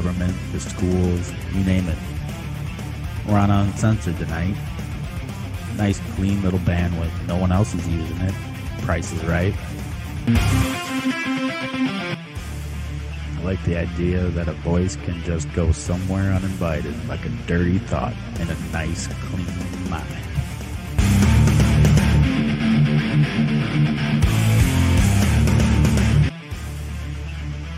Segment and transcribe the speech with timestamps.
[0.00, 1.98] government, the schools, you name it.
[3.28, 4.56] We're on Uncensored tonight.
[5.76, 7.26] Nice, clean little bandwidth.
[7.26, 8.32] No one else is using it.
[8.80, 9.52] Price is right.
[13.36, 17.78] I like the idea that a voice can just go somewhere uninvited, like a dirty
[17.78, 19.44] thought, in a nice, clean
[19.90, 20.06] mind.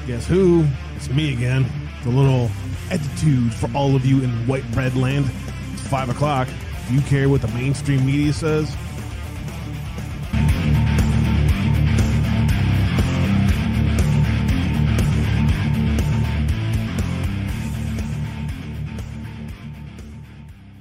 [0.07, 0.65] Guess who?
[0.95, 1.82] It's me again.
[2.03, 2.51] The little
[2.91, 5.31] attitude for all of you in white bread land.
[5.73, 6.49] It's five o'clock.
[6.89, 8.77] Do you care what the mainstream media says?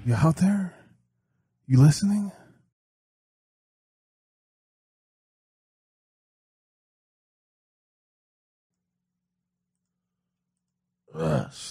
[0.03, 0.73] You out there?
[1.68, 2.20] You listening?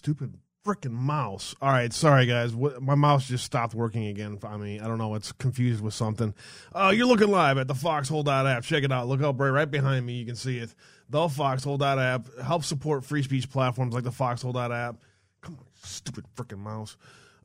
[0.01, 0.35] Stupid
[0.65, 1.55] freaking mouse.
[1.61, 2.55] All right, sorry guys.
[2.55, 4.39] What, my mouse just stopped working again.
[4.43, 5.15] I mean, I don't know.
[5.15, 6.35] It's confused with something.
[6.75, 8.63] Uh, you're looking live at the Foxhole app.
[8.63, 9.09] Check it out.
[9.09, 10.15] Look up right, right behind me.
[10.15, 10.75] You can see it.
[11.11, 14.97] The Foxhole app helps support free speech platforms like the Foxhole app.
[15.43, 16.97] Come on, stupid freaking mouse.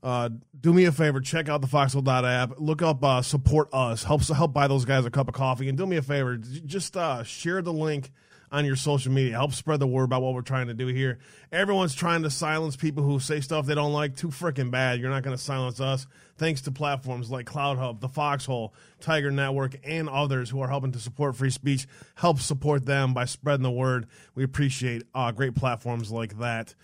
[0.01, 2.53] Uh, do me a favor, check out the Foxhole app.
[2.57, 4.05] Look up uh, support us.
[4.05, 5.67] Helps help buy those guys a cup of coffee.
[5.67, 8.11] And do me a favor, just uh, share the link
[8.51, 9.33] on your social media.
[9.33, 11.19] Help spread the word about what we're trying to do here.
[11.51, 14.15] Everyone's trying to silence people who say stuff they don't like.
[14.15, 14.99] Too freaking bad.
[14.99, 16.07] You're not going to silence us.
[16.37, 20.99] Thanks to platforms like CloutHub, the Foxhole, Tiger Network, and others who are helping to
[20.99, 21.87] support free speech.
[22.15, 24.07] Help support them by spreading the word.
[24.35, 26.75] We appreciate uh, great platforms like that.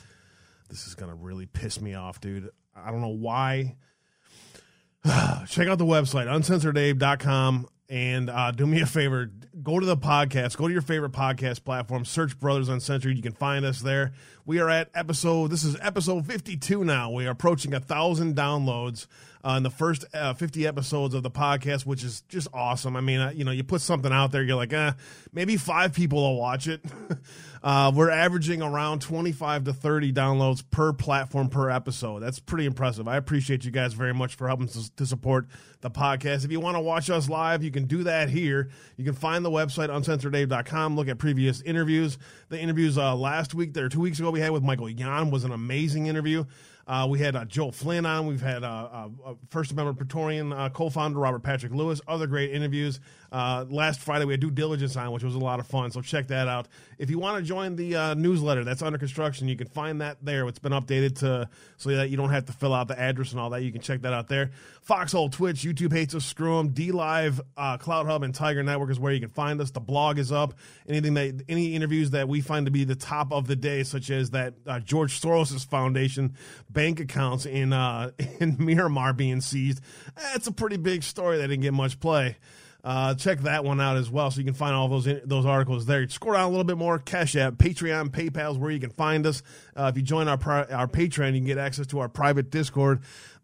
[0.70, 2.50] This is going to really piss me off, dude.
[2.76, 3.76] I don't know why.
[5.48, 7.68] Check out the website, uncensoredabe.com.
[7.90, 9.30] And uh, do me a favor,
[9.64, 13.16] go to the podcast, go to your favorite podcast platform, search Brothers Uncensored.
[13.16, 14.14] You can find us there.
[14.46, 17.12] We are at episode, this is episode 52 now.
[17.12, 19.06] We are approaching a thousand downloads
[19.44, 22.96] uh, in the first uh, 50 episodes of the podcast, which is just awesome.
[22.96, 24.94] I mean, uh, you know, you put something out there, you're like, eh,
[25.32, 26.84] maybe five people will watch it.
[27.64, 32.20] Uh, we're averaging around 25 to 30 downloads per platform per episode.
[32.20, 33.08] That's pretty impressive.
[33.08, 35.46] I appreciate you guys very much for helping to, to support
[35.82, 36.44] the podcast.
[36.44, 38.70] If you want to watch us live, you can do that here.
[38.98, 42.18] You can find the website uncensoredabe.com, look at previous interviews.
[42.50, 45.44] The interviews uh, last week, there two weeks ago, we had with Michael Yon was
[45.44, 46.46] an amazing interview.
[46.92, 48.28] Uh, we had uh, Joe Flynn on.
[48.28, 52.02] We've had uh, uh, uh First Amendment Praetorian uh, co-founder Robert Patrick Lewis.
[52.06, 53.00] Other great interviews.
[53.32, 55.92] last Friday we had due diligence on, which was a lot of fun.
[55.92, 56.68] So check that out.
[56.98, 60.46] If you want to join the newsletter that's under construction, you can find that there.
[60.50, 61.48] It's been updated to
[61.78, 63.64] so that you don't have to fill out the address and all that.
[63.64, 64.52] You can check that out there.
[64.82, 66.72] Foxhole, Twitch, YouTube hates us, screw them.
[66.72, 69.72] DLive, CloutHub, and Tiger Network is where you can find us.
[69.72, 70.56] The blog is up.
[70.90, 74.10] Anything that any interviews that we find to be the top of the day, such
[74.10, 76.36] as that George Soros Foundation
[76.82, 79.82] bank accounts in uh, in Myanmar being seized.
[80.16, 82.38] That's a pretty big story that didn't get much play.
[82.84, 85.86] Uh, check that one out as well, so you can find all those those articles
[85.86, 86.08] there.
[86.10, 86.98] Scroll down a little bit more.
[86.98, 89.44] Cash App, Patreon, PayPal is where you can find us.
[89.76, 90.40] Uh, if you join our
[90.72, 93.02] our Patreon, you can get access to our private Discord.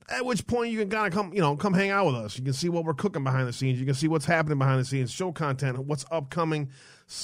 [0.09, 2.37] At which point you can kind of come, you know, come hang out with us.
[2.37, 3.77] You can see what we're cooking behind the scenes.
[3.77, 6.69] You can see what's happening behind the scenes, show content, what's upcoming,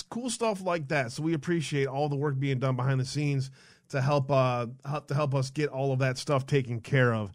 [0.10, 1.14] cool stuff like that.
[1.14, 3.50] So we appreciate all the work being done behind the scenes
[3.94, 4.66] to help uh
[5.08, 7.32] to help us get all of that stuff taken care of.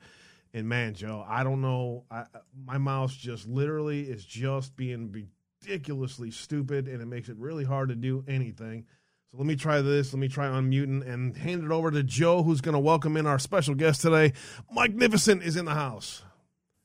[0.53, 2.05] And man, Joe, I don't know.
[2.11, 2.25] I,
[2.65, 5.29] my mouse just literally is just being
[5.63, 8.87] ridiculously stupid, and it makes it really hard to do anything.
[9.31, 10.13] So let me try this.
[10.13, 13.27] Let me try unmuting and hand it over to Joe, who's going to welcome in
[13.27, 14.33] our special guest today.
[14.73, 16.23] Magnificent is in the house.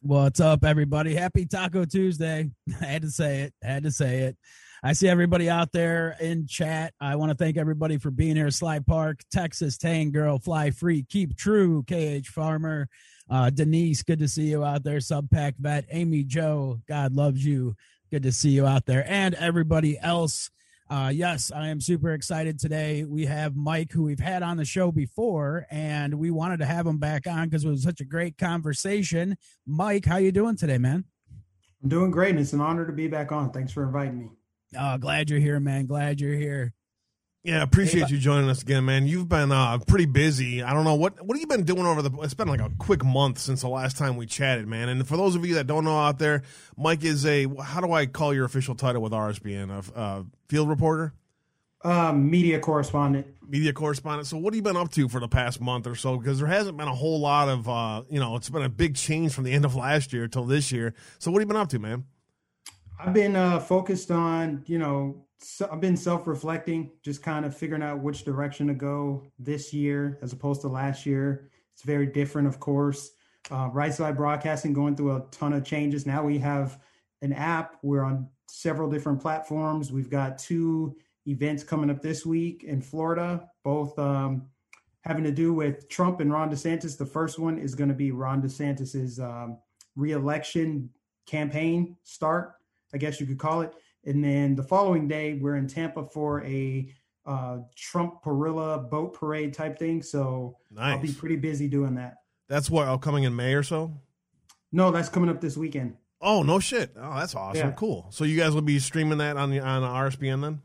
[0.02, 1.16] What's up, everybody?
[1.16, 2.52] Happy Taco Tuesday.
[2.82, 3.54] I had to say it.
[3.64, 4.38] I had to say it.
[4.86, 6.94] I see everybody out there in chat.
[7.00, 8.52] I want to thank everybody for being here.
[8.52, 12.90] Sly Park, Texas, Tang Girl, Fly Free, Keep True, KH Farmer,
[13.30, 14.98] uh, Denise, good to see you out there.
[14.98, 17.78] Subpack Vet, Amy Joe, God loves you.
[18.12, 19.10] Good to see you out there.
[19.10, 20.50] And everybody else.
[20.90, 23.06] Uh, yes, I am super excited today.
[23.06, 26.86] We have Mike, who we've had on the show before, and we wanted to have
[26.86, 29.38] him back on because it was such a great conversation.
[29.66, 31.06] Mike, how you doing today, man?
[31.82, 33.52] I'm doing great, and it's an honor to be back on.
[33.52, 34.30] Thanks for inviting me.
[34.78, 35.86] Oh, glad you're here, man.
[35.86, 36.74] Glad you're here.
[37.44, 39.06] Yeah, appreciate hey, you joining us again, man.
[39.06, 40.64] You've been uh, pretty busy.
[40.64, 42.10] I don't know what what have you been doing over the.
[42.22, 44.88] It's been like a quick month since the last time we chatted, man.
[44.88, 46.44] And for those of you that don't know out there,
[46.78, 47.48] Mike is a.
[47.62, 49.92] How do I call your official title with RSBN?
[49.94, 51.14] A uh, field reporter,
[51.84, 53.28] um, media correspondent.
[53.48, 54.28] Media correspondent.
[54.28, 56.18] So, what have you been up to for the past month or so?
[56.18, 58.96] Because there hasn't been a whole lot of, uh, you know, it's been a big
[58.96, 60.94] change from the end of last year till this year.
[61.20, 62.06] So, what have you been up to, man?
[63.06, 67.84] I've been uh, focused on, you know, so I've been self-reflecting, just kind of figuring
[67.84, 71.50] out which direction to go this year as opposed to last year.
[71.74, 73.12] It's very different, of course.
[73.52, 76.06] Uh, right side broadcasting going through a ton of changes.
[76.06, 76.80] Now we have
[77.22, 77.76] an app.
[77.84, 79.92] We're on several different platforms.
[79.92, 80.96] We've got two
[81.28, 84.48] events coming up this week in Florida, both um,
[85.02, 86.98] having to do with Trump and Ron DeSantis.
[86.98, 89.58] The first one is going to be Ron DeSantis's um,
[89.98, 90.90] reelection
[91.26, 92.54] campaign start,
[92.94, 93.74] I guess you could call it.
[94.06, 96.94] And then the following day, we're in Tampa for a
[97.26, 100.02] uh, Trump Parilla boat parade type thing.
[100.02, 100.96] So nice.
[100.96, 102.16] I'll be pretty busy doing that.
[102.50, 103.94] That's what oh, coming in May or so.
[104.72, 105.96] No, that's coming up this weekend.
[106.20, 106.92] Oh no shit!
[106.98, 107.70] Oh, that's awesome.
[107.70, 107.76] Yeah.
[107.76, 108.08] Cool.
[108.10, 110.62] So you guys will be streaming that on the on the RSBN then?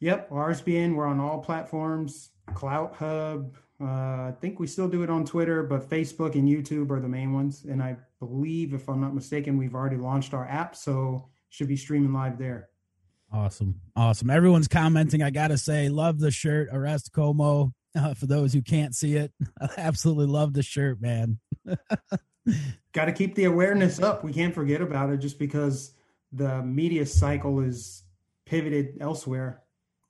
[0.00, 0.94] Yep, RSBN.
[0.94, 2.30] We're on all platforms.
[2.54, 3.56] Clout Hub.
[3.80, 7.08] Uh, I think we still do it on Twitter, but Facebook and YouTube are the
[7.08, 7.64] main ones.
[7.64, 11.76] And I believe, if I'm not mistaken, we've already launched our app, so should be
[11.76, 12.70] streaming live there.
[13.30, 13.80] Awesome.
[13.94, 14.30] Awesome.
[14.30, 15.22] Everyone's commenting.
[15.22, 16.68] I got to say, love the shirt.
[16.72, 17.72] Arrest Cuomo.
[17.94, 21.38] Uh, for those who can't see it, I absolutely love the shirt, man.
[22.94, 24.24] got to keep the awareness up.
[24.24, 25.92] We can't forget about it just because
[26.32, 28.02] the media cycle is
[28.46, 29.60] pivoted elsewhere.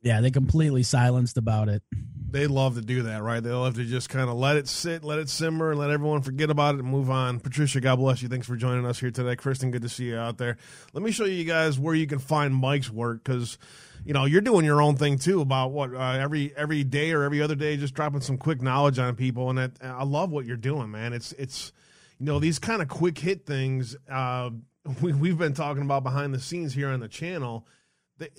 [0.00, 1.83] Yeah, they completely silenced about it
[2.32, 3.43] they love to do that, right?
[3.43, 6.23] They love to just kind of let it sit, let it simmer, and let everyone
[6.23, 7.38] forget about it and move on.
[7.40, 8.29] Patricia, God bless you.
[8.29, 9.37] Thanks for joining us here today.
[9.37, 10.56] Kristen, good to see you out there.
[10.94, 13.58] Let me show you guys where you can find Mike's work because
[14.05, 17.23] you know you're doing your own thing too about what uh, every every day or
[17.23, 20.46] every other day, just dropping some quick knowledge on people, and that, I love what
[20.46, 21.12] you're doing, man.
[21.12, 21.73] It's it's
[22.19, 23.94] you know these kind of quick hit things.
[24.11, 24.50] Uh,
[25.02, 27.67] we, we've been talking about behind the scenes here on the channel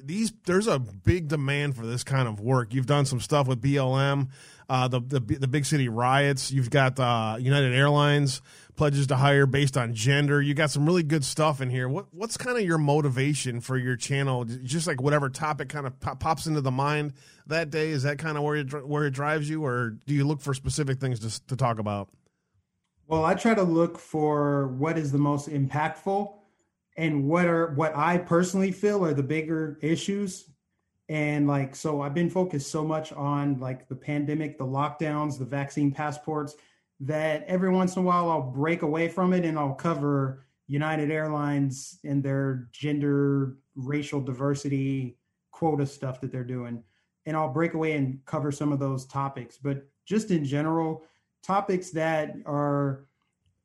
[0.04, 2.74] these there's a big demand for this kind of work.
[2.74, 4.30] You've done some stuff with BLM,
[4.70, 6.52] uh, the, the the big city riots.
[6.52, 8.42] You've got uh, United Airlines
[8.76, 10.42] pledges to hire based on gender.
[10.42, 11.90] You got some really good stuff in here.
[11.90, 14.46] What what's kind of your motivation for your channel?
[14.46, 17.14] Just like whatever topic kind of pop, pops into the mind
[17.48, 17.90] that day.
[17.90, 20.54] Is that kind of where it, where it drives you, or do you look for
[20.54, 22.10] specific things to to talk about?
[23.08, 26.34] Well, I try to look for what is the most impactful
[26.96, 30.50] and what are what I personally feel are the bigger issues.
[31.10, 35.46] And like, so I've been focused so much on like the pandemic, the lockdowns, the
[35.46, 36.56] vaccine passports
[37.02, 41.12] that every once in a while I'll break away from it and I'll cover United
[41.12, 45.18] Airlines and their gender, racial diversity
[45.52, 46.84] quota stuff that they're doing.
[47.26, 49.58] And I'll break away and cover some of those topics.
[49.58, 51.04] But just in general,
[51.42, 53.06] topics that are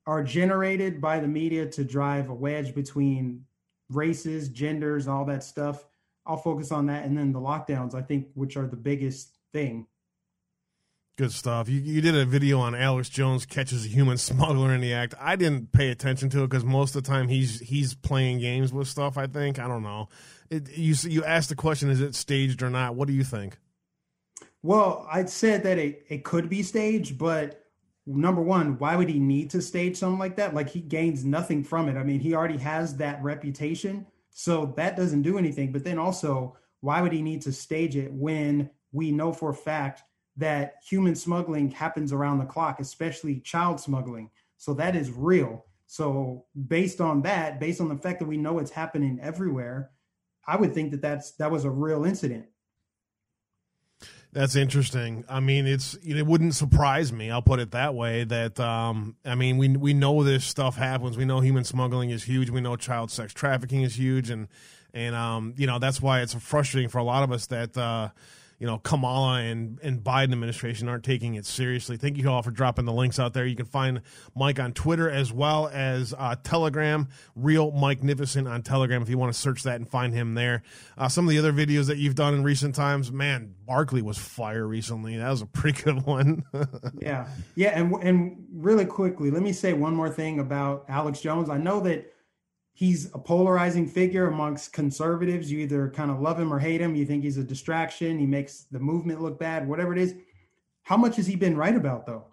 [0.09, 3.45] are generated by the media to drive a wedge between
[3.91, 5.85] races, genders, all that stuff.
[6.25, 9.87] I'll focus on that, and then the lockdowns, I think, which are the biggest thing.
[11.19, 11.69] Good stuff.
[11.69, 15.15] You, you did a video on Alex Jones catches a human smuggler in the act.
[15.21, 18.73] I didn't pay attention to it because most of the time he's he's playing games
[18.73, 19.19] with stuff.
[19.19, 20.09] I think I don't know.
[20.49, 22.95] It, you you asked the question: Is it staged or not?
[22.95, 23.59] What do you think?
[24.63, 27.68] Well, I'd said that it, it could be staged, but
[28.09, 30.55] number one, why would he need to stage something like that?
[30.55, 31.97] Like he gains nothing from it.
[31.97, 35.73] I mean, he already has that reputation, so that doesn't do anything.
[35.73, 39.55] But then also, why would he need to stage it when we know for a
[39.55, 40.03] fact
[40.37, 44.31] that human smuggling happens around the clock, especially child smuggling?
[44.57, 45.65] So that is real.
[45.87, 49.91] So based on that, based on the fact that we know it's happening everywhere,
[50.47, 52.47] I would think that that's that was a real incident.
[54.33, 55.25] That's interesting.
[55.29, 57.31] I mean, it's it wouldn't surprise me.
[57.31, 58.25] I'll put it that way.
[58.25, 61.17] That um, I mean, we we know this stuff happens.
[61.17, 62.51] We know human smuggling is huge.
[62.51, 64.49] We know child sex trafficking is huge, and
[64.93, 68.11] and um, you know that's why it's frustrating for a lot of us that uh,
[68.59, 71.97] you know Kamala and and Biden administration aren't taking it seriously.
[71.97, 73.47] Thank you all for dropping the links out there.
[73.47, 74.03] You can find
[74.35, 79.19] Mike on Twitter as well as uh, Telegram, real Mike Nificent on Telegram if you
[79.19, 80.63] want to search that and find him there.
[80.97, 84.19] Uh, some of the other videos that you've done in recent times, man, Barkley was
[84.19, 85.17] fire recently.
[85.17, 86.45] That was a pretty good one.
[87.01, 91.49] yeah, yeah, and and really quickly, let me say one more thing about Alex Jones.
[91.49, 92.13] I know that
[92.79, 95.51] he's a polarizing figure amongst conservatives.
[95.51, 96.95] You either kind of love him or hate him.
[96.95, 98.21] You think he's a distraction.
[98.21, 100.15] He makes the movement look bad, whatever it is.
[100.85, 102.27] How much has he been right about, though?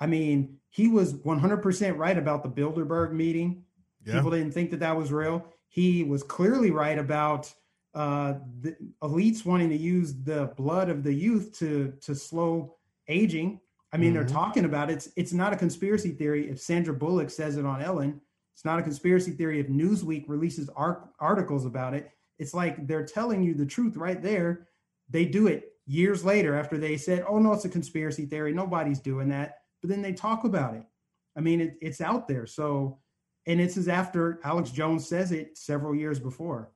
[0.00, 3.62] I mean, he was 100% right about the Bilderberg meeting.
[4.04, 4.14] Yeah.
[4.14, 5.46] People didn't think that that was real.
[5.68, 7.54] He was clearly right about
[7.94, 12.74] uh, the elites wanting to use the blood of the youth to to slow
[13.06, 13.60] aging.
[13.92, 14.14] I mean, mm-hmm.
[14.14, 14.94] they're talking about it.
[14.94, 16.50] It's it's not a conspiracy theory.
[16.50, 18.20] If Sandra Bullock says it on Ellen,
[18.54, 22.10] it's not a conspiracy theory if Newsweek releases articles about it.
[22.38, 24.68] It's like they're telling you the truth right there.
[25.08, 28.52] They do it years later after they said, oh, no, it's a conspiracy theory.
[28.52, 29.58] Nobody's doing that.
[29.80, 30.84] But then they talk about it.
[31.36, 32.46] I mean, it, it's out there.
[32.46, 32.98] So,
[33.46, 36.70] and it's as after Alex Jones says it several years before.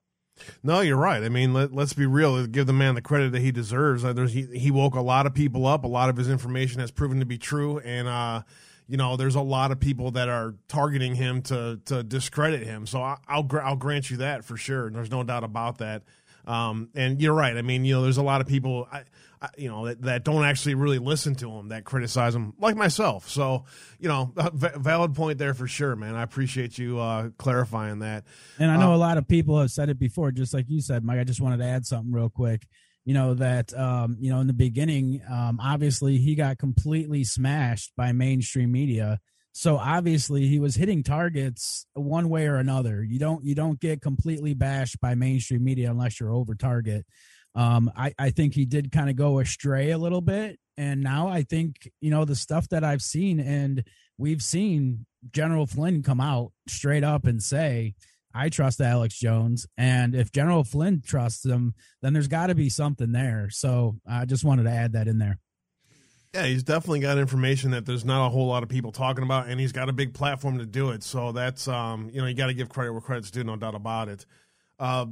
[0.63, 1.23] No, you're right.
[1.23, 2.47] I mean, let, us be real.
[2.47, 4.03] Give the man the credit that he deserves.
[4.03, 5.85] There's, he, he woke a lot of people up.
[5.85, 8.43] A lot of his information has proven to be true, and uh,
[8.89, 12.87] you know, there's a lot of people that are targeting him to to discredit him.
[12.87, 14.91] So I, will I'll grant you that for sure.
[14.91, 16.03] There's no doubt about that.
[16.47, 17.57] Um, and you're right.
[17.57, 19.03] I mean, you know, there's a lot of people, I,
[19.43, 22.77] I, you know, that, that don't actually really listen to him, that criticize him, like
[22.77, 23.29] myself.
[23.29, 23.65] So,
[23.99, 26.15] you know, valid point there for sure, man.
[26.15, 28.25] I appreciate you uh, clarifying that.
[28.61, 30.81] And I know uh, a lot of people have said it before, just like you
[30.81, 31.19] said, Mike.
[31.19, 32.69] I just wanted to add something real quick
[33.07, 37.93] you know that um, you know in the beginning um, obviously he got completely smashed
[37.97, 39.21] by mainstream media.
[39.53, 43.03] So obviously he was hitting targets one way or another.
[43.03, 47.07] You don't you don't get completely bashed by mainstream media unless you're over target.
[47.55, 50.59] Um, I, I think he did kind of go astray a little bit.
[50.77, 53.83] And now i think you know the stuff that i've seen and
[54.19, 57.95] we've seen general flynn come out straight up and say
[58.37, 62.69] I trust Alex Jones, and if General Flynn trusts him, then there's got to be
[62.69, 63.49] something there.
[63.51, 65.39] So I just wanted to add that in there.
[66.35, 69.49] Yeah, he's definitely got information that there's not a whole lot of people talking about,
[69.49, 71.03] and he's got a big platform to do it.
[71.03, 73.75] So that's um, you know, you got to give credit where credit's due, no doubt
[73.75, 74.27] about it.
[74.79, 75.07] Uh,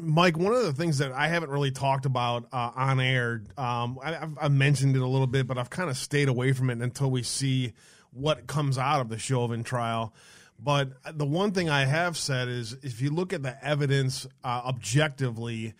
[0.00, 3.98] Mike, one of the things that I haven't really talked about uh, on air, um,
[4.02, 6.78] I, have mentioned it a little bit, but I've kind of stayed away from it
[6.80, 7.72] until we see
[8.10, 10.14] what comes out of the Chauvin trial.
[10.62, 14.62] But the one thing I have said is if you look at the evidence uh,
[14.66, 15.74] objectively,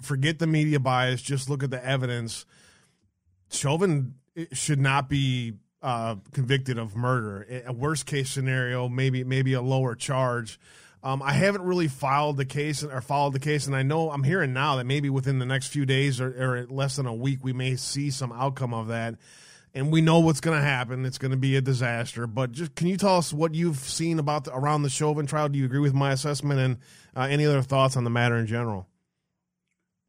[0.00, 2.46] forget the media bias, just look at the evidence.
[3.50, 4.14] Chauvin
[4.52, 7.62] should not be uh, convicted of murder.
[7.66, 10.60] A worst case scenario, maybe maybe a lower charge.
[11.02, 14.22] Um, I haven't really filed the case or followed the case, and I know I'm
[14.22, 17.38] hearing now that maybe within the next few days or, or less than a week,
[17.42, 19.14] we may see some outcome of that
[19.74, 21.04] and we know what's going to happen.
[21.04, 22.26] It's going to be a disaster.
[22.26, 25.48] But just can you tell us what you've seen about the, around the Chauvin trial?
[25.48, 26.78] Do you agree with my assessment and
[27.16, 28.86] uh, any other thoughts on the matter in general?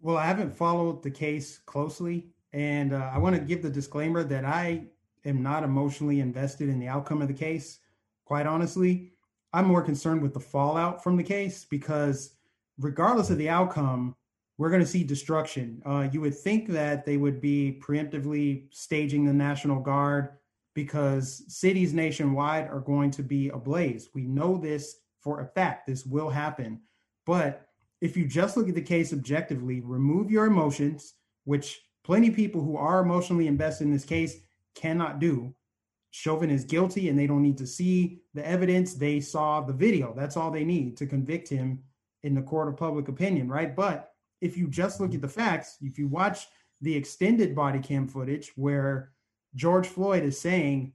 [0.02, 4.24] Well, I haven't followed the case closely, and uh, I want to give the disclaimer
[4.24, 4.86] that I
[5.26, 7.80] am not emotionally invested in the outcome of the case.
[8.26, 9.12] Quite honestly,
[9.54, 12.32] I'm more concerned with the fallout from the case because,
[12.80, 14.16] regardless of the outcome,
[14.62, 15.82] we're going to see destruction.
[15.88, 20.34] Uh, you would think that they would be preemptively staging the National Guard
[20.76, 24.10] because cities nationwide are going to be ablaze.
[24.14, 25.88] We know this for a fact.
[25.88, 26.80] This will happen.
[27.26, 27.70] But
[28.02, 31.16] if you just look at the case objectively, remove your emotions,
[31.46, 34.42] which plenty of people who are emotionally invested in this case
[34.76, 35.56] cannot do.
[36.12, 38.94] Chauvin is guilty and they don't need to see the evidence.
[38.94, 40.14] They saw the video.
[40.16, 41.80] That's all they need to convict him
[42.22, 43.76] in the court of public opinion, right?
[43.76, 44.11] But
[44.42, 46.48] if you just look at the facts, if you watch
[46.82, 49.12] the extended body cam footage where
[49.56, 50.94] George Floyd is saying,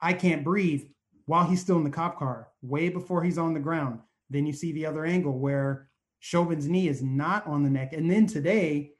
[0.00, 0.84] I can't breathe
[1.26, 4.00] while he's still in the cop car, way before he's on the ground.
[4.30, 5.88] Then you see the other angle where
[6.20, 7.92] Chauvin's knee is not on the neck.
[7.92, 8.92] And then today,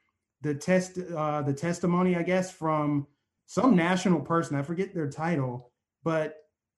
[0.43, 3.07] the test, uh, the testimony, I guess, from
[3.47, 5.71] some national person, I forget their title,
[6.03, 6.37] but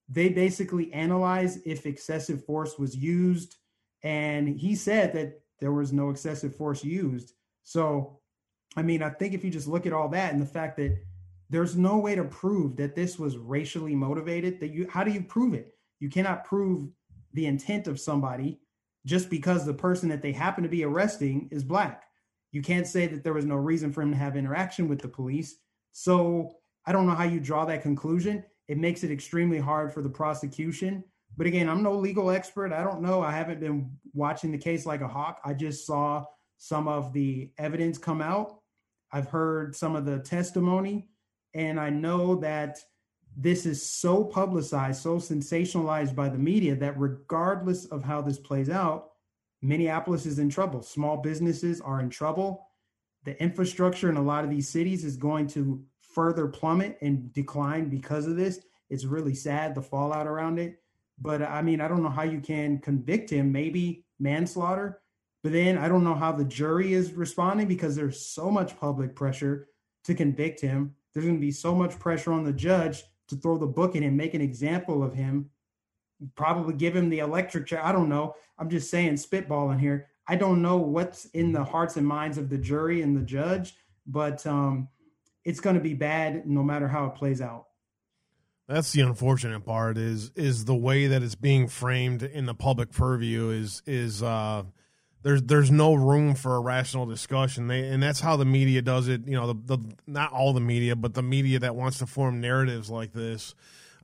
[0.09, 3.55] they basically analyze if excessive force was used.
[4.03, 7.33] And he said that there was no excessive force used.
[7.63, 8.19] So,
[8.75, 10.97] I mean, I think if you just look at all that and the fact that
[11.49, 15.21] there's no way to prove that this was racially motivated, that you how do you
[15.21, 15.73] prove it?
[15.99, 16.89] You cannot prove
[17.33, 18.59] the intent of somebody
[19.05, 22.03] just because the person that they happen to be arresting is black.
[22.51, 25.07] You can't say that there was no reason for him to have interaction with the
[25.07, 25.57] police.
[25.91, 26.53] So,
[26.85, 28.45] I don't know how you draw that conclusion.
[28.69, 31.03] It makes it extremely hard for the prosecution
[31.37, 32.73] but again, I'm no legal expert.
[32.73, 33.21] I don't know.
[33.21, 35.39] I haven't been watching the case like a hawk.
[35.45, 36.25] I just saw
[36.57, 38.59] some of the evidence come out.
[39.11, 41.07] I've heard some of the testimony,
[41.53, 42.79] and I know that
[43.37, 48.69] this is so publicized, so sensationalized by the media that regardless of how this plays
[48.69, 49.11] out,
[49.61, 50.81] Minneapolis is in trouble.
[50.81, 52.67] Small businesses are in trouble.
[53.25, 57.89] The infrastructure in a lot of these cities is going to further plummet and decline
[57.89, 58.59] because of this.
[58.89, 60.79] It's really sad, the fallout around it.
[61.19, 65.01] But I mean, I don't know how you can convict him, maybe manslaughter.
[65.43, 69.15] But then I don't know how the jury is responding because there's so much public
[69.15, 69.67] pressure
[70.03, 70.95] to convict him.
[71.13, 74.01] There's going to be so much pressure on the judge to throw the book at
[74.01, 75.49] him, make an example of him,
[76.35, 77.85] probably give him the electric chair.
[77.85, 78.35] I don't know.
[78.57, 80.07] I'm just saying, spitballing here.
[80.27, 83.75] I don't know what's in the hearts and minds of the jury and the judge,
[84.05, 84.89] but um,
[85.45, 87.66] it's going to be bad no matter how it plays out.
[88.67, 92.91] That's the unfortunate part is is the way that it's being framed in the public
[92.91, 94.63] purview is is uh,
[95.23, 97.67] there's there's no room for a rational discussion.
[97.67, 99.25] They and that's how the media does it.
[99.25, 102.41] You know, the, the not all the media, but the media that wants to form
[102.41, 103.55] narratives like this.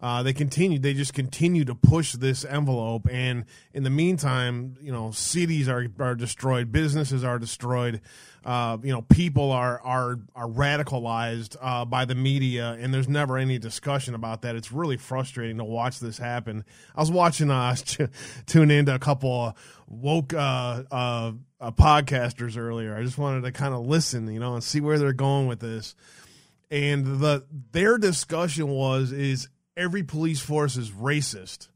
[0.04, 0.80] Uh, they continue.
[0.80, 5.88] They just continue to push this envelope, and in the meantime, you know, cities are
[5.98, 8.02] are destroyed, businesses are destroyed.
[8.44, 13.38] Uh, you know, people are are are radicalized uh, by the media, and there's never
[13.38, 14.58] any discussion about that.
[14.58, 16.66] It's really frustrating to watch this happen.
[16.94, 17.74] I was watching, uh,
[18.46, 19.56] tune into a couple
[19.88, 21.32] woke uh, uh,
[21.62, 22.94] uh, podcasters earlier.
[22.94, 25.62] I just wanted to kind of listen, you know, and see where they're going with
[25.62, 25.96] this.
[26.70, 31.68] And the their discussion was is every police force is racist.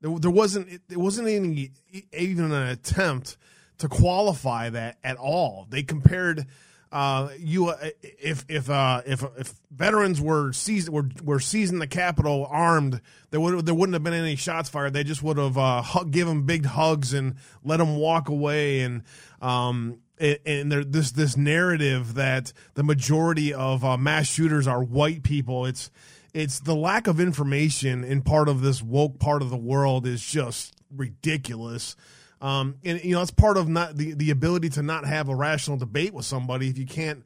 [0.00, 1.72] There, there wasn't it wasn't any
[2.12, 3.36] even an attempt
[3.78, 5.66] to qualify that at all.
[5.70, 6.46] They compared
[6.92, 11.86] uh, you uh, if if uh, if if veterans were seized were were seizing the
[11.86, 14.92] Capitol armed, there would there wouldn't have been any shots fired.
[14.92, 18.80] They just would have uh, hug, given big hugs and let them walk away.
[18.80, 19.02] And
[19.40, 25.22] um, and there, this this narrative that the majority of uh, mass shooters are white
[25.22, 25.66] people.
[25.66, 25.92] It's
[26.34, 30.24] it's the lack of information in part of this woke part of the world is
[30.24, 31.96] just ridiculous.
[32.40, 35.34] Um, and you know, it's part of not the, the ability to not have a
[35.34, 37.24] rational debate with somebody if you can't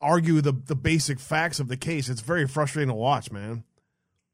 [0.00, 2.08] argue the the basic facts of the case.
[2.08, 3.64] It's very frustrating to watch, man.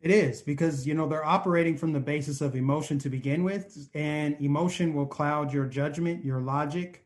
[0.01, 3.89] It is because you know they're operating from the basis of emotion to begin with,
[3.95, 7.05] and emotion will cloud your judgment, your logic.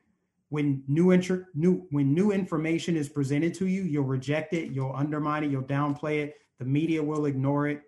[0.48, 4.94] When new inter- new when new information is presented to you, you'll reject it, you'll
[4.94, 7.82] undermine it, you'll downplay it the media will ignore it.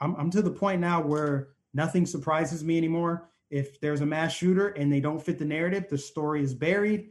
[0.00, 3.28] I'm, I'm to the point now where nothing surprises me anymore.
[3.50, 7.10] If there's a mass shooter and they don't fit the narrative, the story is buried,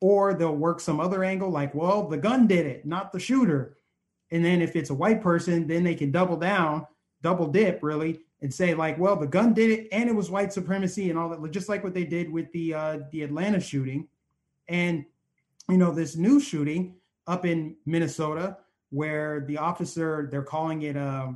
[0.00, 3.76] or they'll work some other angle like, well, the gun did it, not the shooter.
[4.30, 6.86] And then if it's a white person, then they can double down,
[7.22, 10.52] double dip really, and say like, well, the gun did it, and it was white
[10.52, 14.08] supremacy and all that, just like what they did with the uh, the Atlanta shooting,
[14.68, 15.04] and
[15.68, 16.94] you know this new shooting
[17.26, 18.56] up in Minnesota
[18.90, 21.34] where the officer they're calling it a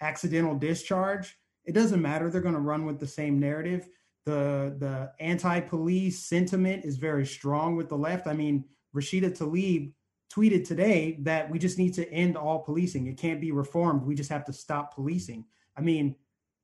[0.00, 1.36] accidental discharge.
[1.64, 2.30] It doesn't matter.
[2.30, 3.88] They're going to run with the same narrative.
[4.24, 8.26] The the anti-police sentiment is very strong with the left.
[8.26, 9.92] I mean rashida tlaib
[10.34, 13.06] tweeted today that we just need to end all policing.
[13.06, 14.02] It can't be reformed.
[14.02, 15.44] We just have to stop policing.
[15.76, 16.16] I mean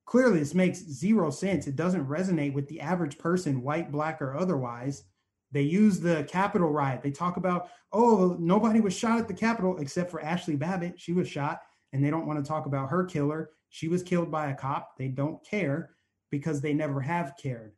[0.04, 1.66] clearly this makes zero sense.
[1.68, 5.04] It doesn't resonate with the average person white black or otherwise
[5.52, 7.02] they use the Capitol riot.
[7.02, 10.98] They talk about, oh, nobody was shot at the Capitol except for Ashley Babbitt.
[10.98, 11.60] She was shot,
[11.92, 13.50] and they don't want to talk about her killer.
[13.68, 14.96] She was killed by a cop.
[14.98, 15.90] They don't care
[16.30, 17.74] because they never have cared.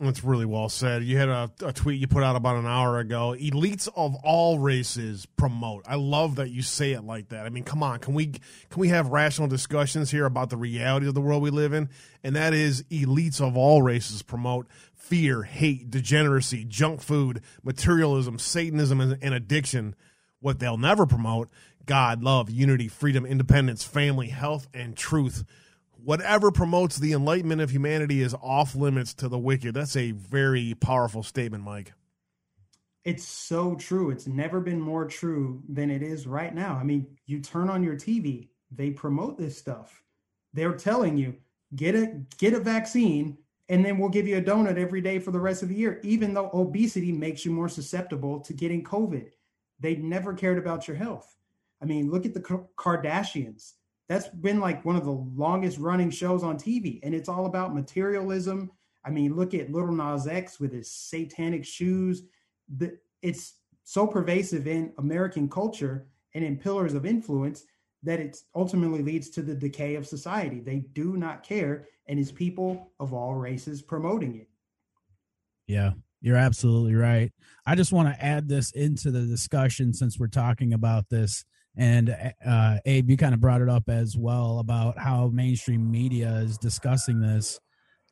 [0.00, 1.02] That's really well said.
[1.02, 3.34] You had a, a, tweet you put out about an hour ago.
[3.36, 5.84] Elites of all races promote.
[5.88, 7.46] I love that you say it like that.
[7.46, 8.40] I mean, come on, can we can
[8.76, 11.88] we have rational discussions here about the reality of the world we live in?
[12.22, 19.00] And that is elites of all races promote fear, hate, degeneracy, junk food, materialism, Satanism,
[19.00, 19.96] and, and addiction.
[20.38, 21.48] What they'll never promote:
[21.86, 25.42] God, love, unity, freedom, independence, family, health, and truth
[26.02, 29.74] whatever promotes the enlightenment of humanity is off limits to the wicked.
[29.74, 31.92] That's a very powerful statement, Mike.
[33.04, 34.10] It's so true.
[34.10, 36.76] It's never been more true than it is right now.
[36.76, 40.02] I mean, you turn on your TV, they promote this stuff.
[40.52, 41.34] They're telling you,
[41.74, 45.30] get a get a vaccine and then we'll give you a donut every day for
[45.30, 49.28] the rest of the year, even though obesity makes you more susceptible to getting COVID.
[49.78, 51.36] They never cared about your health.
[51.80, 53.74] I mean, look at the Kardashians
[54.08, 57.74] that's been like one of the longest running shows on TV, and it's all about
[57.74, 58.70] materialism.
[59.04, 62.22] I mean, look at Lil Nas X with his satanic shoes.
[62.76, 67.64] The, it's so pervasive in American culture and in pillars of influence
[68.02, 70.60] that it ultimately leads to the decay of society.
[70.60, 74.48] They do not care, and it's people of all races promoting it.
[75.66, 77.32] Yeah, you're absolutely right.
[77.66, 81.44] I just want to add this into the discussion since we're talking about this
[81.78, 86.28] and uh, Abe, you kind of brought it up as well about how mainstream media
[86.38, 87.60] is discussing this.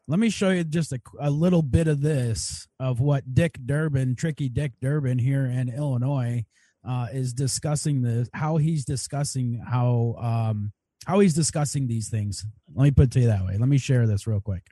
[0.06, 4.14] Let me show you just a, a little bit of this of what Dick Durbin,
[4.14, 6.44] Tricky Dick Durbin here in Illinois,
[6.88, 8.28] uh, is discussing this.
[8.32, 10.72] How he's discussing how um,
[11.04, 12.46] how he's discussing these things.
[12.72, 13.56] Let me put it to you that way.
[13.58, 14.62] Let me share this real quick.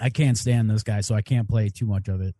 [0.00, 2.34] I can't stand this guy, so I can't play too much of it.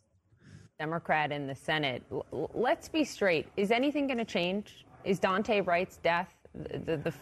[0.81, 2.03] Democrat in the Senate.
[2.11, 3.47] L- let's be straight.
[3.59, 4.87] Is anything going to change?
[5.05, 7.15] Is Daunte Wright's death, the, the, the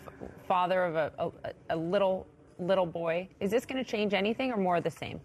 [0.47, 1.31] father of a, a,
[1.71, 2.27] a, little
[2.61, 5.21] little boy, is this going to change anything or more of the same?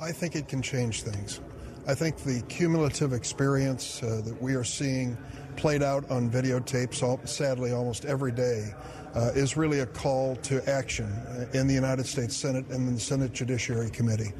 [0.00, 1.40] I think it can change things.
[1.86, 5.16] I think the cumulative experience uh, that we are seeing
[5.56, 8.74] played out on videotapes, all, sadly, almost every day,
[9.14, 12.94] uh, is really a call to action uh, in the United States Senate and in
[12.94, 14.32] the Senate Judiciary Committee.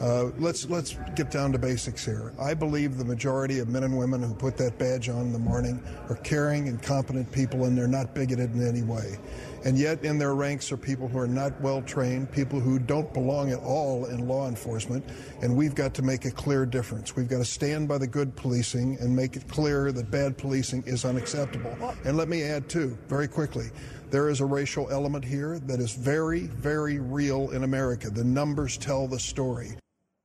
[0.00, 2.32] Uh, let's let's get down to basics here.
[2.40, 5.40] I believe the majority of men and women who put that badge on in the
[5.40, 9.18] morning are caring and competent people, and they're not bigoted in any way.
[9.64, 13.12] And yet, in their ranks are people who are not well trained, people who don't
[13.12, 15.04] belong at all in law enforcement,
[15.42, 17.16] and we've got to make a clear difference.
[17.16, 20.84] We've got to stand by the good policing and make it clear that bad policing
[20.86, 21.76] is unacceptable.
[22.04, 23.70] And let me add, too, very quickly,
[24.10, 28.10] there is a racial element here that is very, very real in America.
[28.10, 29.76] The numbers tell the story.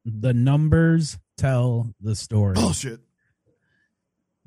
[0.06, 2.56] The numbers tell the story.
[2.56, 3.00] Bullshit.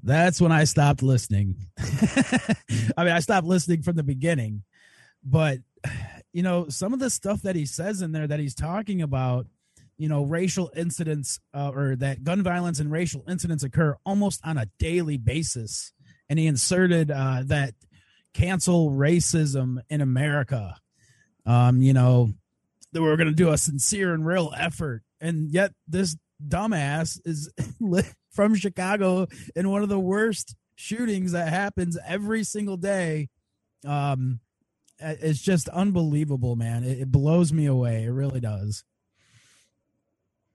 [0.02, 1.56] That's when I stopped listening.
[1.78, 4.62] I mean, I stopped listening from the beginning,
[5.24, 5.58] but
[6.32, 9.46] you know, some of the stuff that he says in there that he's talking about,
[9.96, 14.58] you know, racial incidents uh, or that gun violence and racial incidents occur almost on
[14.58, 15.92] a daily basis.
[16.28, 17.72] And he inserted uh, that
[18.34, 20.76] cancel racism in America.
[21.46, 22.34] Um, you know,
[22.92, 25.02] that we're going to do a sincere and real effort.
[25.20, 27.50] And yet this dumbass is
[28.30, 33.28] from Chicago in one of the worst shootings that happens every single day.
[33.86, 34.40] Um,
[34.98, 36.84] it's just unbelievable, man.
[36.84, 38.04] It, it blows me away.
[38.04, 38.84] It really does.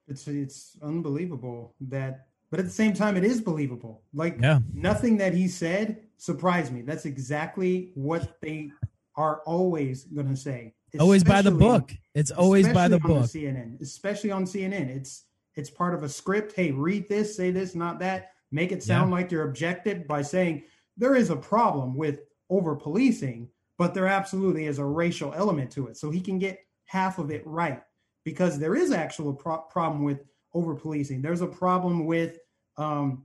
[0.08, 4.04] It's it's unbelievable that, but at the same time, it is believable.
[4.14, 4.60] Like Yeah.
[4.74, 6.82] nothing that he said surprised me.
[6.82, 8.72] That's exactly what they
[9.16, 10.74] are always going to say.
[11.00, 11.92] Always by the book.
[12.14, 13.24] It's always by the book.
[13.24, 14.90] CNN, especially on CNN.
[14.90, 15.26] It's
[15.56, 16.54] it's part of a script.
[16.56, 18.32] Hey, read this, say this, not that.
[18.52, 20.64] Make it sound like you're objective by saying
[20.98, 25.88] there is a problem with over policing, but there absolutely is a racial element to
[25.88, 25.98] it.
[25.98, 27.82] So he can get half of it right
[28.26, 31.22] because there is actual pro- problem with over policing.
[31.22, 32.40] There's a problem with
[32.78, 33.24] um,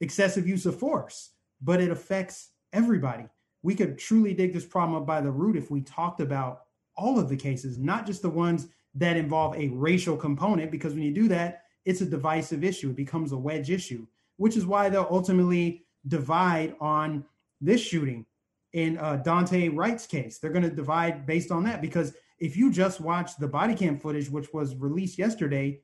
[0.00, 1.30] excessive use of force,
[1.62, 3.24] but it affects everybody.
[3.62, 6.62] We could truly dig this problem up by the root if we talked about
[7.00, 11.02] all of the cases, not just the ones that involve a racial component, because when
[11.02, 12.90] you do that, it's a divisive issue.
[12.90, 17.24] It becomes a wedge issue, which is why they'll ultimately divide on
[17.60, 18.26] this shooting
[18.74, 20.38] in uh, Daunte Wright's case.
[20.38, 23.98] They're going to divide based on that because if you just watch the body cam
[23.98, 25.80] footage, which was released yesterday,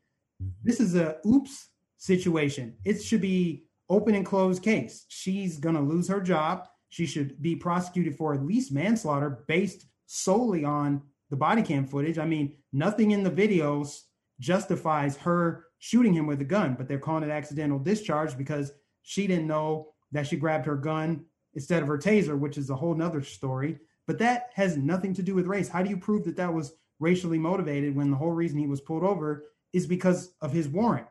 [0.62, 2.74] this is a oops situation.
[2.84, 5.06] It should be open and closed case.
[5.08, 6.68] She's going to lose her job.
[6.88, 12.18] She should be prosecuted for at least manslaughter based solely on the body cam footage.
[12.18, 14.02] I mean, nothing in the videos
[14.40, 19.26] justifies her shooting him with a gun, but they're calling it accidental discharge because she
[19.26, 22.94] didn't know that she grabbed her gun instead of her taser, which is a whole
[22.94, 23.78] nother story.
[24.06, 25.68] But that has nothing to do with race.
[25.68, 28.80] How do you prove that that was racially motivated when the whole reason he was
[28.80, 31.06] pulled over is because of his warrant?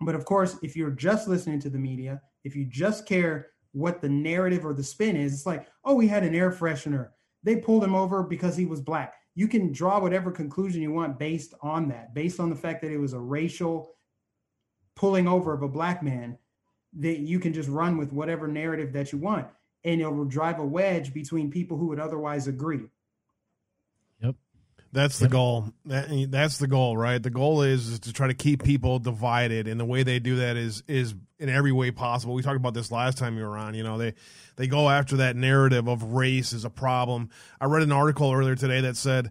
[0.00, 4.00] But of course, if you're just listening to the media, if you just care what
[4.00, 7.10] the narrative or the spin is, it's like, oh, we had an air freshener.
[7.42, 9.14] They pulled him over because he was black.
[9.34, 12.92] You can draw whatever conclusion you want based on that, based on the fact that
[12.92, 13.94] it was a racial
[14.96, 16.36] pulling over of a black man,
[16.98, 19.46] that you can just run with whatever narrative that you want.
[19.84, 22.82] And it will drive a wedge between people who would otherwise agree.
[24.92, 25.72] That's the goal.
[25.86, 27.22] That, that's the goal, right?
[27.22, 30.36] The goal is, is to try to keep people divided, and the way they do
[30.36, 32.34] that is is in every way possible.
[32.34, 33.74] We talked about this last time you were on.
[33.74, 34.14] You know, they
[34.56, 37.30] they go after that narrative of race is a problem.
[37.60, 39.30] I read an article earlier today that said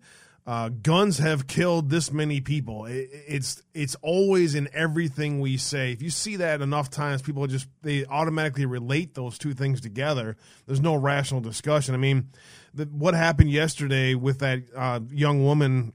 [0.50, 2.86] uh, guns have killed this many people.
[2.86, 5.92] It, it's it's always in everything we say.
[5.92, 10.38] If you see that enough times, people just they automatically relate those two things together.
[10.66, 11.94] There's no rational discussion.
[11.94, 12.30] I mean,
[12.74, 15.94] the, what happened yesterday with that uh, young woman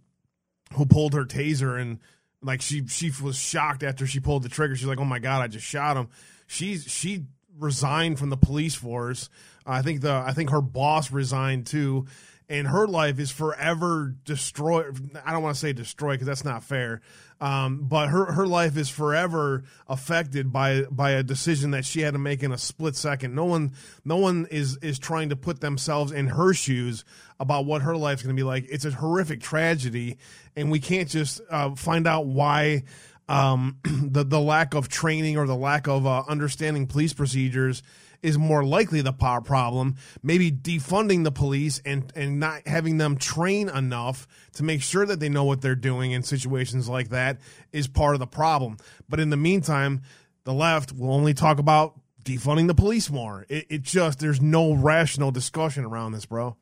[0.74, 1.98] who pulled her taser and
[2.42, 4.76] like she she was shocked after she pulled the trigger.
[4.76, 6.08] She's like, "Oh my god, I just shot him."
[6.46, 7.24] She's she
[7.58, 9.30] resigned from the police force.
[9.66, 12.06] I think the I think her boss resigned too,
[12.48, 15.18] and her life is forever destroyed.
[15.24, 17.00] I don't want to say destroyed because that's not fair.
[17.40, 22.12] Um, but her her life is forever affected by by a decision that she had
[22.12, 23.34] to make in a split second.
[23.34, 23.72] No one
[24.04, 27.04] no one is is trying to put themselves in her shoes
[27.40, 28.66] about what her life's going to be like.
[28.68, 30.18] It's a horrific tragedy,
[30.54, 32.84] and we can't just uh, find out why
[33.28, 37.82] um, the the lack of training or the lack of uh, understanding police procedures
[38.24, 39.96] is more likely the problem.
[40.22, 45.20] Maybe defunding the police and and not having them train enough to make sure that
[45.20, 47.38] they know what they're doing in situations like that
[47.70, 48.78] is part of the problem.
[49.08, 50.02] But in the meantime,
[50.44, 53.44] the left will only talk about defunding the police more.
[53.50, 56.56] It, it just there's no rational discussion around this, bro.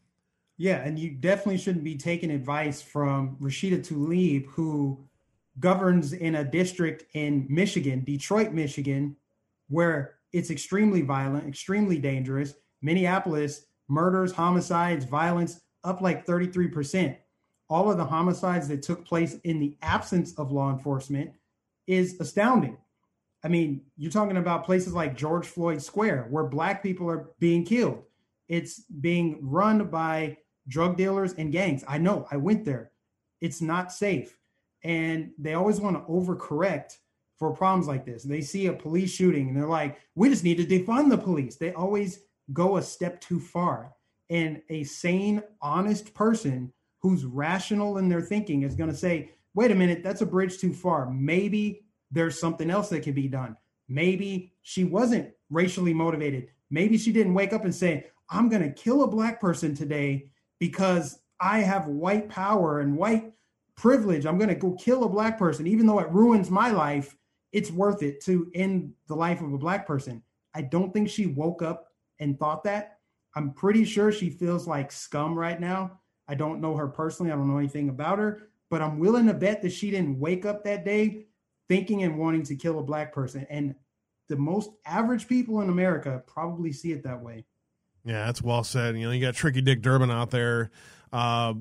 [0.59, 4.99] Yeah, and you definitely shouldn't be taking advice from Rashida Tlaib, who
[5.61, 9.17] governs in a district in Michigan, Detroit, Michigan,
[9.69, 12.55] where it's extremely violent, extremely dangerous.
[12.81, 17.17] Minneapolis, murders, homicides, violence up like 33%.
[17.69, 21.33] All of the homicides that took place in the absence of law enforcement
[21.87, 22.77] is astounding.
[23.45, 27.65] I mean, you're talking about places like George Floyd Square where black people are being
[27.65, 28.03] killed.
[28.49, 31.85] It's being run by drug dealers and gangs.
[31.89, 32.93] I know, I went there.
[33.41, 34.37] It's not safe.
[34.85, 36.99] And they always want to overcorrect
[37.43, 38.23] for problems like this.
[38.23, 41.57] They see a police shooting and they're like, we just need to defund the police.
[41.57, 42.21] They always
[42.53, 43.91] go a step too far.
[44.31, 49.73] And a sane, honest person who's rational in their thinking is going to say, wait
[49.73, 51.11] a minute, that's a bridge too far.
[51.11, 53.57] Maybe there's something else that could be done.
[53.89, 56.47] Maybe she wasn't racially motivated.
[56.71, 60.31] Maybe she didn't wake up and say, I'm going to kill a black person today
[60.61, 63.33] because I have white power and white
[63.77, 64.27] privilege.
[64.27, 67.17] I'm going to go kill a black person, even though it ruins my life.
[67.53, 70.23] It's worth it to end the life of a black person.
[70.55, 71.89] I don't think she woke up
[72.19, 72.99] and thought that.
[73.35, 76.01] I'm pretty sure she feels like scum right now.
[76.29, 77.33] I don't know her personally.
[77.33, 80.47] I don't know anything about her, but I'm willing to bet that she didn't wake
[80.47, 81.27] up that day
[81.69, 83.47] thinking and wanting to kill a black person.
[83.49, 83.75] And
[84.29, 87.45] the most average people in America probably see it that way.
[88.05, 88.97] Yeah, that's well said.
[88.97, 90.71] You know, you got Tricky Dick Durbin out there
[91.13, 91.55] uh,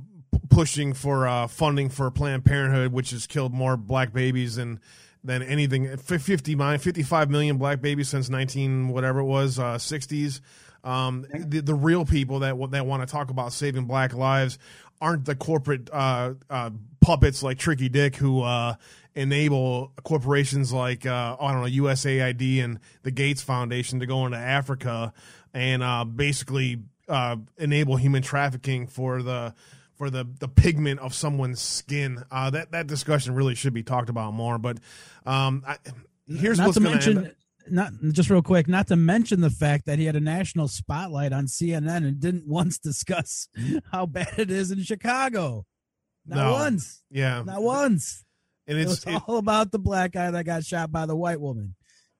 [0.49, 4.79] pushing for uh, funding for Planned Parenthood, which has killed more black babies than
[5.23, 5.97] than anything.
[5.97, 10.41] 50, 55 million black babies since 19 whatever it was, uh, 60s.
[10.83, 14.57] Um, the, the real people that that want to talk about saving black lives
[14.99, 18.75] aren't the corporate uh, uh, puppets like Tricky Dick who uh,
[19.15, 24.37] enable corporations like uh, I don't know USAID and the Gates Foundation to go into
[24.37, 25.13] Africa
[25.53, 29.53] and uh, basically uh, enable human trafficking for the
[30.01, 32.23] for the the pigment of someone's skin.
[32.31, 34.57] that that discussion really should be talked about more.
[34.57, 34.79] But
[35.27, 35.77] um, I,
[36.25, 37.35] here's Not what's to mention,
[37.69, 41.33] not just real quick, not to mention the fact that he had a national spotlight
[41.33, 43.47] on CNN and didn't once discuss
[43.91, 45.67] how bad it is in Chicago.
[46.25, 46.51] Not No.
[46.53, 47.03] once.
[47.11, 48.25] Yeah, Not once.
[48.65, 51.15] and It it's was it, all about the black guy that got shot by the
[51.15, 51.75] white woman.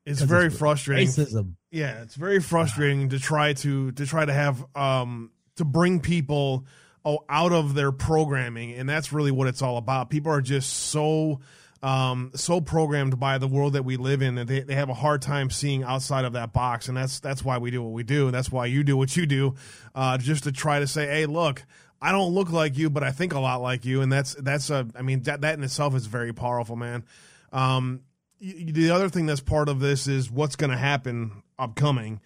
[0.06, 1.08] It's very it's frustrating.
[1.08, 1.56] Racism.
[1.72, 6.68] Yeah, it's very frustrating to try to to try to have um to bring people
[7.06, 10.10] out of their programming, and that's really what it's all about.
[10.10, 11.40] People are just so
[11.84, 14.94] um so programmed by the world that we live in that they, they have a
[14.94, 18.04] hard time seeing outside of that box, and that's that's why we do what we
[18.04, 19.56] do, and that's why you do what you do,
[19.96, 21.64] uh, just to try to say, hey, look.
[22.04, 24.72] I don't look like you, but I think a lot like you, and that's that's
[24.72, 24.88] a.
[24.96, 27.04] I mean, that that in itself is very powerful, man.
[27.54, 28.02] Um,
[28.42, 32.20] the other thing that's part of this is what's going to happen upcoming.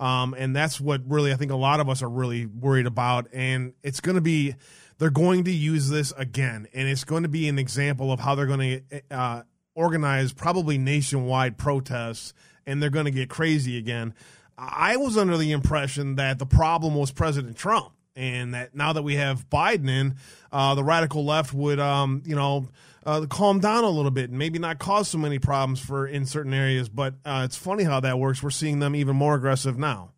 [0.00, 3.28] Um, and that's what really I think a lot of us are really worried about.
[3.32, 4.54] And it's going to be,
[4.98, 6.68] they're going to use this again.
[6.72, 9.42] And it's going to be an example of how they're going to uh,
[9.74, 12.34] organize probably nationwide protests
[12.66, 14.14] and they're going to get crazy again.
[14.56, 19.02] I was under the impression that the problem was President Trump and that now that
[19.02, 20.16] we have Biden in,
[20.50, 22.68] uh, the radical left would, um, you know,
[23.08, 26.26] uh, calm down a little bit and maybe not cause so many problems for in
[26.26, 26.90] certain areas.
[26.90, 28.42] But uh, it's funny how that works.
[28.42, 30.10] We're seeing them even more aggressive now.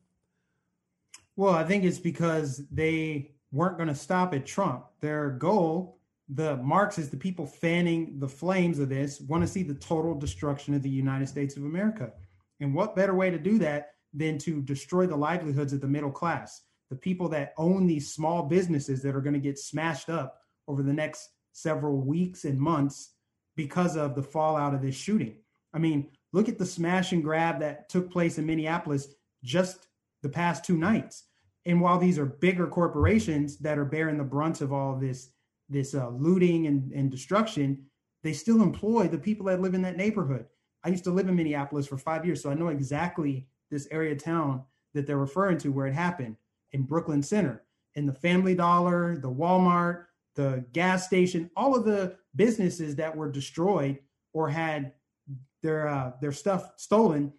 [1.36, 4.86] Well, I think it's because they weren't going to stop at Trump.
[5.00, 9.74] Their goal, the Marxists, the people fanning the flames of this, want to see the
[9.74, 12.12] total destruction of the United States of America.
[12.58, 16.10] And what better way to do that than to destroy the livelihoods of the middle
[16.10, 20.40] class, the people that own these small businesses that are going to get smashed up
[20.66, 23.14] over the next several weeks and months
[23.56, 25.36] because of the fallout of this shooting.
[25.72, 29.08] I mean, look at the smash and grab that took place in Minneapolis
[29.44, 29.88] just
[30.22, 31.24] the past two nights.
[31.66, 35.30] And while these are bigger corporations that are bearing the brunt of all this
[35.68, 37.86] this uh, looting and, and destruction,
[38.24, 40.46] they still employ the people that live in that neighborhood.
[40.82, 44.12] I used to live in Minneapolis for five years, so I know exactly this area
[44.12, 46.36] of town that they're referring to where it happened
[46.72, 47.62] in Brooklyn Center,
[47.94, 53.30] in the Family Dollar, the Walmart, the gas station, all of the businesses that were
[53.30, 53.98] destroyed
[54.32, 54.92] or had
[55.62, 57.32] their uh, their stuff stolen.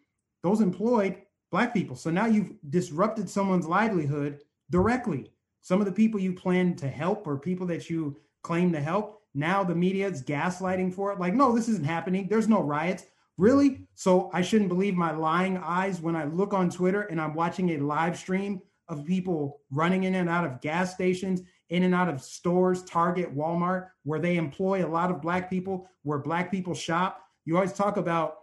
[0.43, 1.17] Those employed
[1.51, 1.95] black people.
[1.95, 5.32] So now you've disrupted someone's livelihood directly.
[5.62, 9.21] Some of the people you plan to help or people that you claim to help,
[9.34, 11.19] now the media is gaslighting for it.
[11.19, 12.27] Like, no, this isn't happening.
[12.27, 13.06] There's no riots.
[13.38, 13.88] Really?
[13.95, 17.71] So I shouldn't believe my lying eyes when I look on Twitter and I'm watching
[17.71, 21.41] a live stream of people running in and out of gas stations,
[21.72, 25.88] in and out of stores, Target, Walmart, where they employ a lot of black people,
[26.04, 27.24] where black people shop.
[27.46, 28.36] You always talk about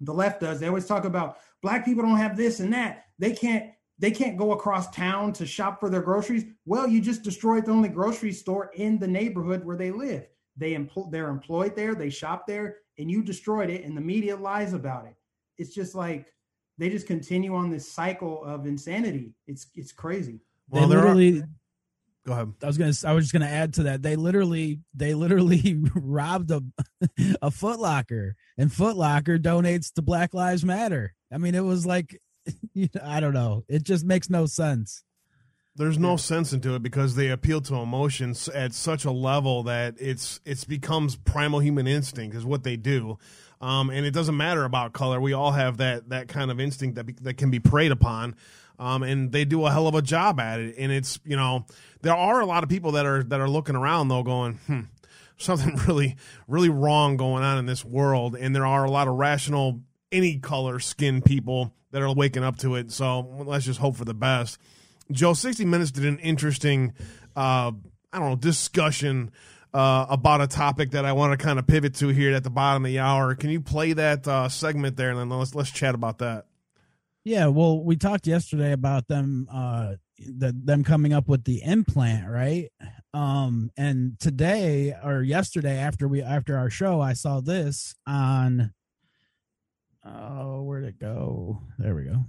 [0.00, 0.60] the left does.
[0.60, 3.04] They always talk about black people don't have this and that.
[3.18, 6.44] They can't they can't go across town to shop for their groceries.
[6.66, 10.28] Well, you just destroyed the only grocery store in the neighborhood where they live.
[10.58, 14.36] They empl- they're employed there, they shop there, and you destroyed it, and the media
[14.36, 15.14] lies about it.
[15.56, 16.26] It's just like
[16.76, 19.34] they just continue on this cycle of insanity.
[19.46, 20.40] It's it's crazy.
[20.72, 21.44] They Well, there are- literally
[22.26, 22.54] Go ahead.
[22.60, 22.92] I was gonna.
[23.04, 24.02] I was just gonna add to that.
[24.02, 26.60] They literally, they literally robbed a
[27.40, 31.14] a Foot Locker, and Foot Locker donates to Black Lives Matter.
[31.32, 32.20] I mean, it was like,
[32.74, 33.64] you know, I don't know.
[33.68, 35.04] It just makes no sense.
[35.76, 39.94] There's no sense into it because they appeal to emotions at such a level that
[40.00, 43.18] it's it's becomes primal human instinct is what they do,
[43.60, 45.20] um, and it doesn't matter about color.
[45.20, 48.34] We all have that that kind of instinct that be, that can be preyed upon,
[48.78, 50.74] um, and they do a hell of a job at it.
[50.78, 51.66] And it's you know
[52.02, 54.80] there are a lot of people that are that are looking around though, going, hmm,
[55.36, 56.16] something really
[56.48, 59.80] really wrong going on in this world, and there are a lot of rational
[60.12, 62.92] any color skin people that are waking up to it.
[62.92, 64.58] So let's just hope for the best.
[65.10, 66.92] Joe, 60 Minutes did an interesting,
[67.36, 67.72] uh,
[68.12, 69.30] I don't know, discussion
[69.72, 72.50] uh, about a topic that I want to kind of pivot to here at the
[72.50, 73.34] bottom of the hour.
[73.34, 76.46] Can you play that uh, segment there, and then let's let's chat about that.
[77.26, 82.30] Yeah, well, we talked yesterday about them, uh, the, them coming up with the implant,
[82.30, 82.70] right?
[83.12, 88.72] Um, and today or yesterday after we after our show, I saw this on.
[90.04, 91.62] Oh, where'd it go?
[91.80, 92.26] There we go.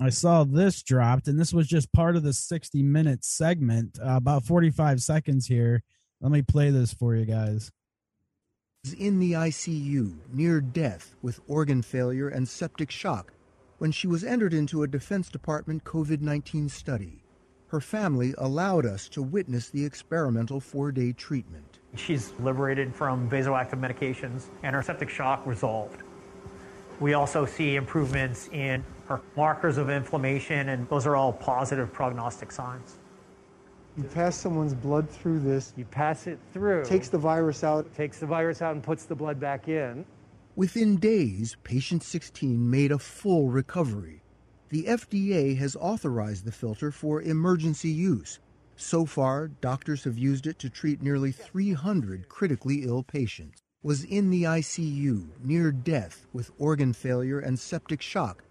[0.00, 4.16] I saw this dropped, and this was just part of the 60 minute segment, uh,
[4.16, 5.82] about 45 seconds here.
[6.22, 7.70] Let me play this for you guys.
[8.84, 13.32] Was in the ICU, near death, with organ failure and septic shock,
[13.78, 17.24] when she was entered into a Defense Department COVID 19 study.
[17.68, 21.78] Her family allowed us to witness the experimental four day treatment.
[21.96, 26.02] She's liberated from vasoactive medications and her septic shock resolved.
[27.00, 32.52] We also see improvements in her markers of inflammation, and those are all positive prognostic
[32.52, 32.98] signs.
[33.96, 37.94] You pass someone's blood through this, You pass it through, takes the virus out.
[37.94, 40.04] takes the virus out and puts the blood back in.
[40.56, 44.22] Within days, patient 16 made a full recovery.
[44.70, 48.40] The FDA has authorized the filter for emergency use.
[48.76, 53.60] So far, doctors have used it to treat nearly 300 critically ill patients.
[53.84, 58.42] Was in the ICU, near death, with organ failure and septic shock.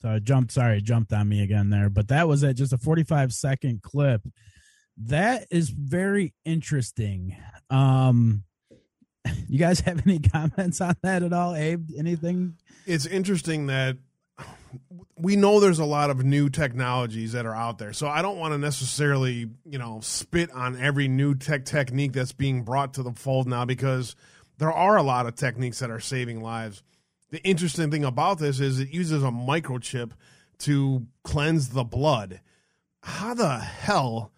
[0.00, 2.78] So I jumped, sorry, jumped on me again there, but that was it, just a
[2.78, 4.22] 45 second clip.
[4.96, 7.36] That is very interesting.
[7.70, 8.44] Um,
[9.48, 11.90] you guys have any comments on that at all, Abe?
[11.96, 12.54] Anything?
[12.86, 13.96] It's interesting that
[15.16, 17.92] we know there's a lot of new technologies that are out there.
[17.92, 22.32] So I don't want to necessarily, you know, spit on every new tech technique that's
[22.32, 24.14] being brought to the fold now because
[24.58, 26.82] there are a lot of techniques that are saving lives.
[27.30, 30.12] The interesting thing about this is it uses a microchip
[30.60, 32.40] to cleanse the blood.
[33.02, 34.32] How the hell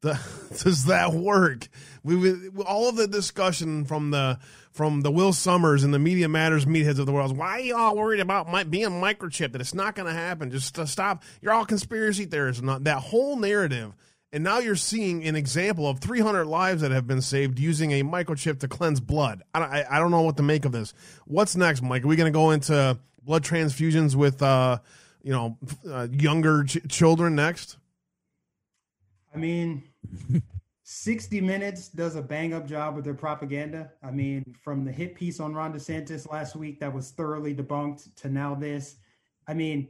[0.00, 0.18] the,
[0.62, 1.68] does that work?
[2.02, 4.38] We, we all of the discussion from the
[4.72, 7.36] from the Will Summers and the Media Matters meatheads of the world.
[7.36, 9.52] Why are you all worried about my, being microchipped?
[9.52, 10.50] That it's not going to happen.
[10.50, 11.24] Just to stop.
[11.42, 12.62] You're all conspiracy theorists.
[12.62, 13.92] Not that whole narrative.
[14.32, 18.04] And now you're seeing an example of 300 lives that have been saved using a
[18.04, 19.42] microchip to cleanse blood.
[19.52, 20.94] I, I, I don't know what to make of this.
[21.24, 22.04] What's next, Mike?
[22.04, 24.78] Are we going to go into blood transfusions with, uh,
[25.22, 27.76] you know, uh, younger ch- children next?
[29.34, 29.82] I mean,
[30.84, 33.90] 60 Minutes does a bang up job with their propaganda.
[34.00, 38.14] I mean, from the hit piece on Ron DeSantis last week that was thoroughly debunked
[38.16, 38.94] to now this.
[39.48, 39.88] I mean,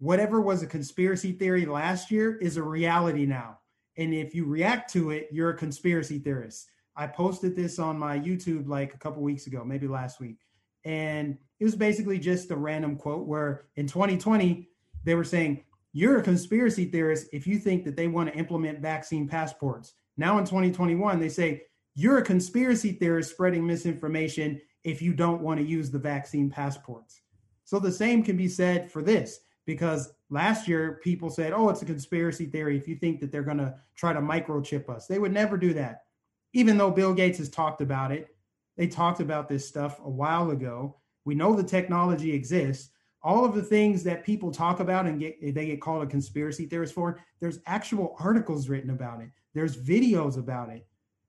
[0.00, 3.58] whatever was a conspiracy theory last year is a reality now.
[3.96, 6.68] And if you react to it, you're a conspiracy theorist.
[6.96, 10.38] I posted this on my YouTube like a couple weeks ago, maybe last week.
[10.84, 14.68] And it was basically just a random quote where in 2020,
[15.04, 18.80] they were saying, You're a conspiracy theorist if you think that they want to implement
[18.80, 19.94] vaccine passports.
[20.16, 21.62] Now in 2021, they say,
[21.94, 27.20] You're a conspiracy theorist spreading misinformation if you don't want to use the vaccine passports.
[27.64, 31.82] So the same can be said for this because last year people said, oh, it's
[31.82, 35.06] a conspiracy theory if you think that they're going to try to microchip us.
[35.06, 36.04] They would never do that.
[36.52, 38.28] Even though Bill Gates has talked about it,
[38.76, 40.96] they talked about this stuff a while ago.
[41.24, 42.90] We know the technology exists.
[43.22, 46.66] All of the things that people talk about and get they get called a conspiracy
[46.66, 49.30] theorist for, there's actual articles written about it.
[49.52, 50.86] There's videos about it.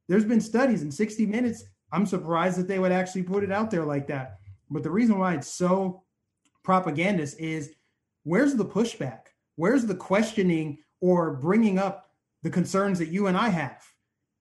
[0.07, 1.63] There's been studies in 60 minutes.
[1.91, 4.37] I'm surprised that they would actually put it out there like that.
[4.69, 6.03] But the reason why it's so
[6.63, 7.71] propagandist is
[8.27, 9.27] where's the pushback?
[9.55, 12.11] Where's the questioning or bringing up
[12.43, 13.83] the concerns that you and I have?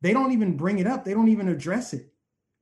[0.02, 1.04] They don't even bring it up.
[1.04, 2.12] They don't even address it.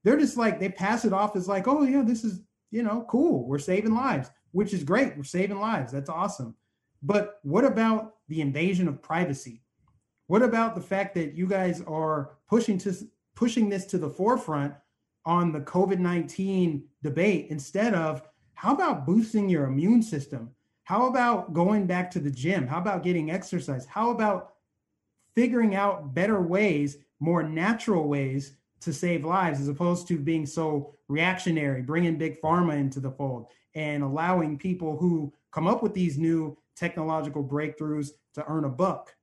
[0.04, 3.06] They're just like, they pass it off as like, oh, yeah, this is, you know,
[3.08, 3.48] cool.
[3.48, 5.16] We're saving lives, which is great.
[5.16, 5.92] We're saving lives.
[5.92, 6.54] That's awesome.
[7.02, 9.62] But what about the invasion of privacy?
[10.26, 12.94] What about the fact that you guys are pushing to
[13.34, 14.74] pushing this to the forefront
[15.24, 18.22] on the COVID-19 debate instead of
[18.52, 20.50] how about boosting your immune system?
[20.84, 22.66] How about going back to the gym?
[22.66, 23.86] How about getting exercise?
[23.86, 24.52] How about
[25.34, 30.94] figuring out better ways, more natural ways to save lives as opposed to being so
[31.08, 36.18] reactionary, bringing big pharma into the fold and allowing people who come up with these
[36.18, 39.14] new technological breakthroughs to earn a buck.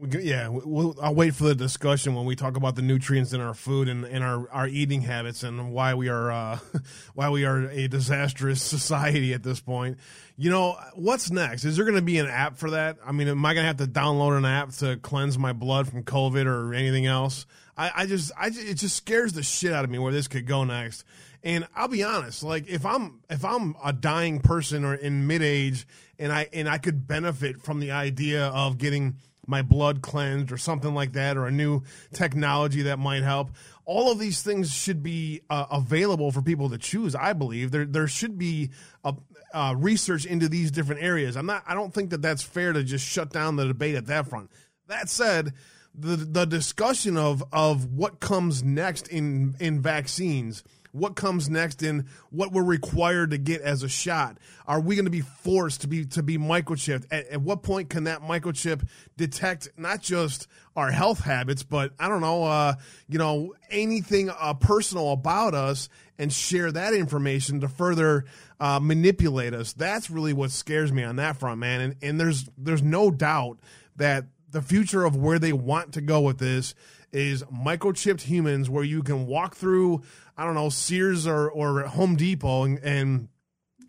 [0.00, 3.54] Yeah, we'll, I'll wait for the discussion when we talk about the nutrients in our
[3.54, 6.58] food and, and our, our eating habits and why we are uh,
[7.14, 9.98] why we are a disastrous society at this point.
[10.36, 11.64] You know, what's next?
[11.64, 12.98] Is there going to be an app for that?
[13.04, 15.88] I mean, am I going to have to download an app to cleanse my blood
[15.88, 17.44] from COVID or anything else?
[17.76, 20.46] I, I just, I it just scares the shit out of me where this could
[20.46, 21.04] go next.
[21.42, 25.42] And I'll be honest, like if I'm if I'm a dying person or in mid
[25.42, 25.86] age
[26.18, 29.16] and I and I could benefit from the idea of getting
[29.48, 31.82] my blood cleansed or something like that, or a new
[32.12, 33.50] technology that might help.
[33.84, 37.14] All of these things should be uh, available for people to choose.
[37.14, 38.70] I believe there there should be
[39.04, 39.14] a,
[39.54, 41.36] uh, research into these different areas.
[41.36, 41.64] I'm not.
[41.66, 44.50] I don't think that that's fair to just shut down the debate at that front.
[44.88, 45.54] That said,
[45.94, 50.62] the the discussion of of what comes next in in vaccines
[50.92, 54.38] what comes next in what we're required to get as a shot.
[54.66, 57.06] Are we going to be forced to be to be microchipped?
[57.10, 58.86] At, at, what point can that microchip
[59.16, 62.74] detect not just our health habits, but I don't know, uh,
[63.08, 68.24] you know, anything uh, personal about us and share that information to further
[68.60, 69.72] uh, manipulate us?
[69.72, 71.80] That's really what scares me on that front, man.
[71.80, 73.58] And and there's there's no doubt
[73.96, 76.74] that the future of where they want to go with this
[77.12, 80.02] is microchipped humans where you can walk through
[80.36, 83.28] I don't know Sears or or Home Depot and, and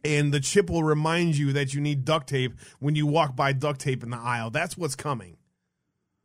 [0.03, 3.53] and the chip will remind you that you need duct tape when you walk by
[3.53, 4.49] duct tape in the aisle.
[4.49, 5.37] That's what's coming.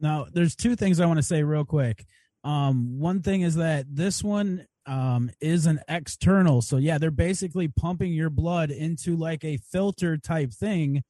[0.01, 2.05] Now, there's two things I want to say real quick.
[2.43, 6.63] Um, one thing is that this one um, is an external.
[6.63, 11.03] So, yeah, they're basically pumping your blood into like a filter type thing,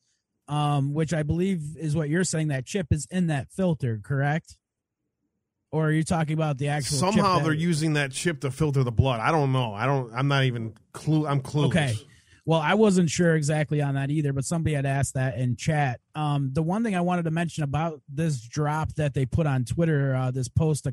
[0.46, 2.48] um, which I believe is what you're saying.
[2.48, 4.56] That chip is in that filter, correct?
[5.74, 6.98] Or are you talking about the actual?
[6.98, 9.18] Somehow they're using that chip to filter the blood.
[9.18, 9.74] I don't know.
[9.74, 10.14] I don't.
[10.14, 11.26] I'm not even clue.
[11.26, 11.66] I'm clueless.
[11.66, 11.94] Okay.
[12.46, 16.00] Well, I wasn't sure exactly on that either, but somebody had asked that in chat.
[16.14, 19.64] Um, the one thing I wanted to mention about this drop that they put on
[19.64, 20.86] Twitter, uh, this post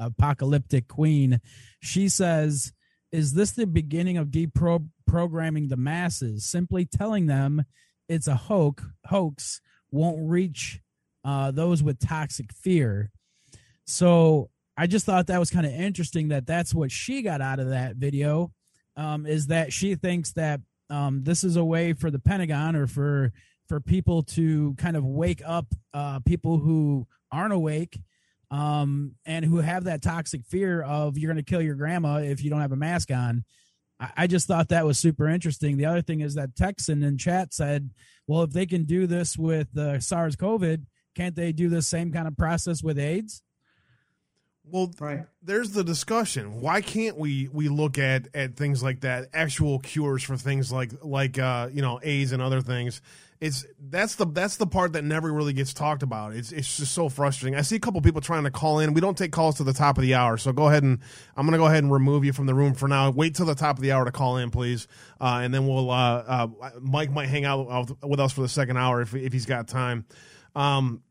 [0.00, 1.40] apocalyptic queen,
[1.80, 2.72] she says,
[3.12, 6.44] "Is this the beginning of deprogramming the masses?
[6.44, 7.64] Simply telling them
[8.08, 9.60] it's a hoax, hoax
[9.92, 10.80] won't reach
[11.22, 13.12] uh, those with toxic fear."
[13.86, 17.60] So I just thought that was kind of interesting that that's what she got out
[17.60, 18.52] of that video
[18.96, 20.60] um, is that she thinks that
[20.90, 23.32] um, this is a way for the Pentagon or for
[23.68, 27.98] for people to kind of wake up uh, people who aren't awake
[28.52, 32.44] um, and who have that toxic fear of you're going to kill your grandma if
[32.44, 33.44] you don't have a mask on.
[33.98, 35.76] I, I just thought that was super interesting.
[35.76, 37.90] The other thing is that Texan in chat said,
[38.28, 40.84] well, if they can do this with uh, SARS COVID,
[41.16, 43.42] can't they do the same kind of process with AIDS?
[44.68, 45.24] Well, right.
[45.42, 46.60] there's the discussion.
[46.60, 50.92] Why can't we we look at at things like that, actual cures for things like
[51.02, 53.00] like uh, you know AIDS and other things?
[53.38, 56.34] It's that's the that's the part that never really gets talked about.
[56.34, 57.56] It's it's just so frustrating.
[57.56, 58.92] I see a couple people trying to call in.
[58.92, 60.98] We don't take calls to the top of the hour, so go ahead and
[61.36, 63.10] I'm going to go ahead and remove you from the room for now.
[63.10, 64.88] Wait till the top of the hour to call in, please,
[65.20, 66.48] uh, and then we'll uh, uh,
[66.80, 70.06] Mike might hang out with us for the second hour if if he's got time.
[70.56, 71.02] Um,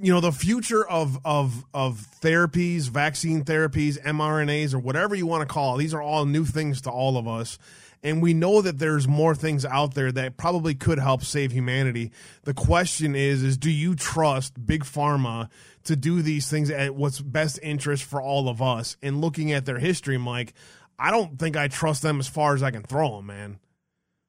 [0.00, 5.46] you know the future of of of therapies, vaccine therapies, mRNAs, or whatever you want
[5.46, 5.76] to call.
[5.76, 7.58] It, these are all new things to all of us,
[8.02, 12.12] and we know that there's more things out there that probably could help save humanity.
[12.44, 15.48] The question is: is do you trust big pharma
[15.84, 18.96] to do these things at what's best interest for all of us?
[19.02, 20.52] And looking at their history, Mike,
[20.98, 23.58] I don't think I trust them as far as I can throw them, man.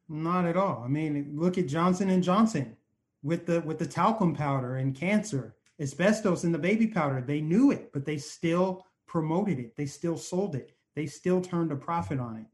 [0.08, 0.82] Not at all.
[0.84, 2.76] I mean, look at Johnson and Johnson
[3.24, 7.22] with the with the talcum powder and cancer, asbestos in the baby powder.
[7.22, 9.76] They knew it, but they still promoted it.
[9.76, 10.76] They still sold it.
[10.95, 12.45] They still turned a profit on it.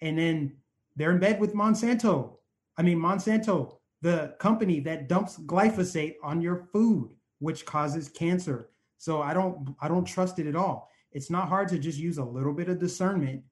[0.00, 0.56] And then
[0.96, 2.36] they're in bed with Monsanto.
[2.76, 8.70] I mean, Monsanto, the company that dumps glyphosate on your food, which causes cancer.
[8.98, 10.90] So I don't I don't trust it at all.
[11.12, 13.42] It's not hard to just use a little bit of discernment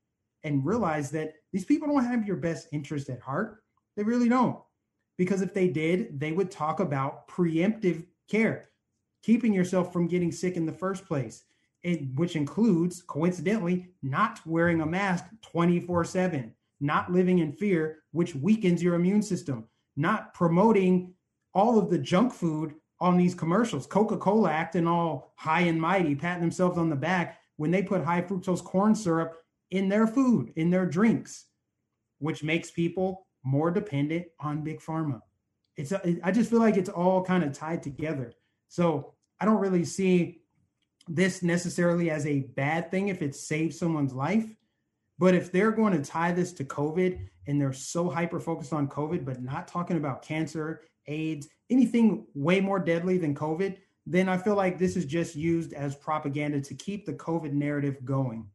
[0.45, 3.63] and realize that these people don't have your best interest at heart.
[3.97, 4.59] They really don't.
[5.19, 8.71] Because if they did, they would talk about preemptive care,
[9.23, 11.45] keeping yourself from getting sick in the first place,
[12.15, 18.83] which includes, coincidentally, not wearing a mask 24 7, not living in fear, which weakens
[18.83, 19.65] your immune system,
[19.97, 21.15] not promoting
[21.55, 23.87] all of the junk food on these commercials.
[23.87, 28.05] Coca Cola acting all high and mighty, patting themselves on the back when they put
[28.05, 29.39] high fructose corn syrup
[29.71, 31.47] in their food, in their drinks,
[32.19, 35.21] which makes people more dependent on big pharma.
[35.77, 38.33] It's I just feel like it's all kind of tied together.
[38.69, 40.43] So I don't really see
[41.09, 44.47] this necessarily as a bad thing if it saves someone's life.
[45.19, 48.89] But if they're going to tie this to COVID and they're so hyper focused on
[48.89, 53.77] COVID, but not talking about cancer, AIDS, anything way more deadly than COVID,
[54.07, 58.05] then I feel like this is just used as propaganda to keep the COVID narrative
[58.05, 58.47] going.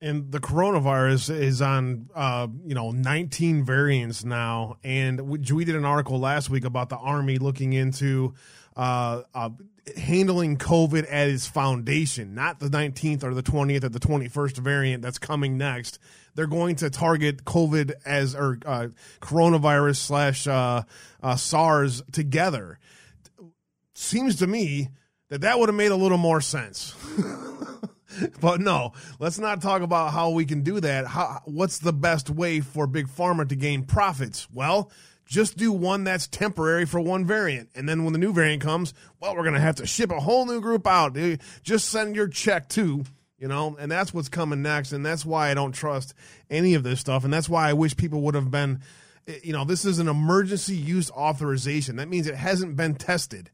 [0.00, 4.76] And the coronavirus is on, uh, you know, 19 variants now.
[4.84, 8.34] And we, we did an article last week about the Army looking into
[8.76, 9.50] uh, uh,
[9.96, 15.02] handling COVID at its foundation, not the 19th or the 20th or the 21st variant
[15.02, 15.98] that's coming next.
[16.34, 18.88] They're going to target COVID as or uh,
[19.20, 20.82] coronavirus slash uh,
[21.20, 22.78] uh, SARS together.
[23.94, 24.90] Seems to me
[25.28, 26.94] that that would have made a little more sense.
[28.40, 31.06] but no, let's not talk about how we can do that.
[31.06, 34.48] How, what's the best way for big pharma to gain profits?
[34.52, 34.90] Well,
[35.26, 37.68] just do one that's temporary for one variant.
[37.74, 40.20] And then when the new variant comes, well, we're going to have to ship a
[40.20, 41.16] whole new group out.
[41.62, 43.04] Just send your check to,
[43.38, 44.92] you know, and that's what's coming next.
[44.92, 46.14] And that's why I don't trust
[46.48, 47.24] any of this stuff.
[47.24, 48.80] And that's why I wish people would have been,
[49.26, 51.96] eh, you know, this is an emergency use authorization.
[51.96, 53.50] That means it hasn't been tested.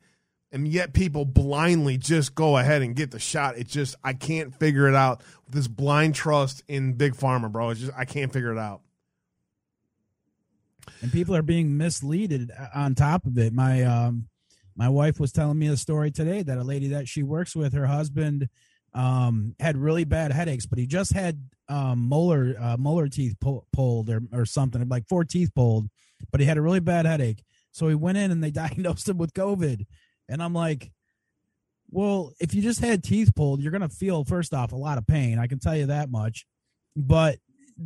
[0.54, 3.58] And yet people blindly just go ahead and get the shot.
[3.58, 5.22] It just, I can't figure it out.
[5.50, 7.70] This blind trust in Big Pharma, bro.
[7.70, 8.80] It's just, I can't figure it out
[11.02, 13.52] and people are being misleaded on top of it.
[13.52, 14.28] My um,
[14.76, 17.72] my wife was telling me a story today that a lady that she works with,
[17.74, 18.48] her husband
[18.92, 23.66] um, had really bad headaches, but he just had um, molar uh, molar teeth pull,
[23.72, 25.88] pulled or or something, like four teeth pulled,
[26.30, 27.42] but he had a really bad headache.
[27.72, 29.86] So he went in and they diagnosed him with COVID,
[30.28, 30.90] and I'm like.
[31.90, 34.98] Well, if you just had teeth pulled, you're going to feel first off a lot
[34.98, 35.38] of pain.
[35.38, 36.44] I can tell you that much.
[36.96, 37.38] But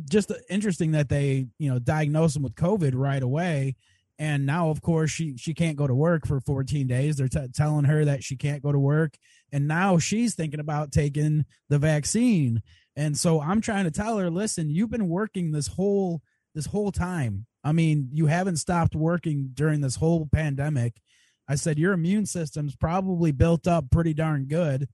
[0.09, 3.75] just interesting that they you know diagnosed him with COVID right away,
[4.17, 7.17] and now of course she she can't go to work for 14 days.
[7.17, 9.17] They're t- telling her that she can't go to work,
[9.51, 12.61] and now she's thinking about taking the vaccine.
[12.95, 16.21] And so I'm trying to tell her, listen, you've been working this whole
[16.53, 17.45] this whole time.
[17.63, 21.01] I mean, you haven't stopped working during this whole pandemic.
[21.49, 24.87] I said your immune system's probably built up pretty darn good.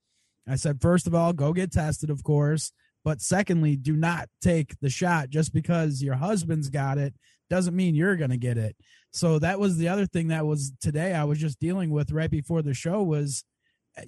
[0.47, 2.71] I said, first of all, go get tested, of course.
[3.03, 7.13] But secondly, do not take the shot just because your husband's got it
[7.49, 8.75] doesn't mean you're going to get it.
[9.11, 12.31] So that was the other thing that was today I was just dealing with right
[12.31, 13.43] before the show was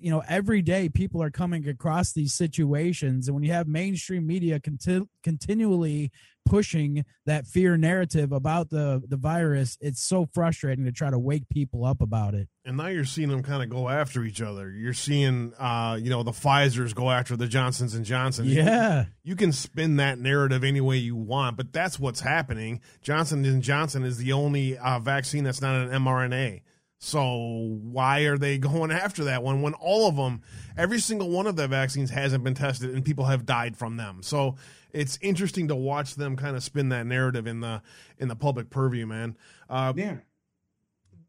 [0.01, 4.27] you know every day people are coming across these situations and when you have mainstream
[4.27, 6.11] media conti- continually
[6.47, 11.47] pushing that fear narrative about the the virus it's so frustrating to try to wake
[11.49, 12.47] people up about it.
[12.65, 14.71] And now you're seeing them kind of go after each other.
[14.71, 18.53] You're seeing uh you know the pfizer's go after the johnsons and johnsons.
[18.53, 19.01] Yeah.
[19.23, 22.81] you, you can spin that narrative any way you want but that's what's happening.
[23.01, 26.61] Johnson and johnson is the only uh, vaccine that's not an mrna.
[26.99, 30.41] So why are they going after that one when all of them,
[30.77, 34.21] every single one of the vaccines hasn't been tested and people have died from them?
[34.23, 34.55] So
[34.93, 37.81] it's interesting to watch them kind of spin that narrative in the
[38.17, 39.37] in the public purview, man.
[39.69, 40.17] Uh, yeah.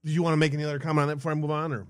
[0.04, 1.86] Do you want to make any other comment on that before I move on, or?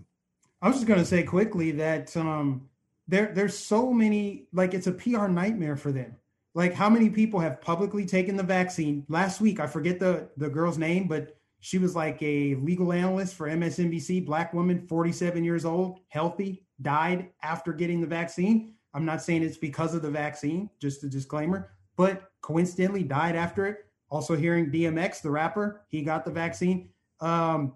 [0.61, 2.69] I was just going to say quickly that um,
[3.07, 6.17] there there's so many like it's a PR nightmare for them.
[6.55, 9.05] Like how many people have publicly taken the vaccine?
[9.09, 13.35] Last week, I forget the the girl's name, but she was like a legal analyst
[13.35, 18.75] for MSNBC, black woman, 47 years old, healthy, died after getting the vaccine.
[18.95, 23.67] I'm not saying it's because of the vaccine, just a disclaimer, but coincidentally died after
[23.67, 23.87] it.
[24.11, 26.89] Also hearing DMX, the rapper, he got the vaccine.
[27.21, 27.75] Um,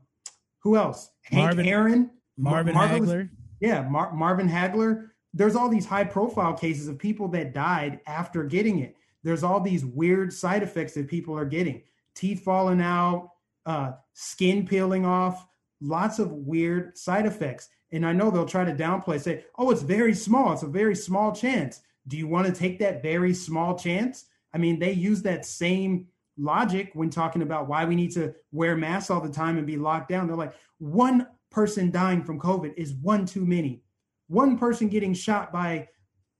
[0.61, 1.11] who else?
[1.31, 3.29] Marvin, Hank Aaron, Marvin Mar- Hagler.
[3.61, 5.09] Yeah, Mar- Marvin Hagler.
[5.35, 8.97] There's all these high profile cases of people that died after getting it.
[9.23, 11.83] There's all these weird side effects that people are getting
[12.15, 13.31] teeth falling out,
[13.67, 15.47] uh, skin peeling off,
[15.81, 17.69] lots of weird side effects.
[17.93, 20.53] And I know they'll try to downplay, say, oh, it's very small.
[20.53, 21.81] It's a very small chance.
[22.09, 24.25] Do you want to take that very small chance?
[24.55, 28.77] I mean, they use that same logic when talking about why we need to wear
[28.77, 30.27] masks all the time and be locked down.
[30.27, 33.83] They're like, one person dying from COVID is one too many.
[34.29, 35.89] One person getting shot by,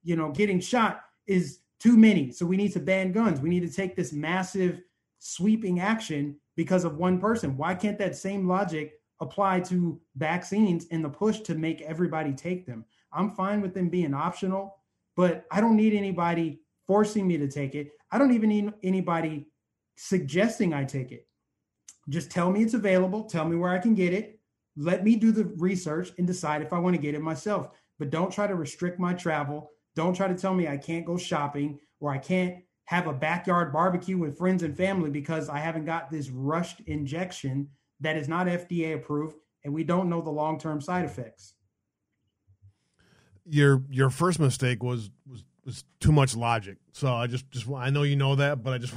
[0.03, 2.31] you know, getting shot is too many.
[2.31, 3.39] So we need to ban guns.
[3.39, 4.81] We need to take this massive
[5.19, 7.55] sweeping action because of one person.
[7.55, 12.65] Why can't that same logic apply to vaccines and the push to make everybody take
[12.65, 12.85] them?
[13.11, 14.77] I'm fine with them being optional,
[15.15, 17.91] but I don't need anybody forcing me to take it.
[18.11, 19.47] I don't even need anybody
[19.95, 21.27] suggesting I take it.
[22.09, 24.39] Just tell me it's available, tell me where I can get it.
[24.75, 27.69] Let me do the research and decide if I want to get it myself.
[27.99, 29.69] But don't try to restrict my travel.
[29.95, 33.71] Don't try to tell me I can't go shopping or I can't have a backyard
[33.71, 37.69] barbecue with friends and family because I haven't got this rushed injection
[38.03, 41.53] that is not FDA approved and we don't know the long term side effects.
[43.45, 46.77] Your your first mistake was was was too much logic.
[46.91, 48.93] So I just just I know you know that, but I just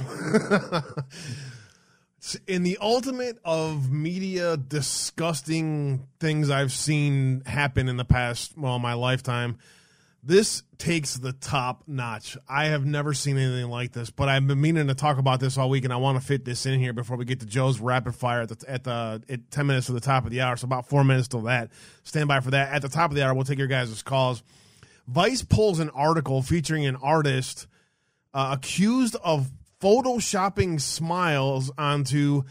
[2.47, 8.93] in the ultimate of media disgusting things I've seen happen in the past well my
[8.93, 9.57] lifetime
[10.27, 12.37] this takes the top notch.
[12.49, 15.57] I have never seen anything like this, but I've been meaning to talk about this
[15.57, 17.79] all week, and I want to fit this in here before we get to Joe's
[17.79, 20.57] rapid fire at the at the at ten minutes to the top of the hour.
[20.57, 21.71] So about four minutes till that.
[22.03, 22.73] Stand by for that.
[22.73, 24.43] At the top of the hour, we'll take your guys' calls.
[25.07, 27.65] Vice pulls an article featuring an artist
[28.33, 29.49] uh, accused of
[29.79, 32.43] photoshopping smiles onto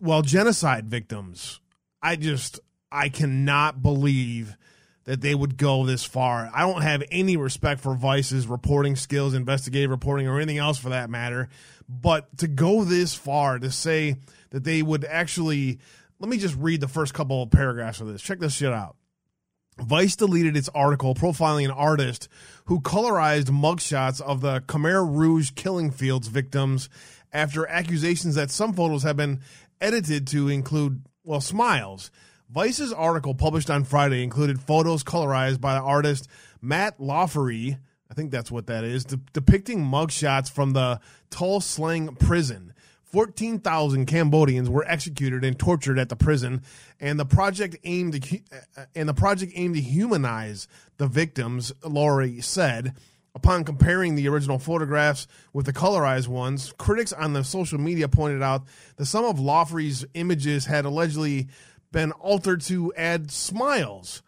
[0.00, 1.60] well genocide victims.
[2.02, 2.58] I just
[2.90, 4.56] I cannot believe
[5.06, 6.50] that they would go this far.
[6.52, 10.90] I don't have any respect for Vice's reporting skills, investigative reporting, or anything else for
[10.90, 11.48] that matter.
[11.88, 14.16] But to go this far to say
[14.50, 15.78] that they would actually,
[16.18, 18.20] let me just read the first couple of paragraphs of this.
[18.20, 18.96] Check this shit out.
[19.78, 22.28] Vice deleted its article profiling an artist
[22.64, 26.88] who colorized mugshots of the Khmer Rouge killing fields victims
[27.32, 29.40] after accusations that some photos have been
[29.80, 32.10] edited to include, well, smiles.
[32.48, 36.28] Vice's article published on Friday included photos colorized by the artist
[36.62, 37.78] Matt Loughrey,
[38.10, 42.72] I think that's what that is, de- depicting mugshots from the Tuol Sleng prison.
[43.04, 46.62] 14,000 Cambodians were executed and tortured at the prison,
[47.00, 48.40] and the project aimed to,
[48.76, 50.68] uh, and the project aimed to humanize
[50.98, 52.94] the victims, Loughrey said.
[53.34, 58.42] Upon comparing the original photographs with the colorized ones, critics on the social media pointed
[58.42, 58.64] out
[58.96, 61.48] that some of Loughrey's images had allegedly
[61.96, 64.22] been altered to add smiles.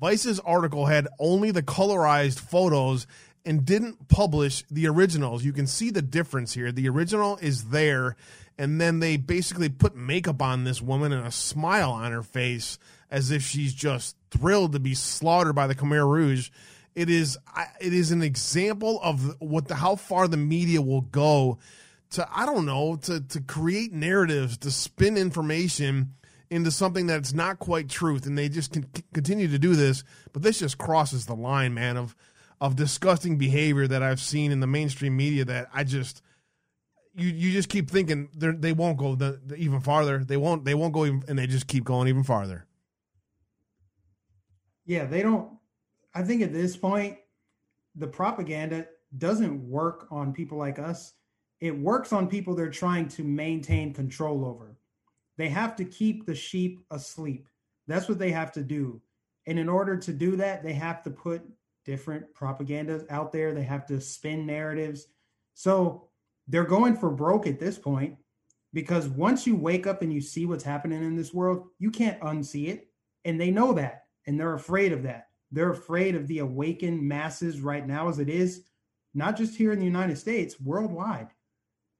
[0.00, 3.06] Vice's article had only the colorized photos
[3.44, 5.44] and didn't publish the originals.
[5.44, 6.72] You can see the difference here.
[6.72, 8.16] The original is there,
[8.58, 12.76] and then they basically put makeup on this woman and a smile on her face
[13.08, 16.50] as if she's just thrilled to be slaughtered by the Khmer Rouge.
[16.96, 17.38] It is
[17.80, 21.58] it is an example of what the how far the media will go
[22.10, 26.14] to I don't know to to create narratives to spin information
[26.50, 28.76] into something that's not quite truth, and they just
[29.12, 30.04] continue to do this.
[30.32, 32.16] But this just crosses the line, man, of
[32.60, 35.44] of disgusting behavior that I've seen in the mainstream media.
[35.44, 36.22] That I just
[37.14, 40.24] you you just keep thinking they won't go the, the even farther.
[40.24, 42.66] They won't they won't go even, and they just keep going even farther.
[44.84, 45.50] Yeah, they don't.
[46.14, 47.18] I think at this point,
[47.94, 48.86] the propaganda
[49.16, 51.14] doesn't work on people like us.
[51.60, 54.75] It works on people they're trying to maintain control over.
[55.36, 57.48] They have to keep the sheep asleep.
[57.86, 59.00] That's what they have to do.
[59.46, 61.42] And in order to do that, they have to put
[61.84, 63.54] different propagandas out there.
[63.54, 65.06] They have to spin narratives.
[65.54, 66.08] So
[66.48, 68.16] they're going for broke at this point
[68.72, 72.20] because once you wake up and you see what's happening in this world, you can't
[72.20, 72.88] unsee it.
[73.24, 74.04] And they know that.
[74.26, 75.28] And they're afraid of that.
[75.52, 78.64] They're afraid of the awakened masses right now, as it is,
[79.14, 81.28] not just here in the United States, worldwide.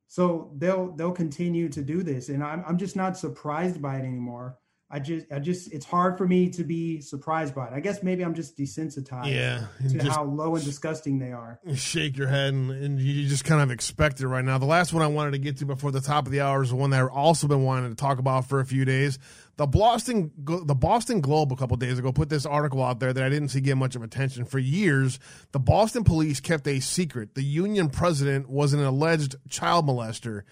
[0.09, 4.05] So they'll they'll continue to do this, and I'm I'm just not surprised by it
[4.05, 4.59] anymore.
[4.89, 7.73] I just I just it's hard for me to be surprised by it.
[7.73, 11.59] I guess maybe I'm just desensitized yeah, to how low and disgusting they are.
[11.75, 14.59] shake your head and, and, you just kind of expect it right now.
[14.59, 16.71] The last one I wanted to get to before the top of the hour is
[16.71, 19.19] the one that I've also been wanting to talk about for a few days.
[19.57, 23.23] The Boston the Boston Globe a couple days ago put this article out there that
[23.23, 24.45] I didn't see get much of attention.
[24.45, 25.19] For years,
[25.53, 27.35] the Boston police kept a secret.
[27.35, 30.43] The union president was an alleged child molester.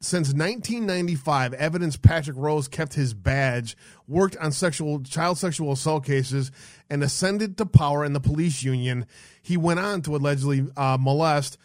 [0.00, 3.76] Since 1995, evidence Patrick Rose kept his badge,
[4.06, 6.50] worked on sexual child sexual assault cases,
[6.88, 9.06] and ascended to power in the police union.
[9.42, 11.58] He went on to allegedly uh, molest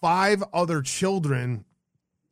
[0.00, 1.64] five other children.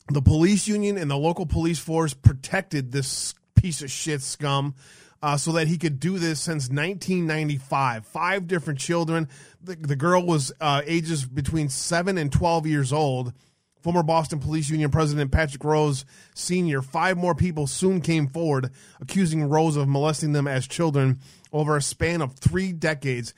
[0.09, 3.35] The police union and the local police force protected this
[3.67, 4.77] piece of shit scum.
[5.23, 8.07] Uh, so that he could do this since 1995.
[8.07, 9.29] Five different children.
[9.61, 13.33] The, the girl was uh, ages between 7 and 12 years old.
[13.81, 16.05] Former Boston Police Union President Patrick Rose
[16.35, 21.19] Sr., five more people soon came forward accusing Rose of molesting them as children
[21.53, 23.33] over a span of three decades,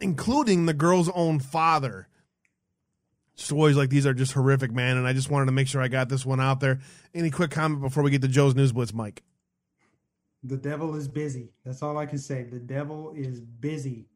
[0.00, 2.08] including the girl's own father.
[3.34, 5.88] Stories like these are just horrific, man, and I just wanted to make sure I
[5.88, 6.80] got this one out there.
[7.14, 9.22] Any quick comment before we get to Joe's News Blitz, Mike?
[10.42, 11.50] The devil is busy.
[11.64, 12.44] That's all I can say.
[12.44, 14.06] The devil is busy.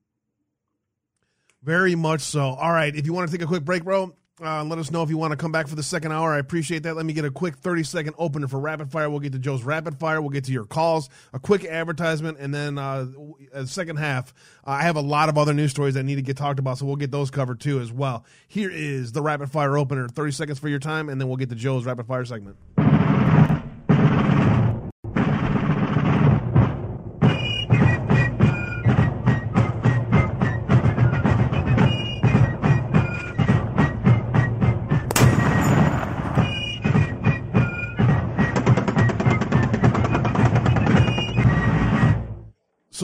[1.63, 2.41] Very much so.
[2.51, 2.95] All right.
[2.95, 5.17] If you want to take a quick break, bro, Uh, let us know if you
[5.17, 6.33] want to come back for the second hour.
[6.33, 6.97] I appreciate that.
[6.97, 9.09] Let me get a quick 30 second opener for rapid fire.
[9.09, 10.21] We'll get to Joe's rapid fire.
[10.21, 13.07] We'll get to your calls, a quick advertisement, and then uh,
[13.53, 14.35] the second half.
[14.67, 16.79] Uh, I have a lot of other news stories that need to get talked about,
[16.79, 18.25] so we'll get those covered too as well.
[18.49, 20.09] Here is the rapid fire opener.
[20.09, 22.57] 30 seconds for your time, and then we'll get to Joe's rapid fire segment.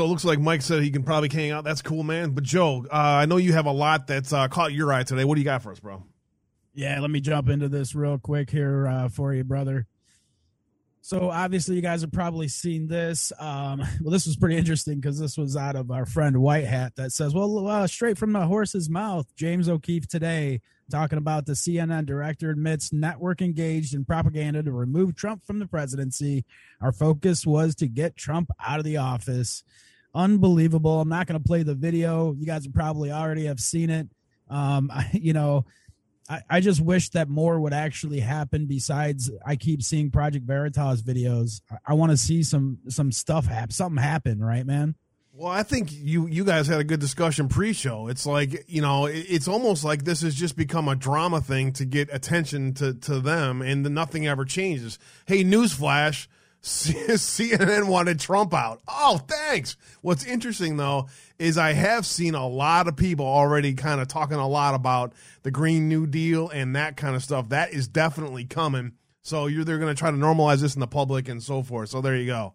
[0.01, 1.63] So it looks like Mike said he can probably hang out.
[1.63, 2.31] That's cool, man.
[2.31, 5.27] But Joe, uh, I know you have a lot that's uh, caught your eye today.
[5.27, 6.03] What do you got for us, bro?
[6.73, 9.87] Yeah, let me jump into this real quick here uh, for you, brother.
[11.03, 13.31] So obviously, you guys have probably seen this.
[13.39, 16.97] Um, well, this was pretty interesting because this was out of our friend White Hat
[16.97, 21.53] that says, "Well, uh, straight from the horse's mouth." James O'Keefe today talking about the
[21.53, 26.47] CNN director admits network engaged in propaganda to remove Trump from the presidency.
[26.81, 29.63] Our focus was to get Trump out of the office.
[30.15, 31.01] Unbelievable.
[31.01, 32.33] I'm not going to play the video.
[32.33, 34.09] You guys probably already have seen it.
[34.49, 35.65] Um, I, you know,
[36.29, 38.67] I, I just wish that more would actually happen.
[38.67, 41.61] Besides, I keep seeing Project Veritas videos.
[41.71, 44.95] I, I want to see some some stuff happen, something happen, right, man?
[45.33, 48.09] Well, I think you you guys had a good discussion pre-show.
[48.09, 51.85] It's like you know, it's almost like this has just become a drama thing to
[51.85, 54.99] get attention to to them, and nothing ever changes.
[55.27, 56.27] Hey, newsflash.
[56.63, 58.81] CNN wanted Trump out.
[58.87, 59.77] Oh, thanks.
[60.03, 61.09] What's interesting though
[61.39, 65.13] is I have seen a lot of people already kind of talking a lot about
[65.43, 67.49] the Green New Deal and that kind of stuff.
[67.49, 68.93] That is definitely coming.
[69.23, 71.89] So you're they're going to try to normalize this in the public and so forth.
[71.89, 72.55] So there you go.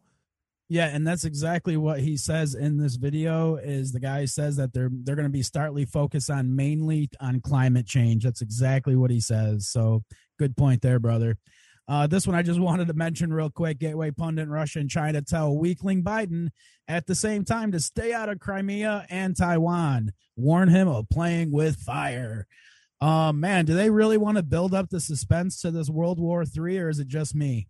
[0.67, 3.55] Yeah, and that's exactly what he says in this video.
[3.55, 7.39] Is the guy says that they're they're going to be startly focused on mainly on
[7.39, 8.23] climate change.
[8.23, 9.69] That's exactly what he says.
[9.69, 10.01] So
[10.39, 11.37] good point there, brother.
[11.87, 13.79] Uh, this one I just wanted to mention real quick.
[13.79, 16.49] Gateway pundit Russia and China tell weakling Biden
[16.87, 20.11] at the same time to stay out of Crimea and Taiwan.
[20.35, 22.47] Warn him of playing with fire.
[23.01, 26.43] Uh, man, do they really want to build up the suspense to this World War
[26.43, 27.67] III, or is it just me?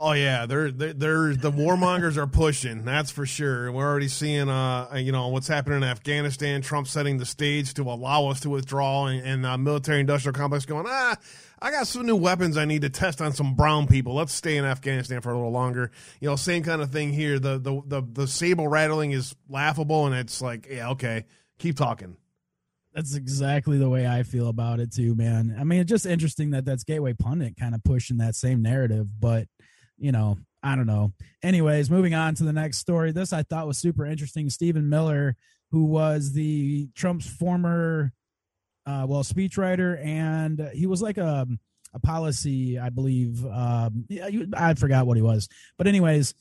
[0.00, 2.84] Oh yeah, they're they're, they're the warmongers are pushing.
[2.84, 3.72] That's for sure.
[3.72, 6.62] We're already seeing, uh, you know, what's happening in Afghanistan.
[6.62, 10.86] Trump setting the stage to allow us to withdraw, and, and uh, military-industrial complex going,
[10.88, 11.16] ah,
[11.60, 14.14] I got some new weapons I need to test on some brown people.
[14.14, 15.90] Let's stay in Afghanistan for a little longer.
[16.20, 17.40] You know, same kind of thing here.
[17.40, 21.24] The the the, the sable rattling is laughable, and it's like, yeah, okay,
[21.58, 22.16] keep talking.
[22.94, 25.56] That's exactly the way I feel about it too, man.
[25.58, 29.08] I mean, it's just interesting that that's Gateway Pundit kind of pushing that same narrative,
[29.20, 29.48] but
[29.98, 31.12] you know, I don't know.
[31.42, 33.12] Anyways, moving on to the next story.
[33.12, 34.50] This I thought was super interesting.
[34.50, 35.36] Stephen Miller,
[35.70, 38.12] who was the Trump's former,
[38.86, 41.46] uh, well, speechwriter, and he was like a
[41.94, 43.44] a policy, I believe.
[43.46, 44.04] Um,
[44.54, 46.34] I forgot what he was, but anyways,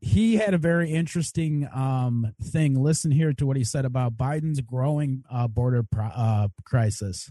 [0.00, 2.82] he had a very interesting um, thing.
[2.82, 7.30] Listen here to what he said about Biden's growing uh, border pro- uh, crisis.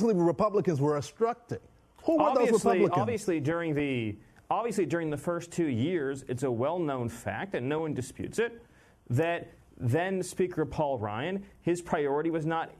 [0.00, 1.58] Republicans were obstructing.
[2.04, 3.00] Who were obviously, those Republicans?
[3.00, 4.16] Obviously, during the
[4.50, 8.62] obviously during the first two years, it's a well-known fact, and no one disputes it,
[9.10, 12.70] that then Speaker Paul Ryan, his priority was not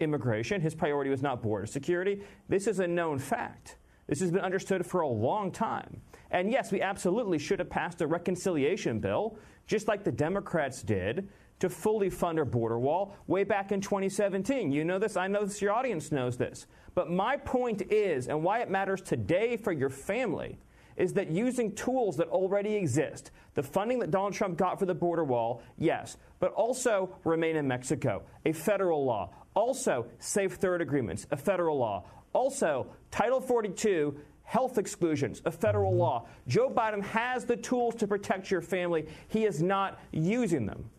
[0.00, 2.22] immigration, his priority was not border security.
[2.48, 3.76] This is a known fact.
[4.06, 6.00] This has been understood for a long time.
[6.30, 9.36] And yes, we absolutely should have passed a reconciliation bill,
[9.66, 11.28] just like the Democrats did,
[11.60, 14.72] to fully fund our border wall way back in 2017.
[14.72, 16.66] You know this, I know this, your audience knows this.
[16.94, 20.58] But my point is, and why it matters today for your family,
[21.00, 24.94] is that using tools that already exist, the funding that Donald Trump got for the
[24.94, 29.30] border wall, yes, but also remain in Mexico, a federal law.
[29.54, 32.04] Also, safe third agreements, a federal law.
[32.34, 36.00] Also, Title 42, health exclusions, a federal mm-hmm.
[36.00, 36.28] law.
[36.46, 39.06] Joe Biden has the tools to protect your family.
[39.28, 40.90] He is not using them.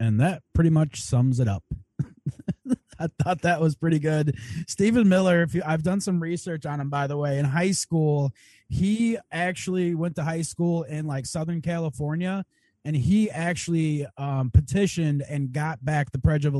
[0.00, 1.62] And that pretty much sums it up.
[2.98, 4.36] I thought that was pretty good.
[4.66, 7.72] Stephen Miller, if you, I've done some research on him, by the way, in high
[7.72, 8.32] school,
[8.68, 12.44] he actually went to high school in like Southern California,
[12.84, 16.56] and he actually um, petitioned and got back the pledge of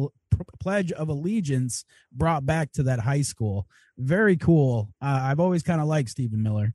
[0.61, 3.67] pledge of allegiance brought back to that high school.
[3.99, 4.91] Very cool.
[5.01, 6.75] Uh, I've always kind of liked Stephen Miller.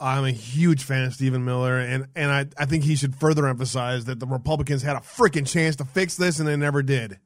[0.00, 3.46] I'm a huge fan of Stephen Miller, and, and I, I think he should further
[3.46, 7.18] emphasize that the Republicans had a freaking chance to fix this, and they never did.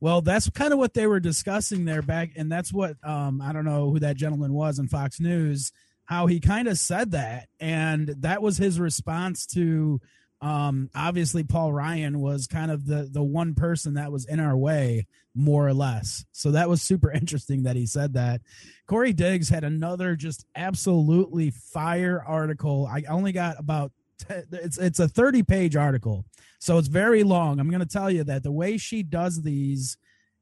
[0.00, 3.52] Well, that's kind of what they were discussing there back, and that's what um, I
[3.52, 5.70] don't know who that gentleman was on Fox News,
[6.04, 10.00] how he kind of said that, and that was his response to
[10.40, 14.56] Um, obviously, Paul Ryan was kind of the the one person that was in our
[14.56, 16.24] way, more or less.
[16.32, 18.42] So that was super interesting that he said that.
[18.86, 22.88] Corey Diggs had another just absolutely fire article.
[22.90, 23.92] I only got about
[24.28, 26.24] it's it's a 30 page article,
[26.58, 27.60] so it's very long.
[27.60, 29.96] I'm going to tell you that the way she does these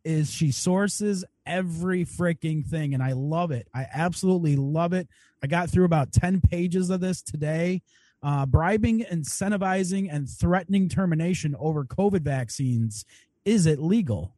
[0.04, 3.68] is she sources every freaking thing and I love it.
[3.74, 5.08] I absolutely love it.
[5.42, 7.82] I got through about 10 pages of this today.
[8.22, 13.06] Uh, bribing, incentivizing, and threatening termination over COVID vaccines.
[13.46, 14.34] Is it legal?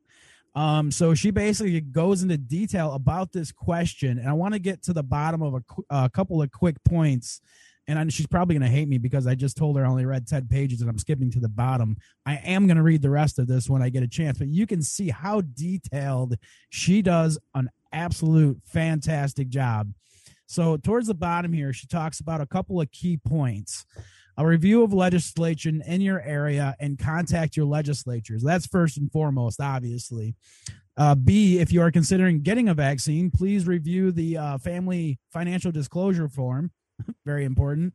[0.55, 4.83] Um, so she basically goes into detail about this question, and I want to get
[4.85, 7.41] to the bottom of a, a couple of quick points
[7.89, 10.07] and I, she's probably going to hate me because I just told her I only
[10.07, 11.97] read 10 pages and I'm skipping to the bottom.
[12.24, 14.49] I am going to read the rest of this when I get a chance, but
[14.49, 16.37] you can see how detailed
[16.70, 19.93] she does an absolute fantastic job.
[20.47, 23.87] So, towards the bottom here, she talks about a couple of key points.
[24.39, 28.43] A review of legislation in your area and contact your legislatures.
[28.43, 30.35] That's first and foremost, obviously.
[30.97, 35.70] Uh, B, if you are considering getting a vaccine, please review the uh, family financial
[35.72, 36.70] disclosure form
[37.24, 37.94] very important.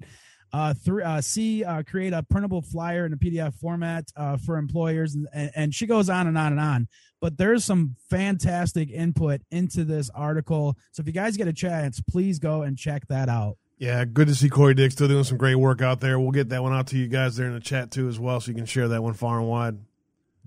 [0.54, 4.58] Uh, three, uh, C, uh, create a printable flyer in a PDF format uh, for
[4.58, 6.88] employers, and, and she goes on and on and on.
[7.20, 10.78] But there's some fantastic input into this article.
[10.92, 13.58] So if you guys get a chance, please go and check that out.
[13.78, 16.20] Yeah, good to see Corey Dick still doing some great work out there.
[16.20, 18.40] We'll get that one out to you guys there in the chat too, as well,
[18.40, 19.78] so you can share that one far and wide.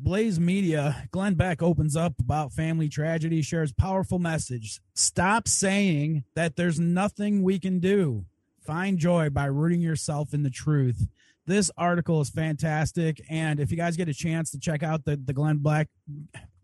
[0.03, 4.81] Blaze Media, Glenn Beck opens up about family tragedy, shares powerful message.
[4.95, 8.25] Stop saying that there's nothing we can do.
[8.71, 11.09] Find joy by rooting yourself in the truth.
[11.45, 15.17] This article is fantastic, and if you guys get a chance to check out the
[15.17, 15.89] the Glenn Black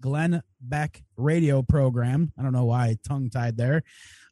[0.01, 3.83] Glenn Beck radio program, I don't know why tongue tied there.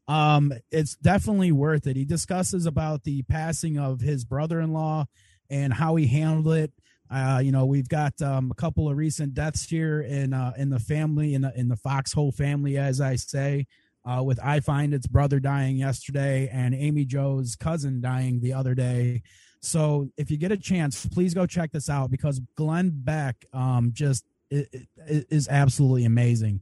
[0.07, 1.97] Um, it's definitely worth it.
[1.97, 5.07] He discusses about the passing of his brother in law
[5.51, 6.73] and how he handled it.
[7.11, 10.71] Uh, you know, we've got um, a couple of recent deaths here in uh, in
[10.71, 13.67] the family in the in the Foxhole family, as I say
[14.05, 18.75] uh, with I Find Its brother dying yesterday and Amy Joe's cousin dying the other
[18.75, 19.23] day.
[19.61, 23.91] So if you get a chance, please go check this out because Glenn Beck um,
[23.95, 26.61] just is absolutely amazing.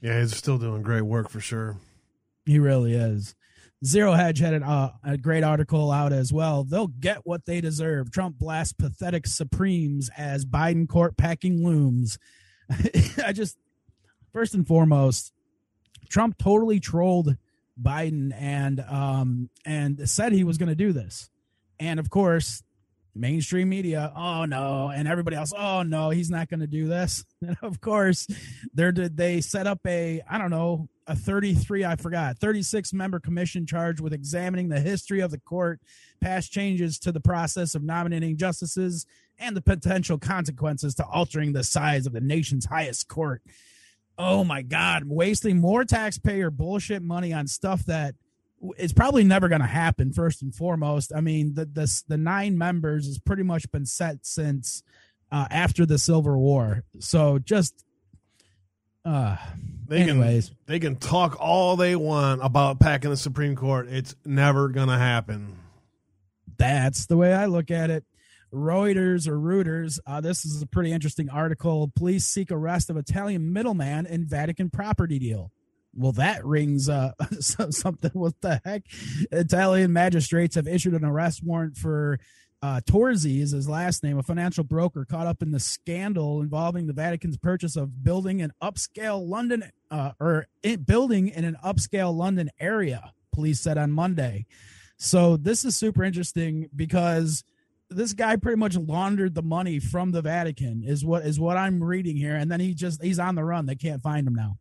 [0.00, 1.76] Yeah, he's still doing great work for sure.
[2.44, 3.34] He really is.
[3.84, 6.64] Zero Hedge had an, uh, a great article out as well.
[6.64, 8.10] They'll get what they deserve.
[8.10, 12.18] Trump blasts pathetic Supremes as Biden court packing looms.
[13.24, 13.58] I just,
[14.32, 15.32] first and foremost,
[16.08, 17.36] Trump totally trolled
[17.80, 21.30] Biden and um and said he was going to do this.
[21.78, 22.62] And of course,
[23.14, 27.24] mainstream media, oh no, and everybody else, oh no, he's not going to do this.
[27.46, 28.26] And of course,
[28.74, 33.66] they they set up a I don't know, a 33, I forgot, 36 member commission
[33.66, 35.80] charged with examining the history of the court,
[36.20, 39.06] past changes to the process of nominating justices,
[39.38, 43.42] and the potential consequences to altering the size of the nation's highest court
[44.18, 48.14] oh my god, wasting more taxpayer bullshit money on stuff that
[48.78, 50.12] is probably never going to happen.
[50.12, 54.24] First and foremost, I mean the the the nine members has pretty much been set
[54.26, 54.82] since
[55.30, 56.84] uh, after the Civil War.
[57.00, 57.84] So just
[59.04, 59.36] uh
[59.88, 63.86] they anyways, can, they can talk all they want about packing the Supreme Court.
[63.88, 65.58] It's never going to happen.
[66.58, 68.04] That's the way I look at it.
[68.56, 69.98] Reuters or Reuters.
[70.06, 71.92] Uh, this is a pretty interesting article.
[71.94, 75.52] Police seek arrest of Italian middleman in Vatican property deal.
[75.94, 78.10] Well, that rings uh, something.
[78.14, 78.84] What the heck?
[79.30, 82.18] Italian magistrates have issued an arrest warrant for
[82.62, 86.86] uh, Torzi is his last name, a financial broker caught up in the scandal involving
[86.86, 90.46] the Vatican's purchase of building an upscale London uh, or
[90.86, 93.12] building in an upscale London area.
[93.32, 94.46] Police said on Monday.
[94.96, 97.44] So this is super interesting because
[97.90, 101.82] this guy pretty much laundered the money from the Vatican is what is what I'm
[101.82, 102.34] reading here.
[102.34, 103.66] And then he just he's on the run.
[103.66, 104.58] They can't find him now.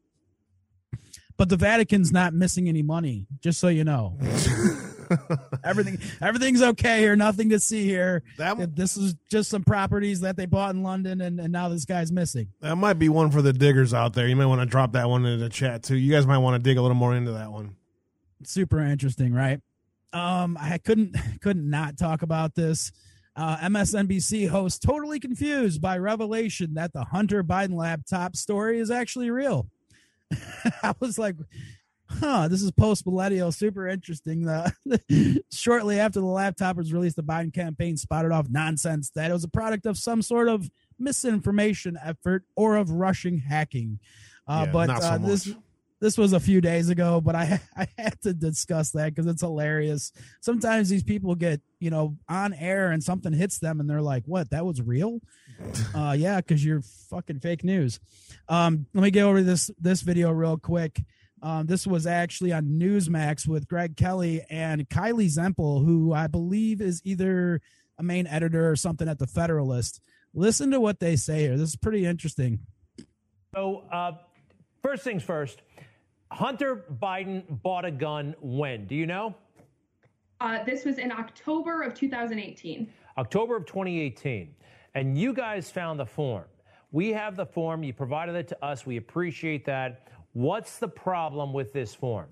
[1.37, 4.17] But the Vatican's not missing any money just so you know.
[5.63, 7.15] Everything everything's okay here.
[7.15, 8.23] Nothing to see here.
[8.37, 11.85] That, this is just some properties that they bought in London and, and now this
[11.85, 12.47] guy's missing.
[12.61, 14.27] That might be one for the diggers out there.
[14.27, 15.95] You may want to drop that one in the chat too.
[15.95, 17.75] You guys might want to dig a little more into that one.
[18.43, 19.59] Super interesting right?
[20.13, 22.91] Um I couldn't couldn't not talk about this
[23.35, 29.29] uh, MSNBC host totally confused by revelation that the Hunter Biden laptop story is actually
[29.29, 29.67] real.
[30.83, 31.35] I was like,
[32.09, 34.47] huh, this is post millennial, super interesting.
[34.47, 34.69] Uh,
[35.51, 39.43] shortly after the laptop was released, the Biden campaign spotted off nonsense that it was
[39.43, 43.99] a product of some sort of misinformation effort or of Russian hacking.
[44.47, 45.53] Uh, yeah, but so uh, this
[46.01, 49.41] this was a few days ago, but I I had to discuss that because it's
[49.41, 50.11] hilarious.
[50.41, 54.23] Sometimes these people get you know on air and something hits them and they're like,
[54.25, 54.49] "What?
[54.51, 55.19] That was real?"
[55.95, 57.99] uh, yeah, because you're fucking fake news.
[58.49, 61.01] Um, let me get over this this video real quick.
[61.41, 66.81] Um, this was actually on Newsmax with Greg Kelly and Kylee Zempel, who I believe
[66.81, 67.61] is either
[67.97, 70.01] a main editor or something at the Federalist.
[70.33, 71.57] Listen to what they say here.
[71.57, 72.59] This is pretty interesting.
[73.53, 74.13] So, uh,
[74.81, 75.61] first things first,
[76.31, 78.87] Hunter Biden bought a gun when?
[78.87, 79.35] Do you know?
[80.41, 82.91] Uh, this was in October of 2018.
[83.17, 84.53] October of 2018.
[84.95, 86.45] And you guys found the form.
[86.91, 87.83] We have the form.
[87.83, 88.85] You provided it to us.
[88.85, 90.07] We appreciate that.
[90.33, 92.27] What's the problem with this form?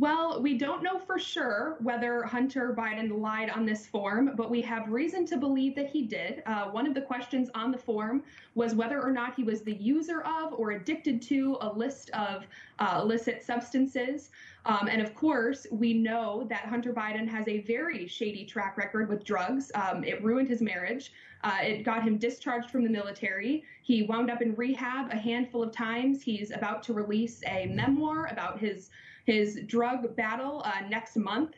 [0.00, 4.62] Well, we don't know for sure whether Hunter Biden lied on this form, but we
[4.62, 6.42] have reason to believe that he did.
[6.46, 8.22] Uh, one of the questions on the form
[8.54, 12.46] was whether or not he was the user of or addicted to a list of
[12.78, 14.30] uh, illicit substances.
[14.64, 19.10] Um, and of course, we know that Hunter Biden has a very shady track record
[19.10, 19.70] with drugs.
[19.74, 21.12] Um, it ruined his marriage.
[21.44, 23.64] Uh, it got him discharged from the military.
[23.82, 26.22] He wound up in rehab a handful of times.
[26.22, 28.88] He's about to release a memoir about his
[29.30, 31.52] his drug battle uh, next month.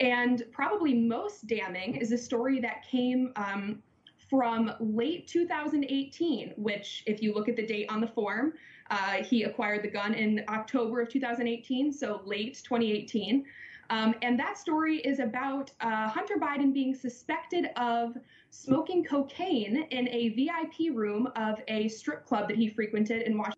[0.00, 3.82] And probably most damning is a story that came um,
[4.30, 8.54] from late 2018, which, if you look at the date on the form,
[8.90, 13.44] uh, he acquired the gun in October of 2018, so late 2018.
[13.90, 18.16] Um, and that story is about uh, Hunter Biden being suspected of
[18.50, 23.57] smoking cocaine in a VIP room of a strip club that he frequented in Washington.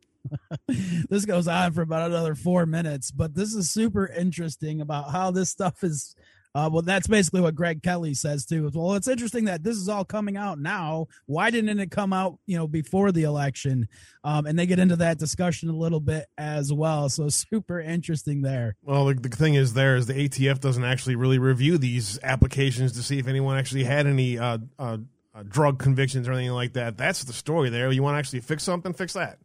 [1.09, 5.31] This goes on for about another four minutes, but this is super interesting about how
[5.31, 6.15] this stuff is.
[6.53, 8.69] Uh, well, that's basically what Greg Kelly says too.
[8.75, 11.07] Well, it's interesting that this is all coming out now.
[11.27, 13.87] Why didn't it come out, you know, before the election?
[14.25, 17.09] Um, and they get into that discussion a little bit as well.
[17.09, 18.75] So super interesting there.
[18.83, 22.93] Well, the, the thing is, there is the ATF doesn't actually really review these applications
[22.93, 24.99] to see if anyone actually had any uh, uh,
[25.35, 26.97] uh, drug convictions or anything like that.
[26.97, 27.91] That's the story there.
[27.93, 29.39] You want to actually fix something, fix that.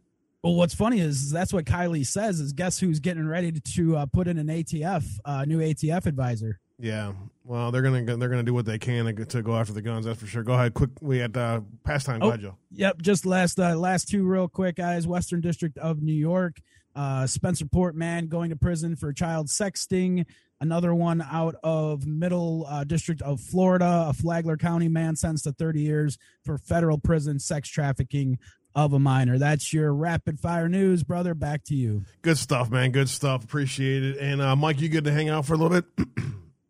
[0.46, 2.38] Well, what's funny is that's what Kylee says.
[2.38, 6.60] Is guess who's getting ready to, uh, put in an ATF, uh, new ATF advisor.
[6.78, 9.82] Yeah, well, they're gonna they're gonna do what they can to, to go after the
[9.82, 10.06] guns.
[10.06, 10.44] That's for sure.
[10.44, 10.90] Go ahead, quick.
[11.00, 12.22] We had uh, pastime.
[12.22, 12.54] Oh, Joe.
[12.70, 15.04] Yep, just last uh, last two real quick guys.
[15.04, 16.60] Western District of New York,
[16.94, 20.26] uh, Spencer Portman going to prison for child sexting.
[20.60, 25.52] Another one out of Middle uh, District of Florida, a Flagler County man sentenced to
[25.52, 28.38] 30 years for federal prison sex trafficking
[28.76, 29.38] of a minor.
[29.38, 31.34] That's your rapid fire news, brother.
[31.34, 32.04] Back to you.
[32.22, 32.92] Good stuff, man.
[32.92, 33.42] Good stuff.
[33.42, 34.18] Appreciate it.
[34.18, 36.06] And uh, Mike, you good to hang out for a little bit?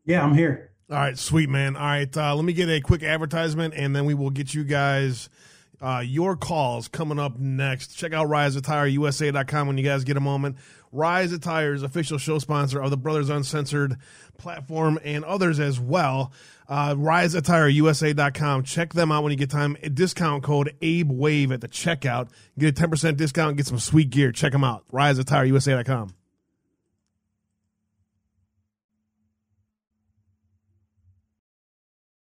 [0.09, 0.71] Yeah, I'm here.
[0.89, 1.75] All right, sweet man.
[1.75, 4.63] All right, uh, let me get a quick advertisement, and then we will get you
[4.63, 5.29] guys
[5.81, 7.97] uh, your calls coming up next.
[7.97, 10.59] Check out RiseAttireUSA.com when you guys get a moment.
[10.93, 13.97] Rise Attire is official show sponsor of the Brothers Uncensored
[14.39, 16.33] platform and others as well.
[16.69, 18.65] Uh, RiseAttireUSA.com.
[18.65, 19.77] Check them out when you get time.
[19.95, 22.29] Discount code AbeWave at the checkout.
[22.59, 24.33] Get a 10% discount and get some sweet gear.
[24.33, 24.85] Check them out.
[24.93, 26.15] RiseAttireUSA.com.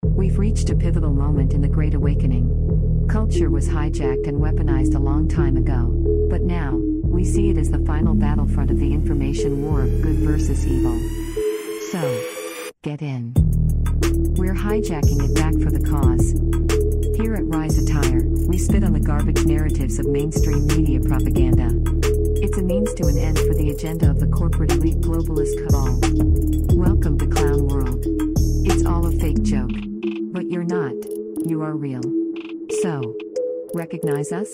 [0.04, 3.06] We've reached a pivotal moment in the Great Awakening.
[3.10, 5.90] Culture was hijacked and weaponized a long time ago,
[6.30, 10.16] but now, we see it as the final battlefront of the information war of good
[10.16, 10.98] versus evil.
[11.90, 12.24] So,
[12.82, 13.34] get in.
[14.42, 16.32] We're hijacking it back for the cause.
[17.16, 21.70] Here at Rise Attire, we spit on the garbage narratives of mainstream media propaganda.
[22.42, 25.94] It's a means to an end for the agenda of the corporate elite globalist cabal.
[26.76, 28.04] Welcome to Clown World.
[28.66, 29.70] It's all a fake joke.
[30.32, 30.96] But you're not.
[31.46, 32.02] You are real.
[32.82, 33.14] So,
[33.74, 34.50] recognize us?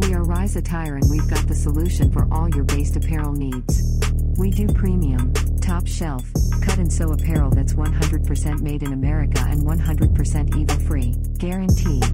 [0.00, 3.98] We are Rise Attire and we've got the solution for all your based apparel needs.
[4.36, 5.32] We do premium,
[5.68, 6.24] top shelf,
[6.62, 12.04] cut and sew apparel that's 100% made in America and 100% evil free, guaranteed.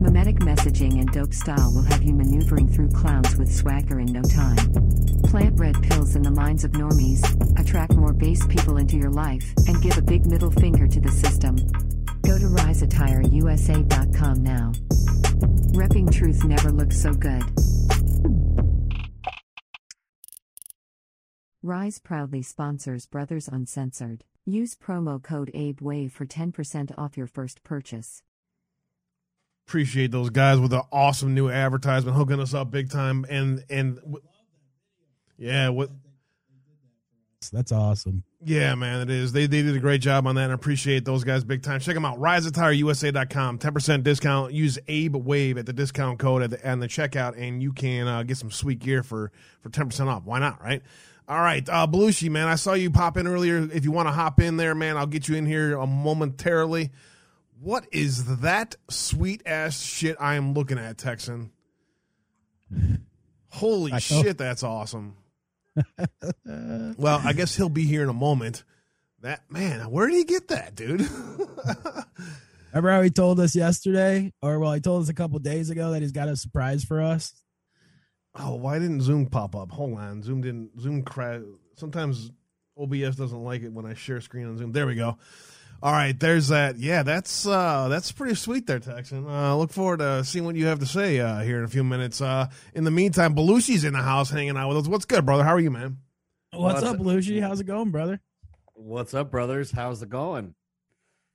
[0.00, 4.22] Mimetic messaging and dope style will have you maneuvering through clowns with swagger in no
[4.22, 4.56] time.
[5.22, 7.22] Plant red pills in the minds of normies,
[7.60, 11.12] attract more base people into your life, and give a big middle finger to the
[11.12, 11.54] system.
[12.22, 14.72] Go to riseattireusa.com now.
[15.78, 17.44] Repping truth never looks so good.
[21.62, 24.24] Rise proudly sponsors Brothers Uncensored.
[24.46, 28.22] Use promo code ABEWAVE for 10% off your first purchase.
[29.68, 34.00] appreciate those guys with an awesome new advertisement hooking us up big time and and
[35.36, 35.90] yeah what
[37.52, 38.24] That's awesome.
[38.42, 39.32] Yeah, man, it is.
[39.32, 41.78] They, they did a great job on that and I appreciate those guys big time.
[41.80, 42.18] Check them out.
[42.18, 43.58] RiseAttireUSA.com.
[43.58, 44.54] 10% discount.
[44.54, 48.08] Use Abe Wave at the discount code at the, and the checkout and you can
[48.08, 49.30] uh, get some sweet gear for,
[49.60, 50.24] for 10% off.
[50.24, 50.82] Why not, right?
[51.30, 53.58] All right, uh, Belushi, man, I saw you pop in earlier.
[53.72, 56.90] If you want to hop in there, man, I'll get you in here uh, momentarily.
[57.60, 61.52] What is that sweet ass shit I am looking at, Texan?
[63.48, 65.14] Holy shit, that's awesome.
[66.44, 68.64] well, I guess he'll be here in a moment.
[69.20, 71.08] That man, where did he get that, dude?
[72.72, 75.92] Remember how he told us yesterday, or well, he told us a couple days ago
[75.92, 77.34] that he's got a surprise for us.
[78.34, 79.70] Oh, why didn't Zoom pop up?
[79.72, 80.80] Hold on, Zoom didn't.
[80.80, 81.40] Zoom crash.
[81.76, 82.30] Sometimes
[82.76, 84.72] OBS doesn't like it when I share screen on Zoom.
[84.72, 85.18] There we go.
[85.82, 86.78] All right, there's that.
[86.78, 89.26] Yeah, that's uh that's pretty sweet there, Texan.
[89.26, 91.82] Uh look forward to seeing what you have to say uh here in a few
[91.82, 92.20] minutes.
[92.20, 94.88] Uh in the meantime, Belushi's in the house hanging out with us.
[94.88, 95.42] What's good, brother?
[95.42, 95.96] How are you, man?
[96.52, 97.40] What's, up, Belushi?
[97.40, 98.20] How's it going, brother?
[98.74, 99.70] What's up, brothers?
[99.70, 100.54] How's it going?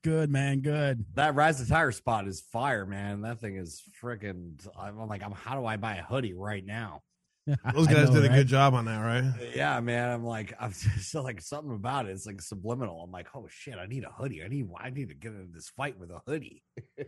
[0.06, 0.60] Good, man.
[0.60, 1.03] Good.
[1.16, 3.22] That Rise the Tire spot is fire, man.
[3.22, 4.53] That thing is freaking.
[4.80, 7.01] I'm like, I'm, how do I buy a hoodie right now?
[7.74, 9.34] Those guys did a good job on that, right?
[9.56, 10.12] Yeah, man.
[10.12, 12.12] I'm like, I'm just like something about it.
[12.12, 13.01] It's like subliminal.
[13.03, 14.43] I'm like, oh shit, I need a hoodie.
[14.43, 16.62] I need, I need to get into this fight with a hoodie.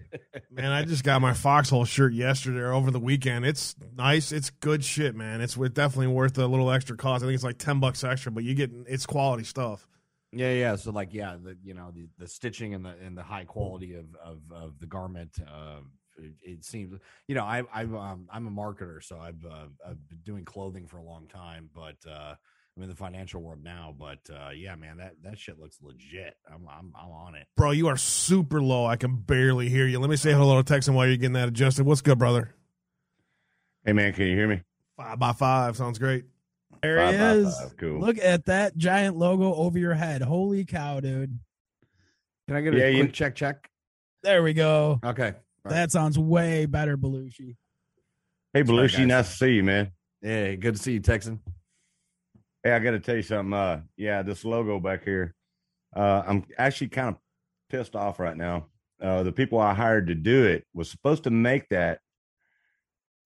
[0.51, 3.45] Man, I just got my foxhole shirt yesterday or over the weekend.
[3.45, 4.31] It's nice.
[4.31, 5.41] It's good shit, man.
[5.41, 7.23] It's definitely worth a little extra cost.
[7.23, 9.87] I think it's like ten bucks extra, but you get it's quality stuff.
[10.37, 10.75] Yeah, yeah.
[10.75, 13.95] So like, yeah, the you know the, the stitching and the and the high quality
[13.95, 15.37] of of, of the garment.
[15.41, 15.79] Uh,
[16.17, 20.07] it, it seems you know I I um, I'm a marketer, so I've uh, I've
[20.07, 22.35] been doing clothing for a long time, but uh,
[22.75, 23.95] I'm in the financial world now.
[23.97, 26.35] But uh, yeah, man, that that shit looks legit.
[26.47, 27.47] I'm I'm I'm on it.
[27.55, 28.85] Bro, you are super low.
[28.85, 29.99] I can barely hear you.
[29.99, 31.85] Let me say hello to Texan while you're getting that adjusted.
[31.85, 32.53] What's good, brother?
[33.85, 34.61] Hey man, can you hear me?
[34.97, 36.25] Five by five sounds great.
[36.81, 37.59] There Five he is.
[37.59, 37.99] five, cool.
[37.99, 40.21] Look at that giant logo over your head.
[40.21, 41.39] Holy cow, dude.
[42.47, 43.69] Can I get a Yeah, you- check check?
[44.23, 44.99] There we go.
[45.03, 45.27] Okay.
[45.27, 45.33] All
[45.65, 45.69] right.
[45.69, 47.55] That sounds way better, Belushi.
[48.53, 49.07] Hey Belushi, guys.
[49.07, 49.91] nice to see you, man.
[50.21, 51.39] Yeah, good to see you, Texan.
[52.63, 53.53] Hey, I got to tell you something.
[53.53, 55.35] Uh, yeah, this logo back here.
[55.95, 57.15] Uh, I'm actually kind of
[57.69, 58.67] pissed off right now.
[59.01, 61.99] Uh, the people I hired to do it was supposed to make that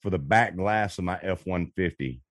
[0.02, 2.22] for the back glass of my F one fifty,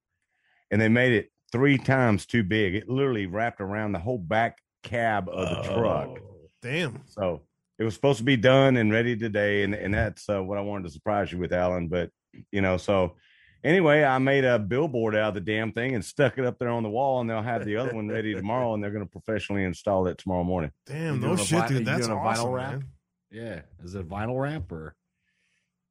[0.70, 2.74] and they made it three times too big.
[2.74, 6.18] It literally wrapped around the whole back cab of the truck.
[6.62, 7.02] Damn.
[7.06, 7.42] So
[7.78, 10.60] it was supposed to be done and ready today, and and that's uh, what I
[10.60, 11.88] wanted to surprise you with, Alan.
[11.88, 12.10] But
[12.52, 13.16] you know, so
[13.64, 16.68] anyway, I made a billboard out of the damn thing and stuck it up there
[16.68, 19.10] on the wall, and they'll have the other one ready tomorrow, and they're going to
[19.10, 20.70] professionally install it tomorrow morning.
[20.86, 21.86] Damn, no shit, vi- dude.
[21.86, 22.70] That's doing a vinyl awesome, wrap?
[22.72, 22.84] man.
[23.30, 24.94] Yeah, is it vinyl wrap or?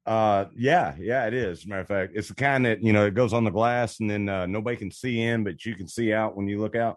[0.06, 1.60] Uh, yeah, yeah, it is.
[1.60, 3.50] As a matter of fact, it's the kind that you know it goes on the
[3.50, 6.60] glass, and then uh, nobody can see in, but you can see out when you
[6.60, 6.96] look out.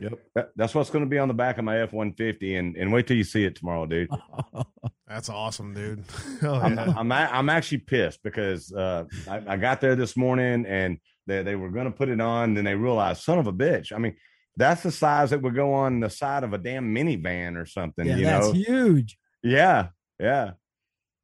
[0.00, 2.54] Yep, that, that's what's going to be on the back of my F one fifty,
[2.56, 4.08] and and wait till you see it tomorrow, dude.
[5.08, 6.04] That's awesome, dude.
[6.40, 6.78] Hell I'm.
[6.78, 11.42] I'm, a- I'm actually pissed because uh, I, I got there this morning and they,
[11.42, 12.52] they were going to put it on.
[12.52, 13.90] Then they realized, son of a bitch.
[13.90, 14.16] I mean,
[14.56, 18.04] that's the size that would go on the side of a damn minivan or something,
[18.06, 18.52] Yeah, you that's know?
[18.52, 19.18] huge.
[19.42, 19.88] Yeah.
[20.20, 20.52] Yeah.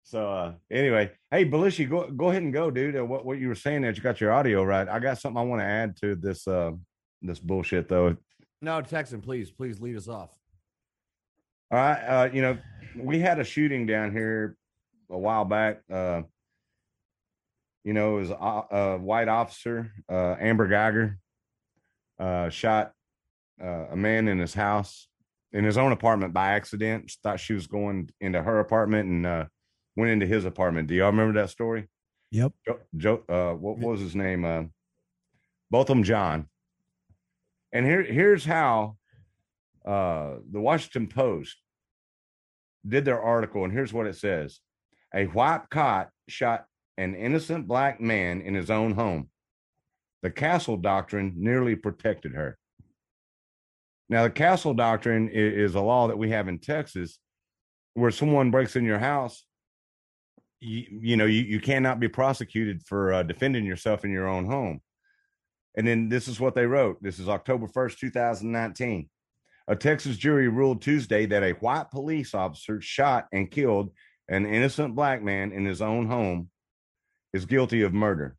[0.06, 2.96] So, uh, anyway, hey, Belushi, go, go ahead and go, dude.
[2.96, 4.86] Uh, what, what you were saying that you got your audio right.
[4.86, 6.72] I got something I want to add to this, uh,
[7.22, 8.14] this bullshit though.
[8.60, 10.30] No, Texan, please, please lead us off.
[11.70, 12.00] All right.
[12.00, 12.58] Uh, you know,
[12.98, 14.56] we had a shooting down here
[15.10, 15.80] a while back.
[15.90, 16.22] Uh,
[17.82, 21.18] you know, it was a, a white officer, uh, Amber Geiger,
[22.18, 22.92] uh, shot
[23.62, 25.08] uh, a man in his house,
[25.52, 27.10] in his own apartment by accident.
[27.22, 29.44] Thought she was going into her apartment and uh,
[29.96, 30.88] went into his apartment.
[30.88, 31.88] Do y'all remember that story?
[32.30, 32.52] Yep.
[32.66, 34.44] Joe, Joe uh, what, what was his name?
[34.44, 34.64] Uh,
[35.70, 36.46] Botham Jean.
[37.72, 38.96] And here, here's how
[39.84, 41.56] uh, the Washington Post
[42.86, 44.60] did their article, and here's what it says:
[45.14, 46.66] A white cop shot
[46.96, 49.28] an innocent black man in his own home.
[50.22, 52.56] The Castle Doctrine nearly protected her.
[54.08, 57.18] Now, the Castle Doctrine i- is, a law that we have in Texas,
[57.94, 59.44] where someone breaks in your house.
[60.60, 64.46] You, you know, you, you cannot be prosecuted for uh, defending yourself in your own
[64.46, 64.80] home.
[65.76, 67.02] And then this is what they wrote.
[67.02, 69.08] This is October 1st, 2019.
[69.66, 73.90] A Texas jury ruled Tuesday that a white police officer shot and killed
[74.28, 76.50] an innocent black man in his own home
[77.32, 78.36] is guilty of murder.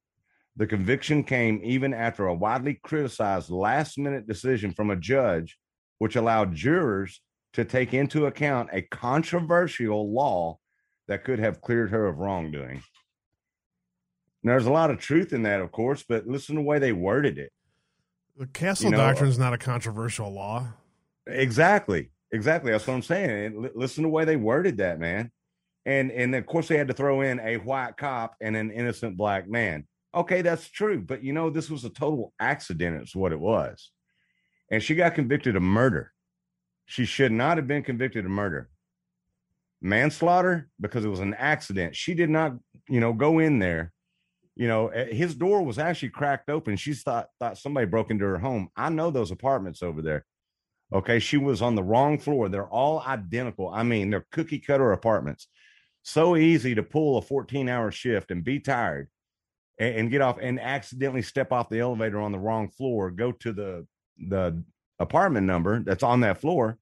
[0.56, 5.58] The conviction came even after a widely criticized last minute decision from a judge,
[6.00, 7.22] which allowed jurors
[7.54, 10.60] to take into account a controversial law
[11.08, 12.82] that could have cleared her of wrongdoing.
[14.44, 16.78] Now, there's a lot of truth in that, of course, but listen to the way
[16.78, 17.52] they worded it.
[18.38, 20.68] The castle You know, doctrine uh, is not a controversial law.
[21.26, 22.12] Exactly.
[22.32, 22.72] Exactly.
[22.72, 23.70] That's what I'm saying.
[23.76, 25.32] Listen to the way they worded that, man.
[25.86, 29.18] And and of course they had to throw in a white cop and an innocent
[29.18, 29.88] black man.
[30.14, 31.02] Okay, that's true.
[31.02, 33.92] But you know, this was a total accident, is what it was.
[34.72, 36.12] And she got convicted of murder.
[36.88, 38.70] She should not have been convicted of murder.
[39.86, 41.96] Manslaughter, because it was an accident.
[41.96, 42.54] She did not,
[42.90, 43.94] you know, go in there.
[44.56, 46.76] You know, eh, his door was actually cracked open.
[46.76, 48.70] She thought thought somebody broke into her home.
[48.76, 50.26] I know those apartments over there.
[50.92, 52.50] Okay, she was on the wrong floor.
[52.50, 53.70] They're all identical.
[53.70, 55.48] I mean, they're cookie cutter apartments.
[56.04, 59.10] So easy to pull a 14 hour shift and be tired
[59.78, 63.32] and, and get off and accidentally step off the elevator on the wrong floor, go
[63.32, 63.88] to the
[64.18, 64.64] the
[64.98, 66.80] apartment number that's on that floor,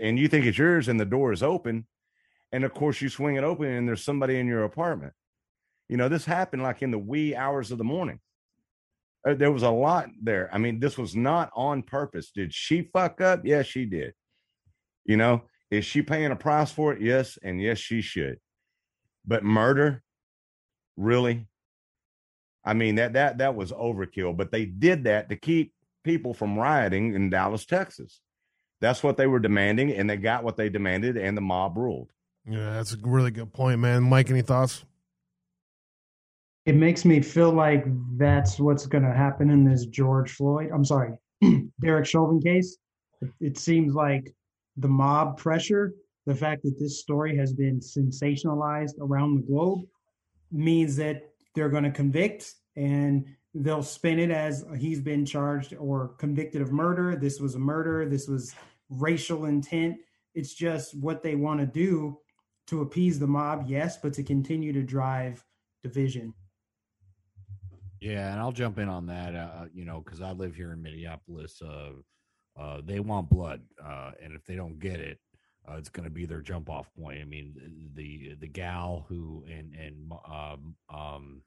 [0.00, 1.86] and you think it's yours, and the door is open,
[2.54, 5.12] and of course you swing it open, and there's somebody in your apartment.
[5.88, 8.20] You know, this happened like in the wee hours of the morning.
[9.26, 10.48] Uh, There was a lot there.
[10.52, 12.30] I mean, this was not on purpose.
[12.30, 13.40] Did she fuck up?
[13.44, 14.14] Yes, she did.
[15.04, 17.02] You know, is she paying a price for it?
[17.02, 18.38] Yes, and yes, she should.
[19.26, 20.04] But murder,
[20.96, 21.48] really?
[22.64, 24.36] I mean that that that was overkill.
[24.36, 25.74] But they did that to keep
[26.04, 28.20] people from rioting in Dallas, Texas.
[28.80, 32.13] That's what they were demanding, and they got what they demanded, and the mob ruled.
[32.46, 34.02] Yeah, that's a really good point, man.
[34.02, 34.84] Mike, any thoughts?
[36.66, 37.84] It makes me feel like
[38.16, 40.70] that's what's going to happen in this George Floyd.
[40.72, 41.12] I'm sorry,
[41.80, 42.76] Derek Chauvin case.
[43.20, 44.34] It, it seems like
[44.76, 45.94] the mob pressure,
[46.26, 49.80] the fact that this story has been sensationalized around the globe,
[50.50, 51.22] means that
[51.54, 56.72] they're going to convict and they'll spin it as he's been charged or convicted of
[56.72, 57.16] murder.
[57.16, 58.08] This was a murder.
[58.08, 58.54] This was
[58.90, 59.96] racial intent.
[60.34, 62.18] It's just what they want to do
[62.68, 65.44] to appease the mob, yes, but to continue to drive
[65.82, 66.32] division.
[68.00, 69.34] Yeah, and I'll jump in on that.
[69.34, 71.60] Uh, you know, because I live here in Minneapolis.
[71.62, 71.92] Uh,
[72.58, 75.18] uh, they want blood, uh, and if they don't get it,
[75.68, 77.20] uh, it's going to be their jump off point.
[77.20, 77.54] I mean,
[77.94, 81.42] the the gal who and and um, um,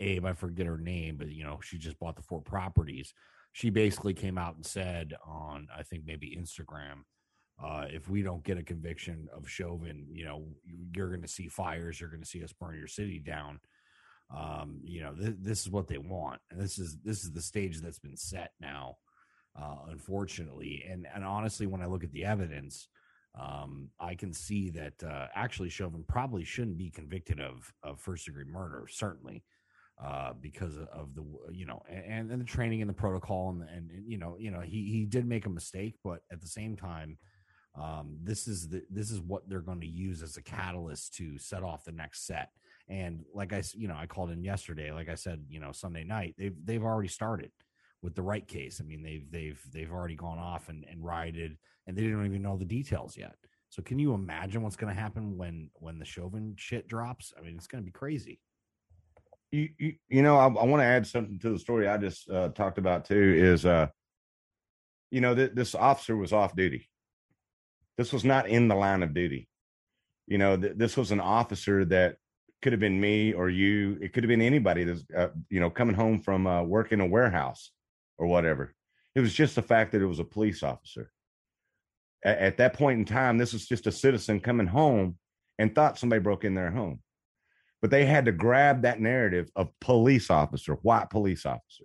[0.00, 3.14] Abe, I forget her name, but you know, she just bought the four properties.
[3.52, 7.04] She basically came out and said on, I think maybe Instagram,
[7.62, 10.44] uh, if we don't get a conviction of Chauvin, you know,
[10.94, 12.00] you're going to see fires.
[12.00, 13.60] You're going to see us burn your city down
[14.34, 17.42] um you know th- this is what they want and this is this is the
[17.42, 18.96] stage that's been set now
[19.60, 22.88] uh unfortunately and and honestly when i look at the evidence
[23.38, 28.24] um i can see that uh actually chauvin probably shouldn't be convicted of of first
[28.24, 29.44] degree murder certainly
[30.02, 33.90] uh because of the you know and and the training and the protocol and and,
[33.90, 36.76] and you know you know he he did make a mistake but at the same
[36.76, 37.18] time
[37.74, 41.38] um this is the this is what they're going to use as a catalyst to
[41.38, 42.50] set off the next set
[42.88, 44.92] and like i you know, I called in yesterday.
[44.92, 47.50] Like I said, you know, Sunday night they've they've already started
[48.02, 48.80] with the Wright case.
[48.80, 51.56] I mean, they've they've they've already gone off and and rioted,
[51.86, 53.36] and they don't even know the details yet.
[53.70, 57.32] So can you imagine what's going to happen when when the Chauvin shit drops?
[57.38, 58.38] I mean, it's going to be crazy.
[59.50, 62.28] you you, you know i, I want to add something to the story i just
[62.30, 63.86] uh, talked about too is uh
[65.10, 66.88] you know th- this officer was off duty
[67.96, 69.48] this was not in the line of duty.
[70.26, 72.16] You know th- this was an officer that
[72.62, 75.70] could have been me or you it could have been anybody that's uh, you know
[75.70, 77.70] coming home from uh, work in a warehouse
[78.18, 78.74] or whatever.
[79.14, 81.10] It was just the fact that it was a police officer.
[82.24, 85.18] At, at that point in time this was just a citizen coming home
[85.58, 87.00] and thought somebody broke in their home.
[87.82, 91.84] But they had to grab that narrative of police officer, white police officer,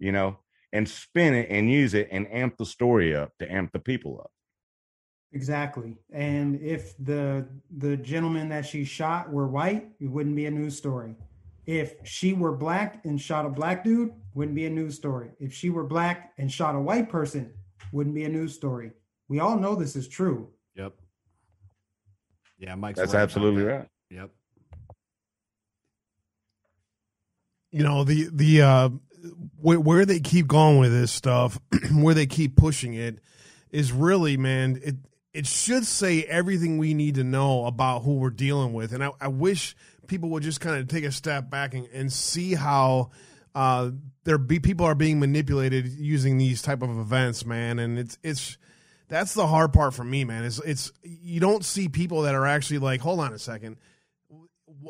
[0.00, 0.38] you know,
[0.72, 4.20] and spin it and use it and amp the story up to amp the people
[4.20, 4.30] up.
[5.36, 5.98] Exactly.
[6.14, 7.46] And if the
[7.76, 11.14] the gentleman that she shot were white, it wouldn't be a news story.
[11.66, 15.32] If she were black and shot a black dude, wouldn't be a news story.
[15.38, 17.52] If she were black and shot a white person,
[17.92, 18.92] wouldn't be a news story.
[19.28, 20.48] We all know this is true.
[20.74, 20.94] Yep.
[22.58, 23.70] Yeah, Mike's That's right absolutely that.
[23.70, 23.88] right.
[24.08, 24.30] Yep.
[27.72, 28.88] you know the the uh
[29.60, 31.58] where, where they keep going with this stuff
[31.92, 33.18] where they keep pushing it
[33.70, 34.94] is really man it
[35.36, 38.92] it should say everything we need to know about who we're dealing with.
[38.92, 39.76] And i, I wish
[40.06, 43.10] people would just kind of take a step back and, and see how
[43.54, 43.90] uh
[44.24, 47.78] there be people are being manipulated using these type of events man.
[47.78, 48.56] And it's it's
[49.08, 50.42] that's the hard part for me man.
[50.44, 53.76] It's it's you don't see people that are actually like hold on a second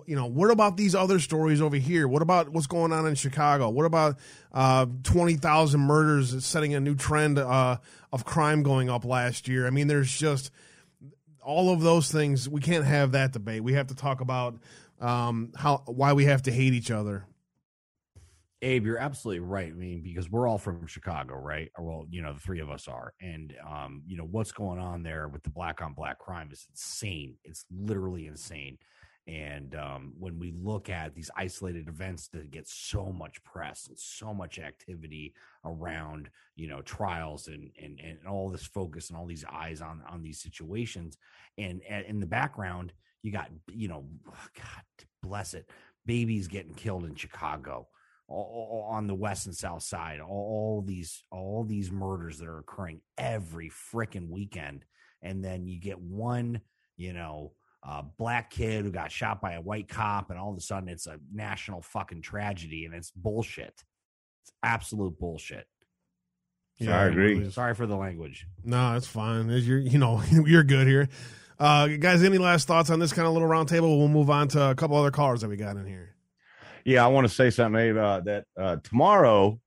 [0.06, 2.08] you know, what about these other stories over here?
[2.08, 3.68] What about what's going on in Chicago?
[3.70, 4.18] What about
[4.52, 7.78] uh, 20,000 murders setting a new trend uh,
[8.12, 9.66] of crime going up last year?
[9.66, 10.50] I mean, there's just
[11.42, 12.48] all of those things.
[12.48, 13.62] We can't have that debate.
[13.62, 14.58] We have to talk about
[15.00, 17.26] um, how why we have to hate each other.
[18.62, 19.68] Abe, you're absolutely right.
[19.68, 21.70] I mean, because we're all from Chicago, right?
[21.78, 25.02] Well, you know, the three of us are, and um, you know what's going on
[25.02, 27.36] there with the black on black crime is insane.
[27.44, 28.78] It's literally insane.
[29.26, 33.98] And um, when we look at these isolated events that get so much press and
[33.98, 35.34] so much activity
[35.64, 40.02] around, you know, trials and and and all this focus and all these eyes on
[40.08, 41.18] on these situations,
[41.58, 42.92] and, and in the background,
[43.22, 44.04] you got, you know,
[44.54, 45.68] God bless it,
[46.04, 47.88] babies getting killed in Chicago
[48.28, 52.48] all, all on the west and south side all, all these all these murders that
[52.48, 54.84] are occurring every freaking weekend
[55.22, 56.60] and then you get one
[56.96, 57.52] you know
[57.88, 60.88] uh, black kid who got shot by a white cop and all of a sudden
[60.88, 63.84] it's a national fucking tragedy and it's bullshit
[64.42, 65.66] it's absolute bullshit
[66.78, 67.48] Yeah, I agree.
[67.50, 69.48] sorry for the language No, it's fine.
[69.50, 71.08] It's- You're, you know, you're good here.
[71.58, 73.96] Uh, guys, any last thoughts on this kind of little roundtable?
[73.98, 76.14] We'll move on to a couple other callers that we got in here.
[76.84, 79.58] Yeah, I want to say something, Abe, uh, that uh, tomorrow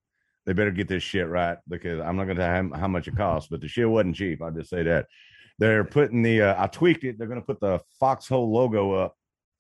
[0.46, 3.08] they better get this shit right because I'm not going to tell how, how much
[3.08, 4.42] it costs, but the shit wasn't cheap.
[4.42, 5.08] I'll just say that.
[5.60, 7.18] They're putting the, uh, I tweaked it.
[7.18, 9.16] They're going to put the Foxhole logo up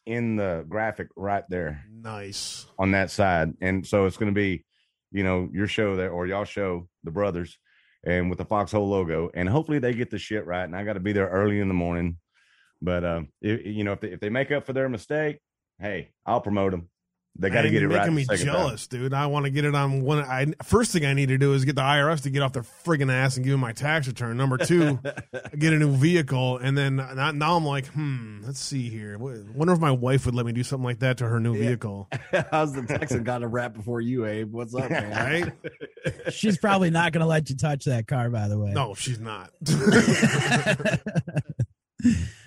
[0.06, 2.66] in the graphic right there Nice.
[2.80, 3.54] on that side.
[3.62, 4.66] And so it's going to be,
[5.12, 7.58] you know, your show there or y'all show, the brothers,
[8.06, 9.30] and with the Foxhole logo.
[9.34, 10.64] And hopefully they get the shit right.
[10.64, 12.18] And I got to be there early in the morning.
[12.82, 13.04] But,
[13.42, 15.40] if, you know, if they, if they make up for their mistake,
[15.80, 16.90] hey, I'll promote them.
[17.38, 18.00] They got to get it you're right.
[18.02, 18.56] Making me second time.
[18.56, 19.14] jealous, dude.
[19.14, 20.20] I want to get it on one.
[20.20, 22.64] I first thing I need to do is get the IRS to get off their
[22.64, 24.36] friggin' ass and give me my tax return.
[24.36, 25.00] Number two,
[25.58, 29.18] get a new vehicle, and then now, now I'm like, hmm, let's see here.
[29.18, 32.10] Wonder if my wife would let me do something like that to her new vehicle.
[32.52, 35.54] how's the texan got a rap before you abe what's up man right
[36.30, 38.72] She's probably not going to let you touch that car, by the way.
[38.72, 39.52] No, she's not.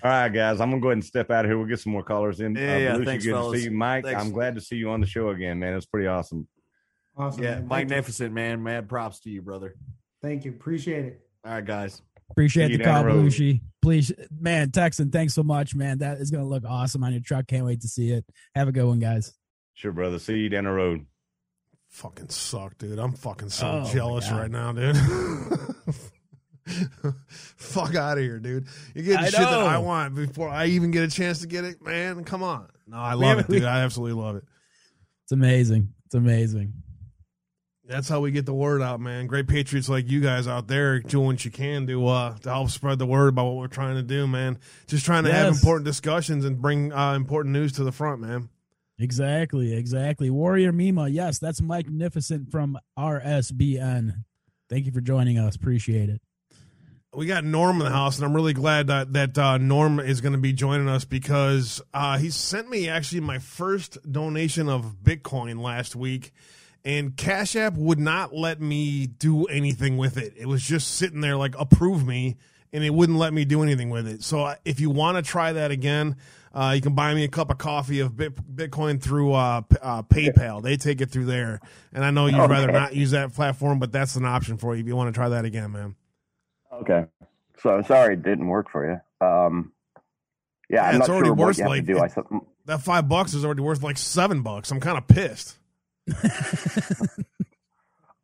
[0.03, 1.57] All right, guys, I'm gonna go ahead and step out of here.
[1.57, 2.57] We'll get some more callers in.
[2.57, 3.53] Uh, yeah, yeah, Belushi, thanks, good fellas.
[3.53, 4.03] to see you, Mike.
[4.03, 4.21] Thanks.
[4.21, 5.75] I'm glad to see you on the show again, man.
[5.75, 6.47] It's pretty awesome.
[7.15, 7.43] Awesome.
[7.43, 7.67] yeah man.
[7.67, 9.75] Magnificent man mad props to you brother
[10.23, 10.51] Thank you.
[10.51, 11.21] Appreciate it.
[11.45, 12.01] all right guys
[12.31, 13.09] Appreciate See the call, the.
[13.11, 13.61] Belushi.
[13.83, 15.99] Please, man, Texan, thanks so much, man.
[15.99, 17.45] That is going to look awesome on your truck.
[17.45, 18.25] Can't wait to see it.
[18.55, 19.33] Have a good one, guys.
[19.75, 20.17] Sure, brother.
[20.17, 21.05] See you down the road.
[21.89, 22.97] fucking suck, dude.
[22.97, 24.95] I'm fucking so Oh, jealous right now, dude.
[27.27, 28.67] Fuck out of here, dude.
[28.93, 31.63] You're getting I shit that I want before I even get a chance to get
[31.63, 32.23] it, man.
[32.23, 32.67] Come on.
[32.87, 33.63] No, I love it, dude.
[33.63, 34.43] I absolutely love it.
[35.23, 35.93] It's amazing.
[36.05, 36.73] It's amazing.
[37.85, 39.27] That's how we get the word out, man.
[39.27, 42.69] Great patriots like you guys out there doing what you can to uh, to help
[42.69, 44.57] spread the word about what we're trying to do, man.
[44.87, 48.49] Just trying to have important discussions and bring uh, important news to the front, man.
[48.99, 49.75] Exactly.
[49.75, 50.29] Exactly.
[50.29, 51.09] Warrior Mima.
[51.09, 54.23] Yes, that's Mike Magnificent from RSBN.
[54.69, 55.55] Thank you for joining us.
[55.55, 56.21] Appreciate it.
[57.15, 60.21] We got Norm in the house, and I'm really glad that that uh, Norm is
[60.21, 64.97] going to be joining us because uh, he sent me actually my first donation of
[65.03, 66.33] Bitcoin last week,
[66.83, 70.33] and Cash App would not let me do anything with it.
[70.37, 72.37] It was just sitting there like approve me,
[72.71, 74.23] and it wouldn't let me do anything with it.
[74.23, 76.15] So uh, if you want to try that again.
[76.55, 80.61] Uh, you can buy me a cup of coffee of Bitcoin through uh, uh, PayPal.
[80.61, 81.59] They take it through there,
[81.91, 84.81] and I know you'd rather not use that platform, but that's an option for you
[84.81, 85.95] if you want to try that again, man.
[86.81, 87.05] Okay.
[87.59, 88.99] So sorry it didn't work for you.
[89.25, 89.71] Um,
[90.69, 91.99] yeah, I'm it's not already sure what worth you have like to do.
[91.99, 92.23] I said,
[92.65, 94.71] that five bucks is already worth like seven bucks.
[94.71, 95.57] I'm kind of pissed.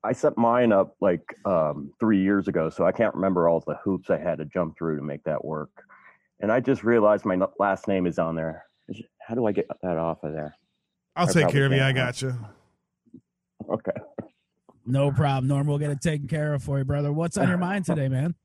[0.04, 3.76] I set mine up like um, three years ago, so I can't remember all the
[3.84, 5.70] hoops I had to jump through to make that work.
[6.40, 8.64] And I just realized my last name is on there.
[9.20, 10.56] How do I get that off of there?
[11.16, 11.80] I'll I take care of you.
[11.80, 12.06] I can't, huh?
[12.06, 12.34] got you.
[13.70, 13.92] Okay.
[14.86, 15.68] No problem, Norm.
[15.68, 17.12] We'll get it taken care of for you, brother.
[17.12, 18.36] What's on your mind today, man?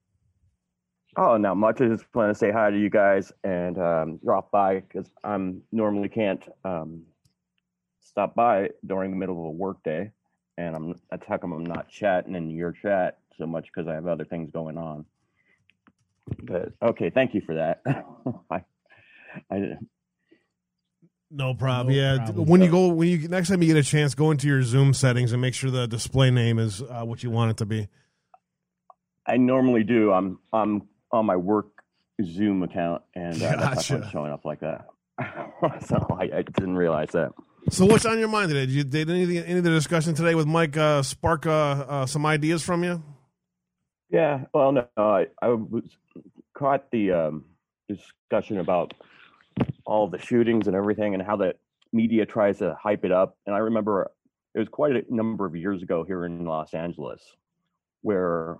[1.16, 1.81] Oh, not much.
[1.81, 5.62] I just want to say hi to you guys and um, drop by because I'm
[5.70, 7.02] normally can't um,
[8.01, 10.11] stop by during the middle of a work day,
[10.59, 13.94] and I'm that's how come I'm not chatting in your chat so much because I
[13.94, 15.05] have other things going on.
[16.43, 17.82] But okay, thank you for that.
[18.51, 18.65] I,
[19.51, 19.77] I
[21.31, 21.95] No problem.
[21.95, 22.47] No yeah, problem.
[22.47, 24.95] when you go, when you next time you get a chance, go into your Zoom
[24.95, 27.89] settings and make sure the display name is uh, what you want it to be.
[29.27, 30.13] I normally do.
[30.13, 31.83] I'm I'm on my work
[32.23, 33.97] Zoom account, and uh, that's why Gotcha.
[33.97, 34.87] it's showing up like that.
[35.87, 37.33] so I, I didn't realize that.
[37.71, 38.67] So, what's on your mind today?
[38.67, 41.47] Did, you, did any of the, any of the discussion today with Mike uh, spark
[41.47, 43.03] uh, uh, some ideas from you?
[44.11, 45.85] Yeah, well, no, I, I was
[46.57, 47.45] caught the um,
[47.89, 48.93] discussion about
[49.86, 51.55] all the shootings and everything, and how the
[51.93, 53.36] media tries to hype it up.
[53.47, 54.10] And I remember
[54.55, 57.22] it was quite a number of years ago here in Los Angeles,
[58.02, 58.59] where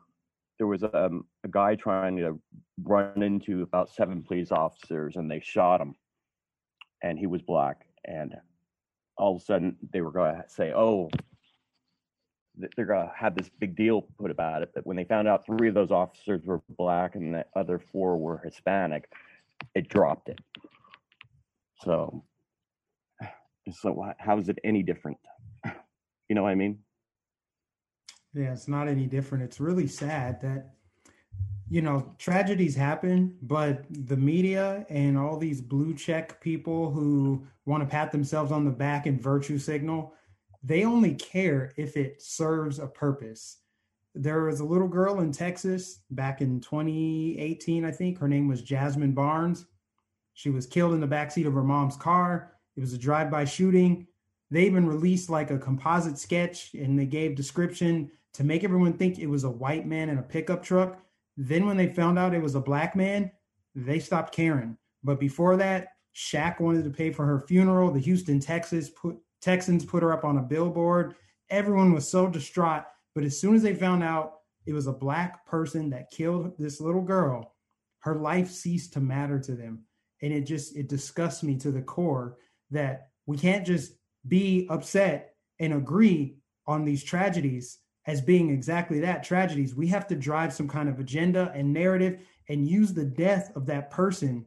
[0.59, 2.41] there was um, a guy trying to
[2.83, 5.95] run into about seven police officers, and they shot him,
[7.03, 7.87] and he was black.
[8.05, 8.35] And
[9.17, 11.09] all of a sudden, they were going to say, "Oh,
[12.77, 14.71] they're gonna have this big deal put about it.
[14.75, 18.17] But when they found out three of those officers were black and the other four
[18.17, 19.11] were Hispanic,
[19.75, 20.41] it dropped it.
[21.83, 22.25] So,
[23.73, 25.19] so how is it any different?
[26.27, 26.79] You know what I mean?
[28.33, 29.45] Yeah, it's not any different.
[29.45, 30.71] It's really sad that
[31.69, 37.83] you know tragedies happen, but the media and all these blue check people who want
[37.83, 40.15] to pat themselves on the back and virtue signal,
[40.63, 43.59] they only care if it serves a purpose.
[44.15, 48.19] There was a little girl in Texas back in 2018, I think.
[48.19, 49.67] Her name was Jasmine Barnes.
[50.35, 52.53] She was killed in the backseat of her mom's car.
[52.77, 54.07] It was a drive-by shooting
[54.55, 59.19] they even released like a composite sketch and they gave description to make everyone think
[59.19, 61.01] it was a white man in a pickup truck.
[61.37, 63.33] Then when they found out it was a black man,
[63.75, 64.77] they stopped caring.
[65.03, 67.91] But before that, Shaq wanted to pay for her funeral.
[67.91, 71.17] The Houston Texas put, Texans put her up on a billboard.
[71.51, 72.85] Everyone was so distraught.
[73.15, 74.35] But as soon as they found out
[74.67, 77.55] it was a black person that killed this little girl,
[78.01, 79.85] her life ceased to matter to them.
[80.23, 82.37] And it just it disgusts me to the core
[82.71, 83.95] that we can't just
[84.27, 86.37] be upset and agree
[86.67, 89.75] on these tragedies as being exactly that tragedies.
[89.75, 93.67] We have to drive some kind of agenda and narrative and use the death of
[93.67, 94.45] that person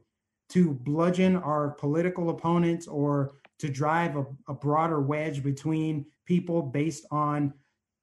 [0.50, 7.06] to bludgeon our political opponents or to drive a, a broader wedge between people based
[7.12, 7.54] on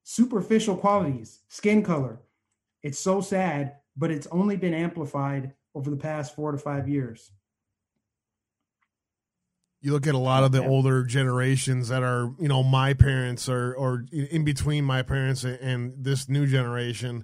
[0.03, 2.21] superficial qualities, skin color.
[2.83, 7.31] It's so sad, but it's only been amplified over the past four to five years
[9.85, 10.69] you look at a lot of the yeah.
[10.69, 15.93] older generations that are you know my parents or or in between my parents and
[16.03, 17.23] this new generation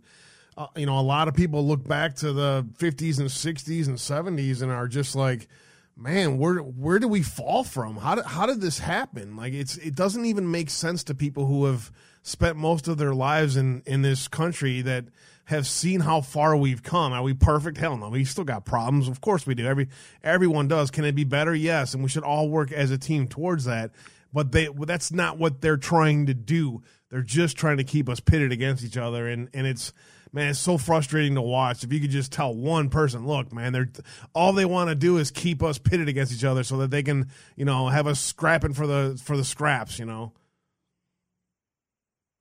[0.59, 3.97] uh, you know a lot of people look back to the 50s and 60s and
[3.97, 5.49] 70s and are just like
[5.97, 9.79] man where where do we fall from how did, how did this happen like it's
[9.79, 11.91] it doesn't even make sense to people who have
[12.23, 15.07] spent most of their lives in in this country that
[15.51, 17.13] have seen how far we've come.
[17.13, 17.77] Are we perfect?
[17.77, 18.09] Hell no.
[18.09, 19.09] We still got problems.
[19.09, 19.67] Of course we do.
[19.67, 19.89] Every
[20.23, 20.93] everyone does.
[20.93, 21.53] Can it be better?
[21.53, 23.91] Yes, and we should all work as a team towards that.
[24.33, 26.83] But they that's not what they're trying to do.
[27.11, 29.93] They're just trying to keep us pitted against each other and and it's
[30.33, 31.83] man, it's so frustrating to watch.
[31.83, 33.91] If you could just tell one person, look, man, they're
[34.33, 37.03] all they want to do is keep us pitted against each other so that they
[37.03, 40.33] can, you know, have us scrapping for the for the scraps, you know.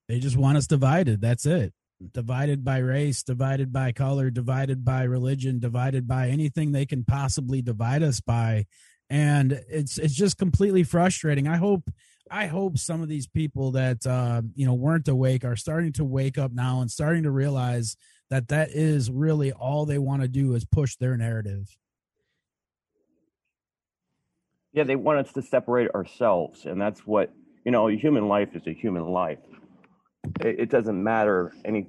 [0.07, 1.21] They just want us divided.
[1.21, 1.73] That's it
[2.13, 7.61] divided by race, divided by color, divided by religion, divided by anything they can possibly
[7.61, 8.65] divide us by.
[9.09, 11.47] And it's it's just completely frustrating.
[11.47, 11.89] I hope
[12.31, 16.05] I hope some of these people that uh, you know weren't awake are starting to
[16.05, 17.97] wake up now and starting to realize
[18.29, 21.75] that that is really all they want to do is push their narrative.
[24.71, 27.33] Yeah, they want us to separate ourselves, and that's what
[27.65, 27.87] you know.
[27.87, 29.39] Human life is a human life
[30.41, 31.87] it, it doesn't matter any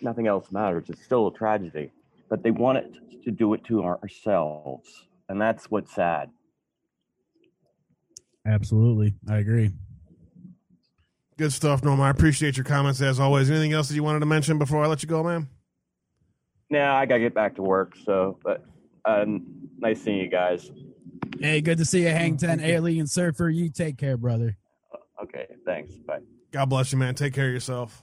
[0.00, 0.88] nothing else matters.
[0.88, 1.90] It's still a tragedy
[2.28, 6.30] but they want it to do it to ourselves and that's what's sad.
[8.46, 9.14] Absolutely.
[9.28, 9.72] I agree.
[11.36, 13.50] Good stuff norma i appreciate your comments as always.
[13.50, 15.48] Anything else that you wanted to mention before i let you go man
[16.70, 18.64] nah i gotta get back to work so but
[19.04, 19.46] um,
[19.78, 20.70] nice seeing you guys.
[21.38, 23.48] Hey good to see you hang 10 alien surfer.
[23.48, 24.56] You take care brother.
[25.22, 25.94] Okay thanks.
[25.94, 26.20] Bye
[26.52, 27.14] God bless you, man.
[27.14, 28.02] Take care of yourself.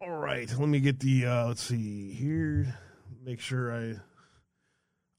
[0.00, 1.26] All right, let me get the.
[1.26, 2.76] Uh, let's see here.
[3.24, 3.94] Make sure I.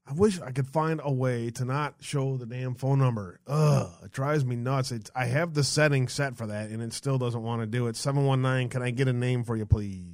[0.08, 3.40] I wish I could find a way to not show the damn phone number.
[3.48, 4.92] Ugh, it drives me nuts.
[4.92, 7.88] It's, I have the setting set for that, and it still doesn't want to do
[7.88, 7.96] it.
[7.96, 8.68] Seven one nine.
[8.68, 10.04] Can I get a name for you, please?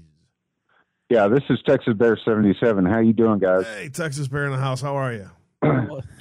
[1.10, 2.86] Yeah, this is Texas Bear seventy seven.
[2.86, 3.66] How you doing, guys?
[3.66, 4.80] Hey, Texas Bear in the house.
[4.80, 5.28] How are you?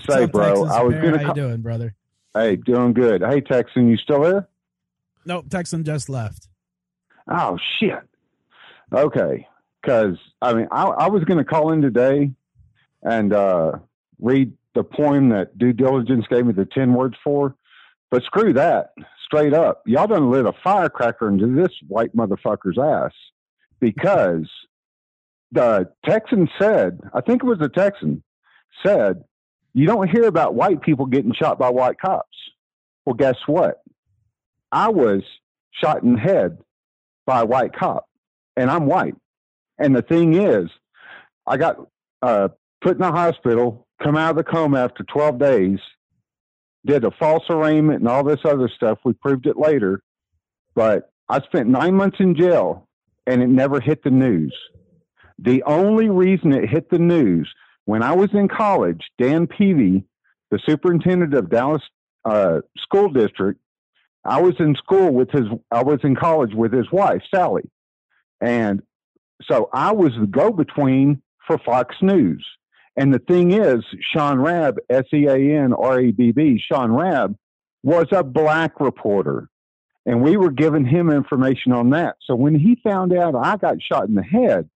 [0.09, 1.03] Say, bro, Texas I was Bear?
[1.03, 1.19] gonna.
[1.19, 1.95] How you doing, brother?
[2.33, 3.21] Hey, doing good.
[3.21, 4.49] Hey, Texan, you still there?
[5.25, 6.47] Nope, Texan just left.
[7.29, 7.99] Oh shit.
[8.93, 9.47] Okay,
[9.81, 12.31] because I mean, I, I was going to call in today
[13.03, 13.73] and uh,
[14.19, 17.55] read the poem that due diligence gave me the ten words for,
[18.09, 18.93] but screw that.
[19.25, 23.13] Straight up, y'all done lit a firecracker into this white motherfucker's ass
[23.79, 24.49] because
[25.53, 28.23] the Texan said, I think it was the Texan
[28.85, 29.23] said,
[29.73, 32.37] you don't hear about white people getting shot by white cops.
[33.05, 33.80] Well, guess what?
[34.71, 35.23] I was
[35.71, 36.57] shot in the head
[37.25, 38.07] by a white cop,
[38.55, 39.15] and I'm white.
[39.77, 40.69] And the thing is,
[41.47, 41.77] I got
[42.21, 42.49] uh,
[42.81, 45.79] put in the hospital, come out of the coma after 12 days,
[46.85, 48.99] did a false arraignment and all this other stuff.
[49.03, 50.01] We proved it later.
[50.73, 52.87] But I spent nine months in jail
[53.27, 54.55] and it never hit the news.
[55.37, 57.51] The only reason it hit the news
[57.85, 60.05] when I was in college, Dan Peavy,
[60.49, 61.81] the superintendent of Dallas
[62.25, 63.59] uh, School District,
[64.23, 67.69] I was in school with his, I was in college with his wife, Sally.
[68.39, 68.81] And
[69.43, 72.45] so I was the go between for Fox News.
[72.95, 73.83] And the thing is,
[74.13, 77.35] Sean Rabb, S E A N R A B B, Sean Rabb,
[77.83, 79.47] was a black reporter.
[80.05, 82.17] And we were giving him information on that.
[82.25, 84.69] So when he found out I got shot in the head,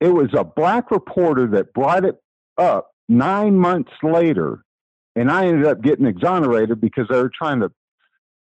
[0.00, 2.16] it was a black reporter that brought it
[2.58, 4.63] up nine months later.
[5.16, 7.70] And I ended up getting exonerated because they were trying to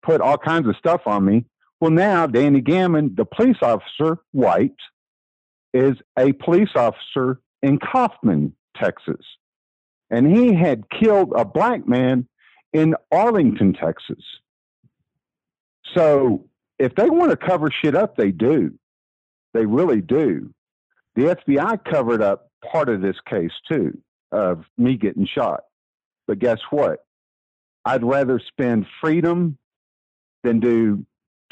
[0.01, 1.45] put all kinds of stuff on me.
[1.79, 4.71] Well, now Danny Gammon, the police officer, white,
[5.73, 9.25] is a police officer in Kaufman, Texas.
[10.09, 12.27] And he had killed a black man
[12.71, 14.23] in Arlington, Texas.
[15.95, 16.45] So
[16.79, 18.73] if they want to cover shit up, they do.
[19.53, 20.53] They really do.
[21.15, 23.97] The FBI covered up part of this case too,
[24.31, 25.61] of me getting shot.
[26.27, 27.05] But guess what?
[27.85, 29.57] I'd rather spend freedom
[30.43, 31.05] than do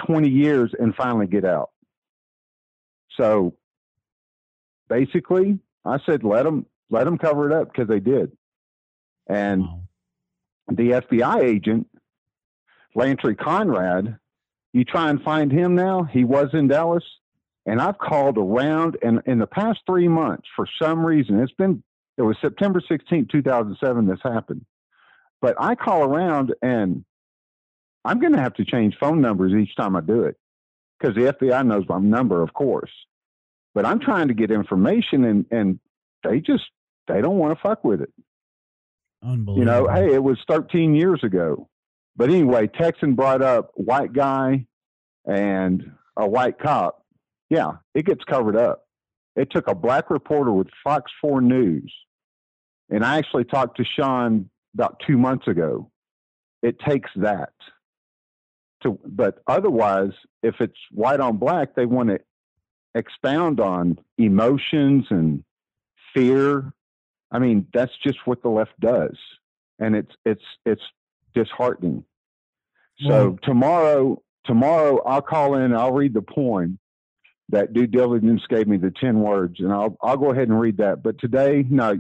[0.06, 1.72] 20 years and finally get out.
[3.20, 3.56] So
[4.90, 8.32] basically, I said, let them, let them cover it up because they did.
[9.28, 9.66] And
[10.68, 11.88] the FBI agent,
[12.96, 14.18] Lantry Conrad,
[14.74, 16.04] you try and find him now.
[16.04, 17.04] He was in Dallas.
[17.66, 21.84] And I've called around, and in the past three months, for some reason, it's been,
[22.22, 24.66] it was September 16, 2007, this happened.
[25.42, 27.04] But I call around, and
[28.06, 30.38] I'm going to have to change phone numbers each time I do it
[31.00, 32.92] because the FBI knows my number, of course.
[33.74, 35.80] But I'm trying to get information, and, and
[36.24, 36.64] they just,
[37.08, 38.14] they don't want to fuck with it.
[39.24, 39.58] Unbelievable.
[39.58, 41.68] You know, hey, it was 13 years ago.
[42.16, 44.66] But anyway, Texan brought up white guy
[45.26, 47.04] and a white cop.
[47.50, 48.86] Yeah, it gets covered up.
[49.36, 51.94] It took a black reporter with Fox 4 News.
[52.92, 55.90] And I actually talked to Sean about two months ago.
[56.62, 57.54] It takes that.
[58.84, 60.12] To, but otherwise,
[60.44, 62.20] if it's white on black, they want to
[62.94, 65.44] expound on emotions and
[66.14, 66.74] fear.
[67.32, 69.18] I mean, that's just what the left does.
[69.80, 70.82] And it's it's it's
[71.34, 72.04] disheartening.
[73.08, 75.74] So tomorrow, tomorrow I'll call in.
[75.74, 76.78] I'll read the poem
[77.50, 80.78] that due diligence gave me the ten words, and I'll I'll go ahead and read
[80.78, 81.02] that.
[81.02, 82.00] But today, no,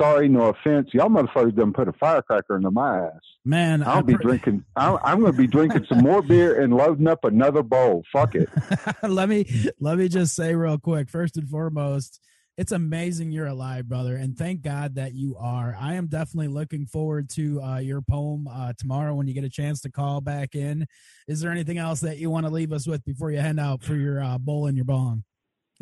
[0.00, 3.20] sorry, no offense, y'all motherfuckers done put a firecracker into my ass.
[3.44, 4.64] Man, I'll I be drinking.
[4.76, 8.02] I'm, I'm going to be drinking some more beer and loading up another bowl.
[8.12, 8.48] Fuck it.
[9.02, 9.46] let me
[9.80, 12.20] let me just say real quick first and foremost
[12.56, 16.86] it's amazing you're alive brother and thank god that you are i am definitely looking
[16.86, 20.54] forward to uh, your poem uh, tomorrow when you get a chance to call back
[20.54, 20.86] in
[21.26, 23.82] is there anything else that you want to leave us with before you head out
[23.82, 25.24] for your uh, bowl and your bong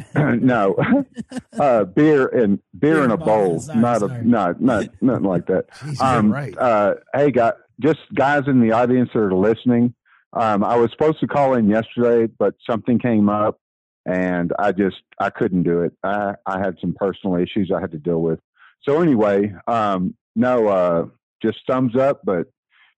[0.14, 0.76] no,
[1.58, 4.20] uh, beer and beer in a bowl, Sorry, not sorry.
[4.20, 5.70] a not not nothing like that.
[5.70, 6.56] Jeez, um, right.
[6.56, 9.94] uh, hey, guys, just guys in the audience that are listening.
[10.32, 13.60] Um, I was supposed to call in yesterday, but something came up,
[14.06, 15.92] and I just I couldn't do it.
[16.02, 18.40] I I had some personal issues I had to deal with.
[18.82, 21.06] So anyway, um, no, uh,
[21.42, 22.22] just thumbs up.
[22.24, 22.48] But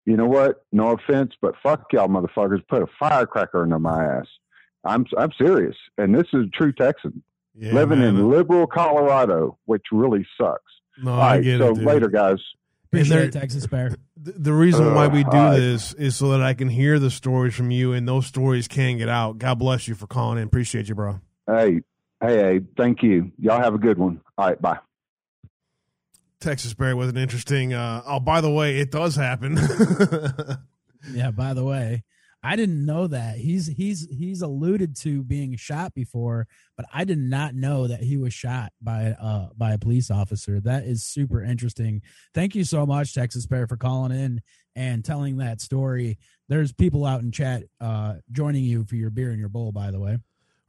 [0.07, 0.65] you know what?
[0.73, 2.67] No offense, but fuck y'all motherfuckers.
[2.69, 4.27] Put a firecracker into my ass.
[4.85, 7.23] I'm I'm serious, and this is a true Texan
[7.55, 8.09] Yeah, living man.
[8.17, 10.61] in liberal Colorado, which really sucks.
[11.03, 11.75] No, All I get so it.
[11.77, 11.85] dude.
[11.85, 12.37] later, guys.
[12.87, 15.59] appreciate there- it texas bear The, the reason why we do all right.
[15.59, 18.99] this is so that I can hear the stories from you, and those stories can
[18.99, 19.39] get out.
[19.39, 20.45] God bless you for calling in.
[20.45, 21.21] Appreciate you, bro.
[21.47, 21.81] Hey,
[22.23, 23.33] hey, hey, thank you.
[23.39, 24.21] Y'all have a good one.
[24.39, 24.79] All right, bye.
[26.41, 27.73] Texas Barry was an interesting.
[27.73, 29.57] Uh, oh, by the way, it does happen.
[31.13, 32.03] yeah by the way
[32.45, 33.39] i didn't know that.
[33.39, 36.47] He's he's he's alluded to being shot before
[36.77, 40.61] but i did not know that he was shot by uh by a police officer.
[40.61, 42.03] That is super interesting.
[42.35, 44.43] Thank you so much texas bear for calling in
[44.77, 46.19] and telling that story.
[46.49, 49.91] There's people out in chat uh joining you for your beer and your bowl by
[49.91, 50.19] the way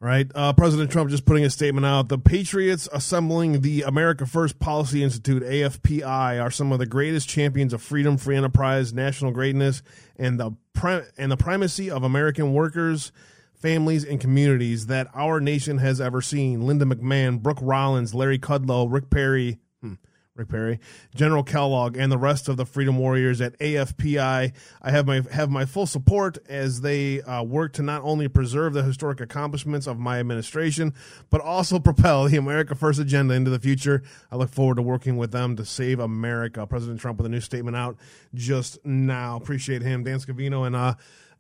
[0.06, 0.32] right?
[0.36, 2.10] Uh, President Trump just putting a statement out.
[2.10, 7.74] The Patriots assembling the America First Policy Institute, AFPI, are some of the greatest champions
[7.74, 9.82] of freedom, free enterprise, national greatness,
[10.16, 13.12] and the pri- and the primacy of American workers,
[13.56, 16.68] families, and communities that our nation has ever seen.
[16.68, 19.58] Linda McMahon, Brooke Rollins, Larry Kudlow, Rick Perry.
[19.82, 19.94] Hmm.
[20.36, 20.80] Rick Perry,
[21.16, 24.52] General Kellogg, and the rest of the Freedom Warriors at AFPI.
[24.82, 28.74] I have my have my full support as they uh, work to not only preserve
[28.74, 30.94] the historic accomplishments of my administration,
[31.30, 34.04] but also propel the America First agenda into the future.
[34.30, 36.68] I look forward to working with them to save America.
[36.68, 37.96] President Trump with a new statement out
[38.34, 39.38] just now.
[39.38, 40.96] Appreciate him, Dan Scavino, and uh,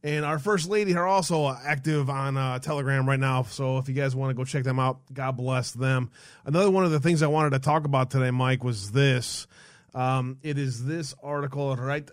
[0.05, 3.41] and our first lady are also active on uh, Telegram right now.
[3.41, 6.11] So if you guys want to go check them out, God bless them.
[6.45, 9.47] Another one of the things I wanted to talk about today, Mike, was this.
[9.95, 12.07] Um, it is this article right,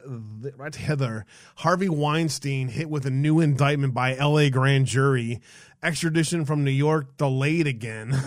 [0.57, 1.27] right hither.
[1.57, 4.49] Harvey Weinstein hit with a new indictment by L.A.
[4.49, 5.43] grand jury.
[5.83, 8.19] Extradition from New York delayed again.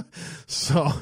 [0.46, 0.92] so,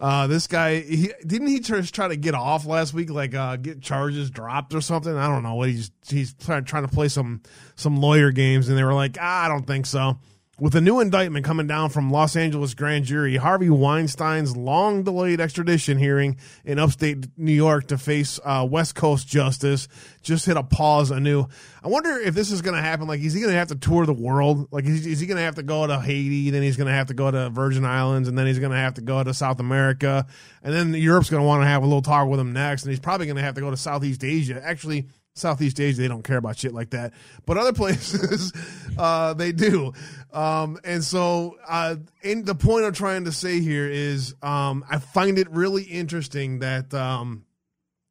[0.00, 3.56] uh, this guy, he, didn't he just try to get off last week, like uh,
[3.56, 5.16] get charges dropped or something?
[5.16, 7.42] I don't know what he's he's trying, trying to play some
[7.76, 10.18] some lawyer games, and they were like, ah, I don't think so.
[10.60, 15.40] With a new indictment coming down from Los Angeles grand jury, Harvey Weinstein's long delayed
[15.40, 19.86] extradition hearing in upstate New York to face uh, West Coast justice
[20.20, 21.46] just hit a pause anew.
[21.84, 23.06] I wonder if this is going to happen.
[23.06, 24.66] Like, is he going to have to tour the world?
[24.72, 26.50] Like, is, is he going to have to go to Haiti?
[26.50, 28.78] Then he's going to have to go to Virgin Islands, and then he's going to
[28.78, 30.26] have to go to South America,
[30.64, 32.90] and then Europe's going to want to have a little talk with him next, and
[32.90, 34.60] he's probably going to have to go to Southeast Asia.
[34.62, 35.06] Actually,
[35.38, 37.12] Southeast Asia, they don't care about shit like that.
[37.46, 38.52] But other places,
[38.98, 39.92] uh, they do.
[40.32, 44.98] Um, and so, uh, in the point I'm trying to say here is, um, I
[44.98, 47.44] find it really interesting that, um,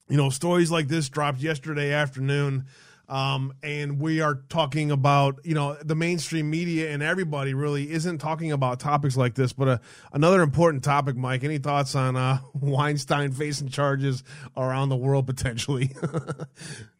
[0.10, 2.66] you know, stories like this dropped yesterday afternoon.
[3.10, 8.18] Um, and we are talking about, you know, the mainstream media and everybody really isn't
[8.18, 9.54] talking about topics like this.
[9.54, 9.78] But uh,
[10.12, 14.24] another important topic, Mike, any thoughts on uh, Weinstein facing charges
[14.58, 15.96] around the world potentially?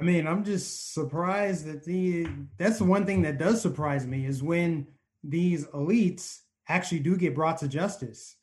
[0.00, 4.26] I mean, I'm just surprised that the that's the one thing that does surprise me
[4.26, 4.86] is when
[5.24, 8.36] these elites actually do get brought to justice.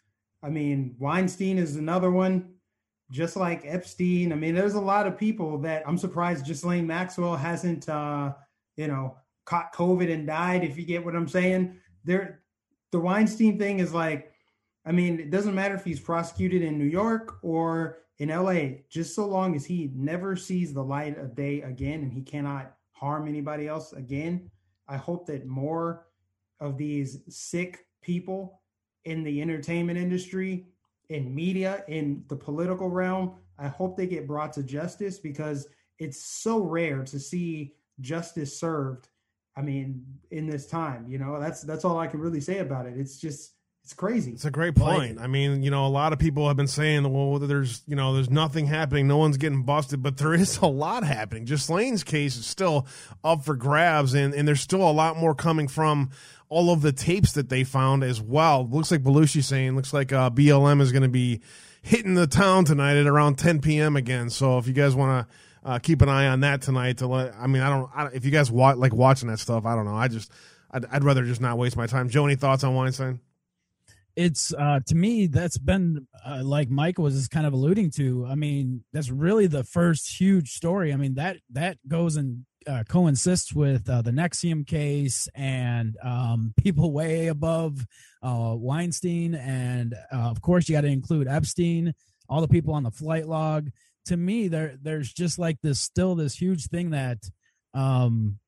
[0.44, 2.56] I mean, Weinstein is another one,
[3.10, 4.34] just like Epstein.
[4.34, 8.34] I mean, there's a lot of people that I'm surprised Ghislaine Maxwell hasn't uh,
[8.76, 11.78] you know, caught COVID and died, if you get what I'm saying.
[12.04, 12.42] There
[12.92, 14.32] the Weinstein thing is like,
[14.86, 19.16] I mean, it doesn't matter if he's prosecuted in New York or in LA, just
[19.16, 23.28] so long as he never sees the light of day again and he cannot harm
[23.28, 24.50] anybody else again,
[24.88, 26.06] I hope that more
[26.60, 28.62] of these sick people
[29.04, 30.68] in the entertainment industry,
[31.10, 35.68] in media, in the political realm, I hope they get brought to justice because
[36.00, 39.10] it's so rare to see justice served.
[39.58, 42.86] I mean, in this time, you know, that's that's all I can really say about
[42.86, 42.98] it.
[42.98, 43.55] It's just
[43.86, 44.32] it's crazy.
[44.32, 45.20] It's a great point.
[45.22, 48.16] I mean, you know, a lot of people have been saying, well, there's, you know,
[48.16, 49.08] there's nothing happening.
[49.08, 51.46] No one's getting busted, but there is a lot happening.
[51.46, 52.88] Ghislaine's case is still
[53.24, 56.10] up for grabs, and, and there's still a lot more coming from
[56.50, 58.68] all of the tapes that they found as well.
[58.68, 61.42] Looks like Belushi saying, looks like uh, BLM is going to be
[61.84, 63.96] hitting the town tonight at around 10 p.m.
[63.96, 64.32] again.
[64.32, 67.36] So if you guys want to uh, keep an eye on that tonight, to let,
[67.36, 69.96] I mean, I don't, I, if you guys like watching that stuff, I don't know.
[69.96, 70.32] I just,
[70.72, 72.10] I'd, I'd rather just not waste my time.
[72.10, 73.20] Joe, any thoughts on Weinstein?
[74.16, 78.36] It's uh to me that's been uh, like mike was kind of alluding to i
[78.36, 83.54] mean that's really the first huge story i mean that that goes and uh, coincides
[83.54, 87.86] with uh, the NXIVM case and um, people way above
[88.24, 91.94] uh, Weinstein, and uh, of course you got to include Epstein,
[92.30, 93.70] all the people on the flight log.
[94.08, 97.18] To me, there there's just like this still this huge thing that
[97.74, 98.40] um,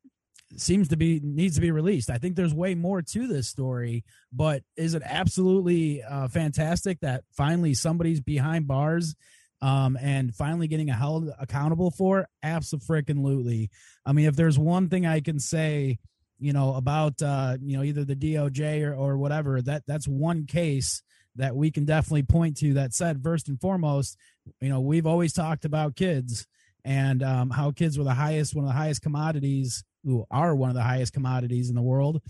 [0.56, 2.10] seems to be needs to be released.
[2.10, 7.24] I think there's way more to this story, but is it absolutely uh, fantastic that
[7.32, 9.16] finally somebody's behind bars
[9.62, 12.28] um, and finally getting held accountable for?
[12.44, 13.70] Absolutely.
[14.06, 15.98] I mean, if there's one thing I can say,
[16.40, 20.46] you know, about uh, you know either the DOJ or, or whatever, that that's one
[20.46, 21.02] case
[21.36, 24.18] that we can definitely point to that said first and foremost,
[24.60, 26.48] you know, we've always talked about kids
[26.84, 30.70] and um, how kids were the highest one of the highest commodities who are one
[30.70, 32.22] of the highest commodities in the world.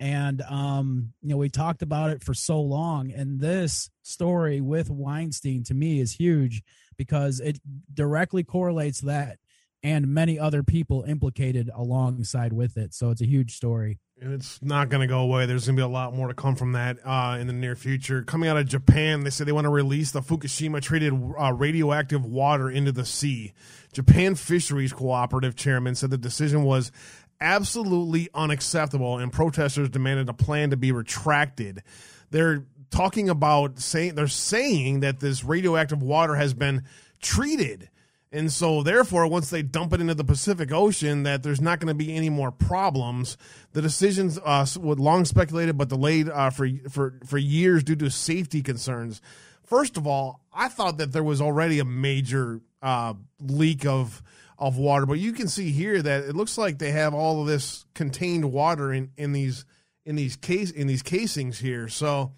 [0.00, 4.90] And um, you know, we talked about it for so long, and this story with
[4.90, 6.62] Weinstein to me is huge
[6.96, 7.60] because it
[7.94, 9.38] directly correlates that
[9.82, 12.94] and many other people implicated alongside with it.
[12.94, 13.98] So it's a huge story.
[14.22, 15.46] And it's not going to go away.
[15.46, 17.74] There's going to be a lot more to come from that uh, in the near
[17.74, 18.22] future.
[18.22, 22.24] Coming out of Japan, they say they want to release the Fukushima treated uh, radioactive
[22.24, 23.52] water into the sea.
[23.92, 26.92] Japan Fisheries Cooperative chairman said the decision was
[27.40, 31.82] absolutely unacceptable, and protesters demanded a plan to be retracted.
[32.30, 36.84] They're talking about saying they're saying that this radioactive water has been
[37.20, 37.88] treated.
[38.34, 41.88] And so, therefore, once they dump it into the Pacific Ocean, that there's not going
[41.88, 43.36] to be any more problems.
[43.72, 48.10] The decisions uh, were long speculated but delayed uh, for for for years due to
[48.10, 49.20] safety concerns.
[49.64, 54.22] First of all, I thought that there was already a major uh, leak of
[54.58, 55.04] of water.
[55.04, 58.50] But you can see here that it looks like they have all of this contained
[58.50, 59.66] water in, in these
[60.06, 61.88] in these case in these casings here.
[61.88, 62.32] So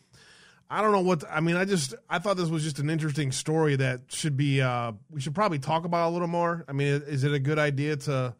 [0.70, 1.56] I don't know what I mean.
[1.56, 5.20] I just I thought this was just an interesting story that should be uh, we
[5.20, 6.64] should probably talk about a little more.
[6.68, 8.34] I mean, is it a good idea to?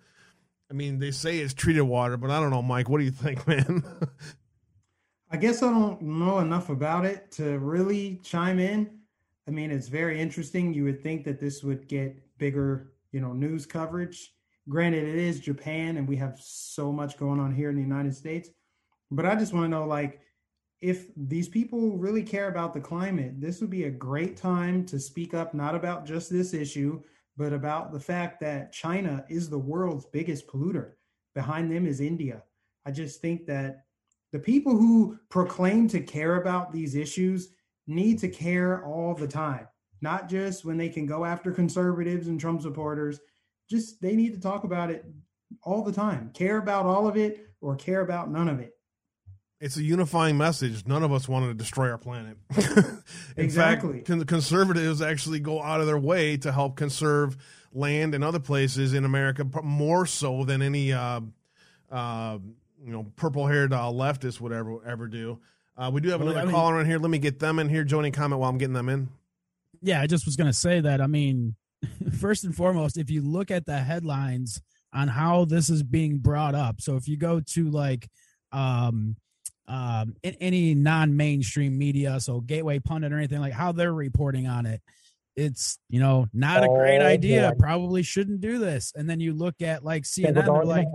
[0.71, 2.89] I mean, they say it's treated water, but I don't know, Mike.
[2.89, 3.85] What do you think, man?
[5.31, 9.01] I guess I don't know enough about it to really chime in.
[9.47, 10.73] I mean, it's very interesting.
[10.73, 14.33] You would think that this would get bigger, you know, news coverage.
[14.69, 18.15] Granted, it is Japan and we have so much going on here in the United
[18.15, 18.49] States.
[19.11, 20.21] But I just want to know like
[20.81, 24.99] if these people really care about the climate, this would be a great time to
[24.99, 27.03] speak up not about just this issue,
[27.37, 30.93] but about the fact that China is the world's biggest polluter.
[31.35, 32.43] Behind them is India.
[32.87, 33.85] I just think that
[34.33, 37.51] the people who proclaim to care about these issues
[37.87, 39.67] need to care all the time,
[40.01, 43.21] not just when they can go after conservatives and Trump supporters.
[43.71, 45.05] Just they need to talk about it
[45.63, 46.31] all the time.
[46.35, 48.74] Care about all of it or care about none of it.
[49.61, 50.87] It's a unifying message.
[50.87, 52.37] None of us wanted to destroy our planet.
[52.57, 52.65] In
[53.37, 53.95] Exactly.
[53.95, 57.37] fact, con- conservatives actually go out of their way to help conserve
[57.73, 61.21] land and other places in America more so than any uh,
[61.91, 62.39] uh,
[62.85, 65.39] you know purple-haired uh, leftists would ever ever do.
[65.77, 66.99] Uh, we do have another I mean- caller in here.
[66.99, 67.85] Let me get them in here.
[67.85, 69.09] Joining comment while I'm getting them in.
[69.83, 71.01] Yeah, I just was going to say that.
[71.01, 71.57] I mean,
[72.21, 74.61] first and foremost, if you look at the headlines
[74.93, 78.09] on how this is being brought up, so if you go to like
[78.53, 79.17] um,
[79.67, 84.67] um, in any non-mainstream media, so Gateway Pundit or anything like how they're reporting on
[84.67, 84.81] it,
[85.37, 87.51] it's you know not a great Oh, idea.
[87.53, 87.57] boy.
[87.59, 88.93] Probably shouldn't do this.
[88.95, 90.89] And then you look at like Yeah, CNN, the they're dog in the like,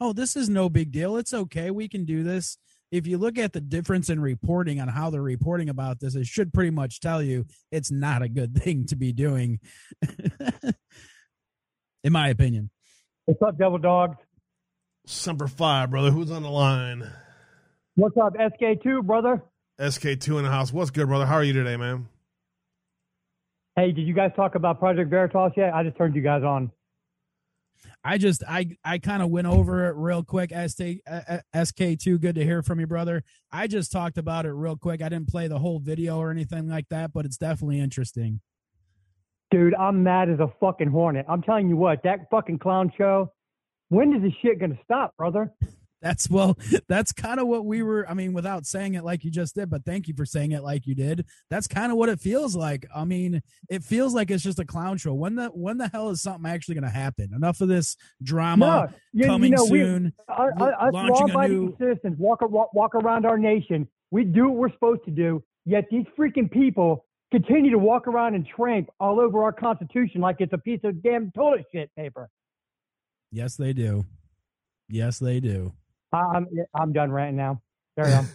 [0.00, 1.16] oh, this is no big deal.
[1.16, 1.70] It's okay.
[1.70, 2.58] We can do this.
[2.90, 6.26] If you look at the difference in reporting on how they're reporting about this, it
[6.26, 9.60] should pretty much tell you it's not a good thing to be doing,
[12.04, 12.70] in my opinion.
[13.24, 14.16] What's up, Devil Dogs?
[15.06, 16.10] Semper Fi, brother.
[16.10, 17.10] Who's on the line?
[17.94, 19.42] What's up, SK2, brother?
[19.78, 20.72] SK2 in the house.
[20.72, 21.26] What's good, brother?
[21.26, 22.08] How are you today, man?
[23.76, 25.74] Hey, did you guys talk about Project Veritas yet?
[25.74, 26.72] I just turned you guys on.
[28.02, 30.50] I just I I kind of went over it real quick.
[30.50, 33.24] SK uh, SK2, good to hear from you, brother.
[33.50, 35.02] I just talked about it real quick.
[35.02, 38.40] I didn't play the whole video or anything like that, but it's definitely interesting.
[39.50, 41.26] Dude, I'm mad as a fucking hornet.
[41.28, 43.32] I'm telling you what, that fucking clown show,
[43.90, 45.52] when is this shit going to stop, brother?
[46.02, 46.58] That's well,
[46.88, 48.04] that's kind of what we were.
[48.10, 50.62] I mean, without saying it like you just did, but thank you for saying it
[50.62, 51.24] like you did.
[51.48, 52.84] That's kind of what it feels like.
[52.94, 55.14] I mean, it feels like it's just a clown show.
[55.14, 57.30] When the when the hell is something actually going to happen?
[57.34, 60.12] Enough of this drama No, you- you coming know, soon.
[60.28, 61.76] Us, l- us launching a law-abiding new.
[61.78, 63.86] citizens walk, walk walk around our nation.
[64.10, 65.42] We do what we're supposed to do.
[65.64, 70.36] Yet these freaking people continue to walk around and tramp all over our Constitution like
[70.40, 72.28] it's a piece of damn toilet shit paper.
[73.30, 74.04] Yes, they do.
[74.88, 75.72] Yes, they do.
[76.12, 77.60] I- I'm I'm done ranting now.
[77.98, 78.26] Carry on.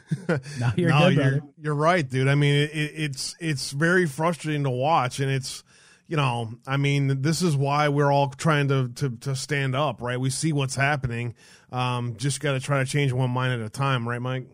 [0.60, 1.42] Now you're no, good, you're brother.
[1.60, 2.28] you're right, dude.
[2.28, 5.64] I mean, it, it, it's it's very frustrating to watch, and it's
[6.08, 10.02] you know, I mean, this is why we're all trying to to to stand up,
[10.02, 10.20] right?
[10.20, 11.36] We see what's happening.
[11.72, 14.48] Um, just got to try to change one mind at a time, right, Mike?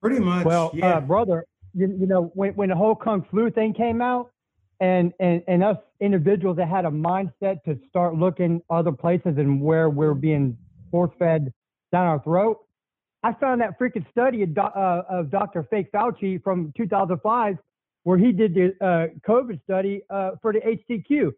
[0.00, 0.44] Pretty much.
[0.46, 0.96] Well, yeah.
[0.96, 1.44] uh, brother,
[1.74, 4.30] you, you know when when the whole kung flu thing came out,
[4.80, 9.60] and and and us individuals that had a mindset to start looking other places and
[9.60, 10.56] where we're being
[10.92, 11.52] force fed
[11.90, 12.60] down our throat.
[13.24, 15.66] I found that freaking study of, uh, of Dr.
[15.70, 17.56] Fake Fauci from 2005,
[18.04, 21.32] where he did the uh, COVID study uh, for the HCQ.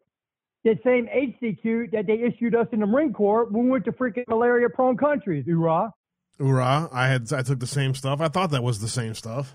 [0.64, 3.92] The same HCQ that they issued us in the Marine Corps when we went to
[3.92, 5.44] freaking malaria prone countries.
[5.46, 5.92] Hoorah.
[6.38, 6.88] Hoorah!
[6.90, 8.20] I had I took the same stuff.
[8.20, 9.54] I thought that was the same stuff.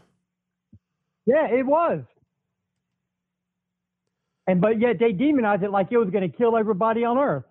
[1.26, 2.04] Yeah, it was.
[4.46, 7.44] And but yet they demonized it like it was going to kill everybody on Earth.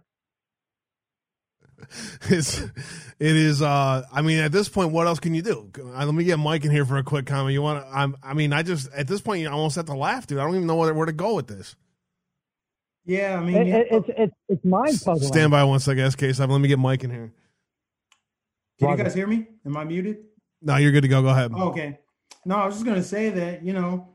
[2.31, 3.63] It's it is.
[3.63, 5.71] Uh, I mean, at this point, what else can you do?
[5.79, 7.53] Uh, let me get Mike in here for a quick comment.
[7.53, 7.85] You want?
[7.85, 8.17] to I'm.
[8.23, 10.39] I mean, I just at this point, you almost have to laugh, dude.
[10.39, 11.75] I don't even know where, where to go with this.
[13.05, 15.33] Yeah, I mean, It, it, it's it's it's mind puzzling.
[15.33, 16.49] Stand by one second, SK7.
[16.49, 17.33] Let me get Mike in here.
[18.79, 19.47] Can you guys hear me?
[19.65, 20.19] Am I muted?
[20.61, 21.23] No, you're good to go.
[21.23, 21.51] Go ahead.
[21.55, 21.99] Oh, okay.
[22.45, 24.09] No, I was just gonna say that you know,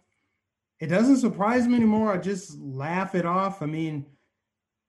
[0.80, 2.14] it doesn't surprise me anymore.
[2.14, 3.62] I just laugh it off.
[3.62, 4.06] I mean,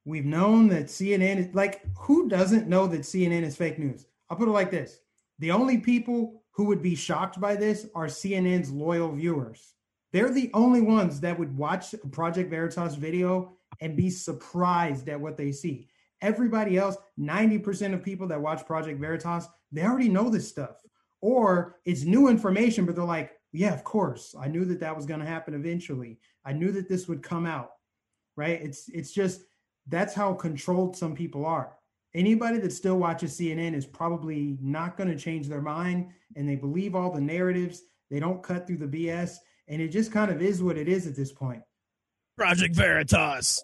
[0.04, 4.06] we've known that CNN is like, who doesn't know that CNN is fake news?
[4.28, 4.98] I'll put it like this:
[5.38, 9.74] the only people who would be shocked by this are CNN's loyal viewers.
[10.12, 15.20] They're the only ones that would watch a Project Veritas video and be surprised at
[15.20, 15.88] what they see.
[16.22, 20.80] Everybody else, 90% of people that watch Project Veritas, they already know this stuff.
[21.20, 24.36] Or it's new information, but they're like, yeah, of course.
[24.38, 26.20] I knew that that was going to happen eventually.
[26.44, 27.70] I knew that this would come out.
[28.36, 28.60] Right?
[28.62, 29.42] It's it's just
[29.88, 31.76] that's how controlled some people are.
[32.14, 36.54] Anybody that still watches CNN is probably not going to change their mind and they
[36.54, 37.82] believe all the narratives.
[38.10, 39.36] They don't cut through the BS
[39.68, 41.62] and it just kind of is what it is at this point.
[42.36, 43.62] Project Veritas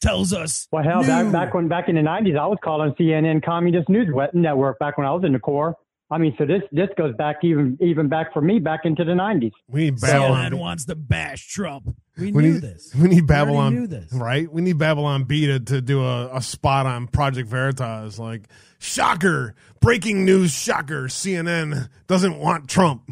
[0.00, 0.66] tells us.
[0.72, 4.08] Well, hell, back back when back in the '90s, I was calling CNN Communist News
[4.12, 5.74] Wet- Network back when I was in the Corps.
[6.12, 9.12] I mean, so this this goes back even even back for me back into the
[9.12, 9.52] '90s.
[9.68, 10.58] We need CNN Babylon.
[10.58, 11.94] wants to bash Trump.
[12.18, 12.92] We, We knew need, this.
[12.94, 13.74] We need Babylon.
[13.74, 14.12] We Babylon, knew this.
[14.12, 14.52] right?
[14.52, 18.18] We need Babylon Bee to, to do a, a spot on Project Veritas.
[18.18, 18.48] Like,
[18.80, 21.04] shocker, breaking news, shocker.
[21.04, 23.02] CNN doesn't want Trump.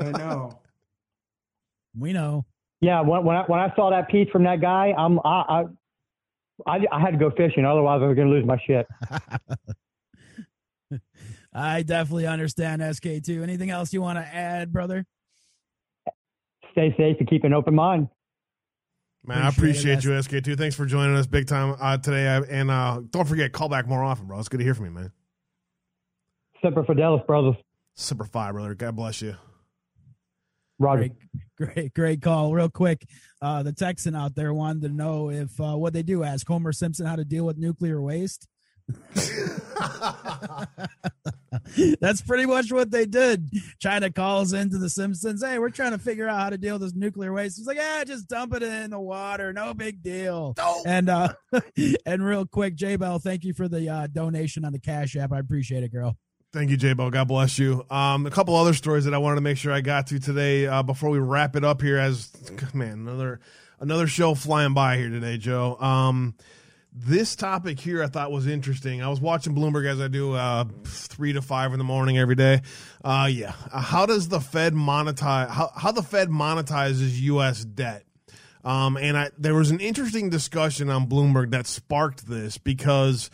[0.00, 0.58] I know.
[1.98, 2.46] We know.
[2.80, 5.64] Yeah, when when I, when I saw that piece from that guy, I'm I I,
[6.66, 8.86] I, I had to go fishing, otherwise I was going to lose my shit.
[11.52, 13.42] I definitely understand SK2.
[13.42, 15.04] Anything else you want to add, brother?
[16.72, 18.08] Stay safe and keep an open mind.
[19.24, 20.58] Man, I Appreciate appreciate it, you, SK2.
[20.58, 22.26] Thanks for joining us big time uh, today.
[22.26, 24.38] Uh, And uh, don't forget, call back more often, bro.
[24.38, 25.12] It's good to hear from you, man.
[26.62, 27.56] Semper Fidelis, brothers.
[27.94, 28.74] Super Five, brother.
[28.74, 29.36] God bless you.
[30.78, 31.10] Roger.
[31.58, 32.52] Great, great, great call.
[32.52, 33.04] Real quick,
[33.40, 36.72] uh, the Texan out there wanted to know if uh, what they do ask Homer
[36.72, 38.48] Simpson how to deal with nuclear waste.
[42.00, 43.50] That's pretty much what they did.
[43.78, 45.44] China calls into the Simpsons.
[45.44, 47.58] Hey, we're trying to figure out how to deal with this nuclear waste.
[47.58, 49.52] He's like, yeah, just dump it in the water.
[49.52, 50.54] No big deal.
[50.86, 51.34] And uh
[52.06, 55.32] and real quick, J Bell, thank you for the uh, donation on the Cash App.
[55.32, 56.16] I appreciate it, girl.
[56.52, 57.10] Thank you, J Bell.
[57.10, 57.84] God bless you.
[57.90, 60.66] Um, a couple other stories that I wanted to make sure I got to today
[60.66, 61.98] uh, before we wrap it up here.
[61.98, 62.30] As
[62.74, 63.40] man, another
[63.80, 65.76] another show flying by here today, Joe.
[65.80, 66.34] Um,
[66.94, 69.02] this topic here I thought was interesting.
[69.02, 72.34] I was watching Bloomberg as I do uh, three to five in the morning every
[72.34, 72.60] day.
[73.02, 75.48] Uh, yeah, Uh, how does the Fed monetize?
[75.48, 77.64] How how the Fed monetizes U.S.
[77.64, 78.04] debt?
[78.64, 83.28] Um, and I, there was an interesting discussion on Bloomberg that sparked this because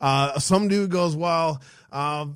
[0.00, 1.62] uh, some dude goes, well,
[1.92, 2.26] uh,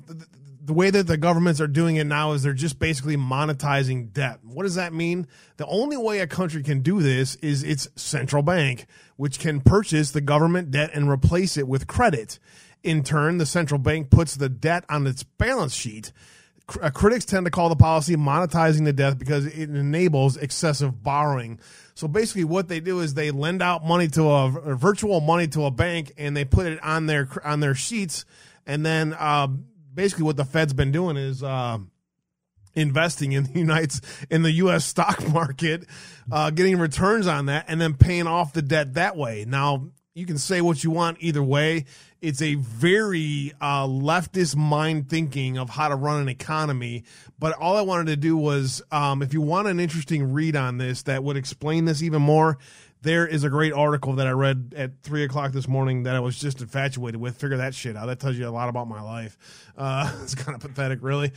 [0.67, 4.39] the way that the governments are doing it now is they're just basically monetizing debt.
[4.43, 5.25] What does that mean?
[5.55, 8.85] The only way a country can do this is its central bank,
[9.15, 12.37] which can purchase the government debt and replace it with credit.
[12.83, 16.11] In turn, the central bank puts the debt on its balance sheet.
[16.81, 21.61] Uh, critics tend to call the policy monetizing the debt because it enables excessive borrowing.
[21.95, 25.47] So basically, what they do is they lend out money to a, a virtual money
[25.47, 28.25] to a bank, and they put it on their on their sheets,
[28.65, 29.47] and then uh,
[29.97, 31.43] basically what the Fed's been doing is.
[31.43, 31.79] Uh,
[32.75, 33.99] investing in the United
[34.29, 34.85] in the U.S.
[34.85, 35.83] stock market,
[36.31, 39.45] uh, getting returns on that, and then paying off the debt that way.
[39.47, 41.85] Now you can say what you want either way.
[42.21, 47.03] It's a very uh, leftist mind thinking of how to run an economy.
[47.39, 50.77] But all I wanted to do was, um, if you want an interesting read on
[50.77, 52.57] this that would explain this even more,
[53.01, 56.19] there is a great article that I read at three o'clock this morning that I
[56.19, 57.37] was just infatuated with.
[57.37, 58.07] Figure that shit out.
[58.07, 59.37] That tells you a lot about my life.
[59.77, 61.31] Uh, it's kind of pathetic, really.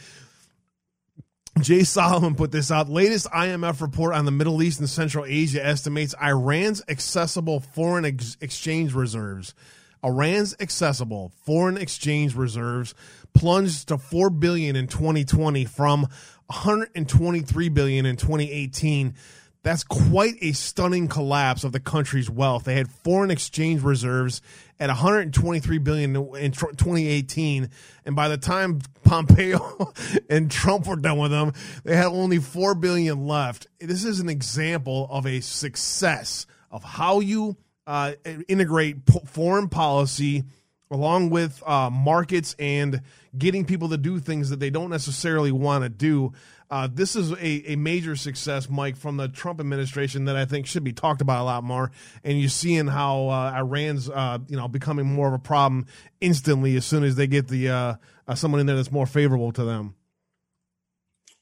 [1.60, 2.88] Jay Solomon put this out.
[2.88, 8.36] Latest IMF report on the Middle East and Central Asia estimates Iran's accessible foreign ex-
[8.40, 9.54] exchange reserves.
[10.02, 12.94] Iran's accessible foreign exchange reserves
[13.34, 16.02] plunged to 4 billion in 2020 from
[16.46, 19.14] 123 billion in 2018.
[19.62, 22.64] That's quite a stunning collapse of the country's wealth.
[22.64, 24.40] They had foreign exchange reserves
[24.78, 27.68] at 123 billion in 2018,
[28.06, 29.92] and by the time Pompeo
[30.30, 31.52] and Trump were done with them,
[31.84, 33.66] they had only 4 billion left.
[33.78, 37.56] This is an example of a success of how you
[37.86, 38.12] uh,
[38.48, 40.44] integrate foreign policy
[40.90, 43.02] along with uh, markets and
[43.36, 46.32] getting people to do things that they don't necessarily want to do.
[46.70, 50.66] Uh, this is a, a major success, Mike, from the Trump administration that I think
[50.66, 51.90] should be talked about a lot more.
[52.22, 55.86] And you're seeing how uh, Iran's, uh, you know, becoming more of a problem
[56.20, 57.94] instantly as soon as they get the uh,
[58.28, 59.96] uh, someone in there that's more favorable to them.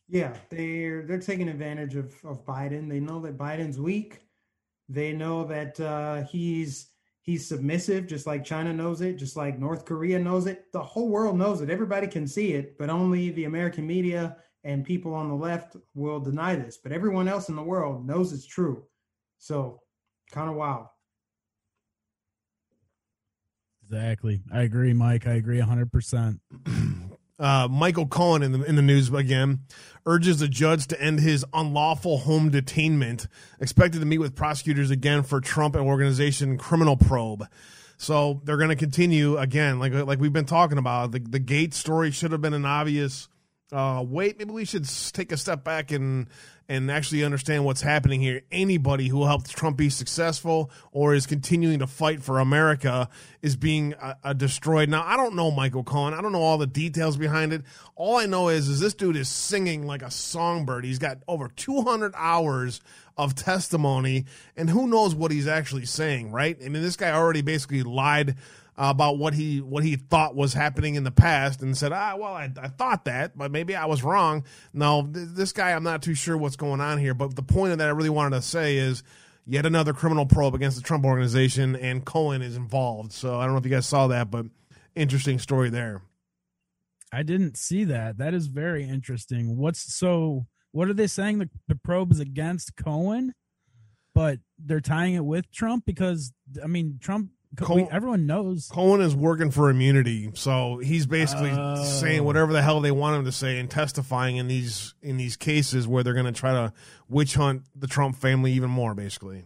[0.09, 2.89] Yeah, they're they're taking advantage of of Biden.
[2.89, 4.21] They know that Biden's weak.
[4.89, 6.89] They know that uh, he's
[7.21, 10.73] he's submissive, just like China knows it, just like North Korea knows it.
[10.73, 11.69] The whole world knows it.
[11.69, 14.39] Everybody can see it, but only the American media
[14.69, 16.77] and people on the left will deny this.
[16.77, 18.85] But everyone else in the world knows it's true.
[19.39, 19.81] So,
[20.31, 20.89] kind of wild.
[23.83, 24.43] Exactly.
[24.53, 25.27] I agree, Mike.
[25.27, 26.39] I agree 100%.
[27.41, 29.61] Uh, Michael Cohen in the in the news again
[30.05, 33.29] urges the judge to end his unlawful home detainment.
[33.61, 37.45] Expected to meet with prosecutors again for Trump and organization criminal probe.
[37.97, 41.13] So they're going to continue again, like like we've been talking about.
[41.13, 43.29] The the Gates story should have been an obvious.
[43.71, 46.27] Uh, wait, maybe we should take a step back and
[46.71, 48.43] and actually understand what's happening here.
[48.53, 53.09] Anybody who helped Trump be successful or is continuing to fight for America
[53.41, 54.91] is being uh, uh, destroyed.
[54.91, 56.13] Now, I don't know Michael Cohen.
[56.13, 57.63] I don't know all the details behind it.
[57.97, 60.85] All I know is, is this dude is singing like a songbird.
[60.85, 62.83] He's got over 200 hours
[63.17, 64.27] of testimony,
[64.57, 66.57] and who knows what he's actually saying, right?
[66.65, 68.37] I mean, this guy already basically lied
[68.79, 72.33] about what he what he thought was happening in the past and said, ah, well,
[72.33, 74.45] I, I thought that, but maybe I was wrong.
[74.73, 77.13] No, th- this guy, I'm not too sure what's going on here.
[77.13, 79.03] But the point of that I really wanted to say is
[79.45, 83.13] yet another criminal probe against the Trump organization, and Cohen is involved.
[83.13, 84.47] So I don't know if you guys saw that, but
[84.95, 86.03] interesting story there.
[87.13, 88.19] I didn't see that.
[88.19, 89.57] That is very interesting.
[89.57, 90.47] What's so?
[90.71, 91.39] What are they saying?
[91.39, 93.33] The, the probe is against Cohen,
[94.15, 96.33] but they're tying it with Trump because
[96.63, 97.31] I mean Trump.
[97.57, 101.83] Cohen- we, everyone knows Cohen is working for immunity, so he's basically Oh.
[101.83, 105.37] saying whatever the hell they want him to say and testifying in these in these
[105.37, 106.73] cases where they're going to try to
[107.09, 108.95] witch hunt the Trump family even more.
[108.95, 109.45] Basically,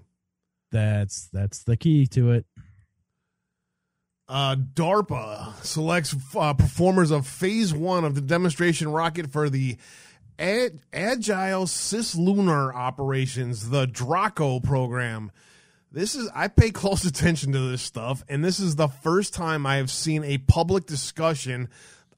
[0.73, 2.45] that's that's the key to it.
[4.29, 9.77] uh, DARPA selects uh, performers of Phase One of the demonstration rocket for the
[10.39, 15.31] Ad- Agile Cislunar Operations, the Draco program.
[15.93, 19.67] This is I pay close attention to this stuff, and this is the first time
[19.67, 21.69] I have seen a public discussion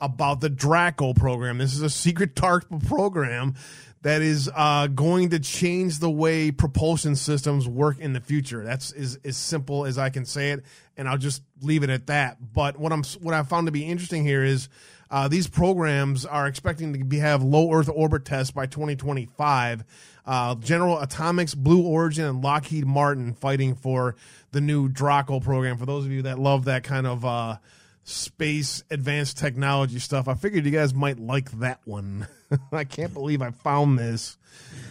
[0.00, 1.58] about the Draco program.
[1.58, 3.54] This is a secret DARPA program
[4.02, 8.62] that is uh, going to change the way propulsion systems work in the future.
[8.62, 10.62] That's as, as simple as I can say it,
[10.96, 12.36] and I'll just leave it at that.
[12.52, 14.68] But what I'm what I found to be interesting here is
[15.10, 19.84] uh, these programs are expecting to be, have low Earth orbit tests by 2025.
[20.26, 24.16] Uh, General Atomics, Blue Origin, and Lockheed Martin fighting for
[24.52, 25.76] the new Draco program.
[25.76, 27.56] For those of you that love that kind of uh,
[28.04, 32.26] space advanced technology stuff, I figured you guys might like that one.
[32.72, 34.38] I can't believe I found this.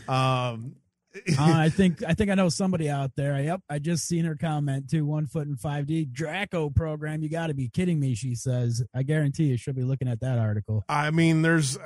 [0.08, 0.76] Um,
[1.16, 3.40] Uh, I think I think I know somebody out there.
[3.40, 5.06] Yep, I just seen her comment too.
[5.06, 7.22] One foot in five D Draco program.
[7.22, 8.16] You got to be kidding me.
[8.16, 8.82] She says.
[8.96, 10.84] I guarantee you, she'll be looking at that article.
[10.90, 11.78] I mean, there's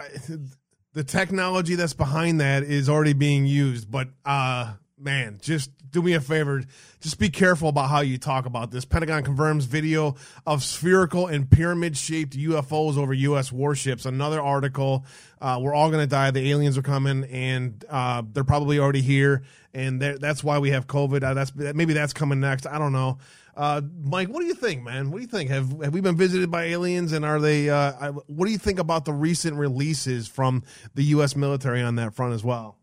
[0.97, 6.13] the technology that's behind that is already being used, but uh man, just do me
[6.13, 6.63] a favor,
[7.01, 8.83] just be careful about how you talk about this.
[8.83, 10.15] Pentagon confirms video
[10.47, 13.51] of spherical and pyramid-shaped UFOs over U.S.
[13.51, 14.07] warships.
[14.07, 15.05] Another article.
[15.39, 16.31] Uh, we're all going to die.
[16.31, 19.43] The aliens are coming, and uh, they're probably already here,
[19.75, 21.23] and that's why we have COVID.
[21.23, 22.65] Uh, that's maybe that's coming next.
[22.65, 23.19] I don't know.
[23.57, 25.09] Uh, Mike, what do you think, man?
[25.09, 25.49] What do you think?
[25.49, 27.69] Have have we been visited by aliens, and are they?
[27.71, 30.63] Uh, I- what do you think about the recent releases from
[30.93, 31.35] the U.S.
[31.35, 32.77] military on that front as well?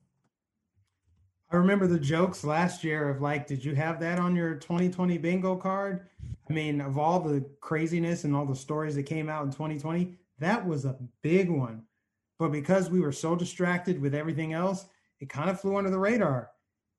[1.52, 5.16] I remember the jokes last year of like, did you have that on your 2020
[5.18, 6.08] bingo card?
[6.50, 10.16] I mean, of all the craziness and all the stories that came out in 2020,
[10.40, 11.84] that was a big one.
[12.40, 14.86] But because we were so distracted with everything else,
[15.20, 16.50] it kind of flew under the radar.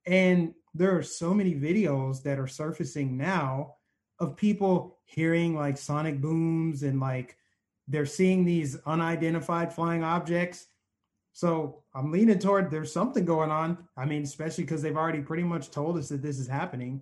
[0.06, 3.76] And there are so many videos that are surfacing now
[4.20, 7.38] of people hearing like sonic booms and like
[7.88, 10.68] they're seeing these unidentified flying objects.
[11.32, 13.78] So I'm leaning toward there's something going on.
[13.96, 17.02] I mean, especially because they've already pretty much told us that this is happening.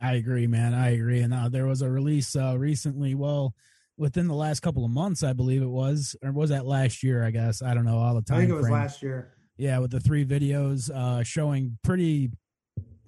[0.00, 0.74] I agree, man.
[0.74, 1.20] I agree.
[1.20, 3.14] And uh, there was a release uh, recently.
[3.14, 3.54] Well,
[3.96, 7.24] within the last couple of months, I believe it was, or was that last year?
[7.24, 8.36] I guess I don't know all the time.
[8.36, 8.74] I think it was frame.
[8.74, 9.32] last year.
[9.58, 12.30] Yeah, with the three videos uh, showing pretty.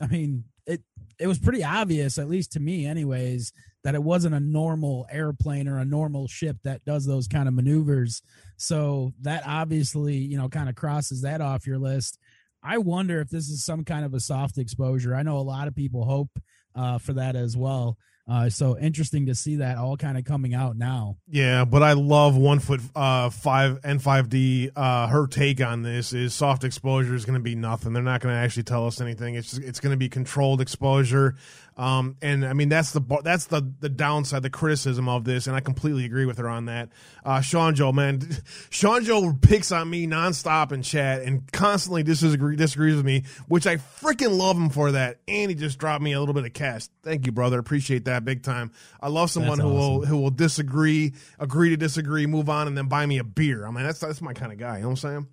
[0.00, 0.82] I mean, it
[1.18, 3.52] it was pretty obvious, at least to me, anyways,
[3.84, 7.54] that it wasn't a normal airplane or a normal ship that does those kind of
[7.54, 8.22] maneuvers.
[8.56, 12.18] So that obviously, you know, kind of crosses that off your list.
[12.62, 15.14] I wonder if this is some kind of a soft exposure.
[15.14, 16.30] I know a lot of people hope
[16.74, 17.96] uh, for that as well.
[18.30, 21.16] Uh, so interesting to see that all kind of coming out now.
[21.26, 24.70] Yeah, but I love one foot uh, five and five D.
[24.76, 27.92] Uh, her take on this is soft exposure is going to be nothing.
[27.92, 29.34] They're not going to actually tell us anything.
[29.34, 31.34] It's just, it's going to be controlled exposure.
[31.80, 35.56] Um, and I mean that's the that's the the downside, the criticism of this, and
[35.56, 36.90] I completely agree with her on that.
[37.24, 38.20] Uh, Sean Joe, man,
[38.70, 43.66] Sean Joe picks on me nonstop in chat and constantly disagree disagrees with me, which
[43.66, 45.20] I freaking love him for that.
[45.26, 46.86] And he just dropped me a little bit of cash.
[47.02, 47.58] Thank you, brother.
[47.58, 48.72] Appreciate that big time.
[49.00, 52.76] I love someone That's who will who will disagree, agree to disagree, move on, and
[52.76, 53.66] then buy me a beer.
[53.66, 54.76] I mean, that's that's my kind of guy.
[54.76, 55.28] You know what I'm saying?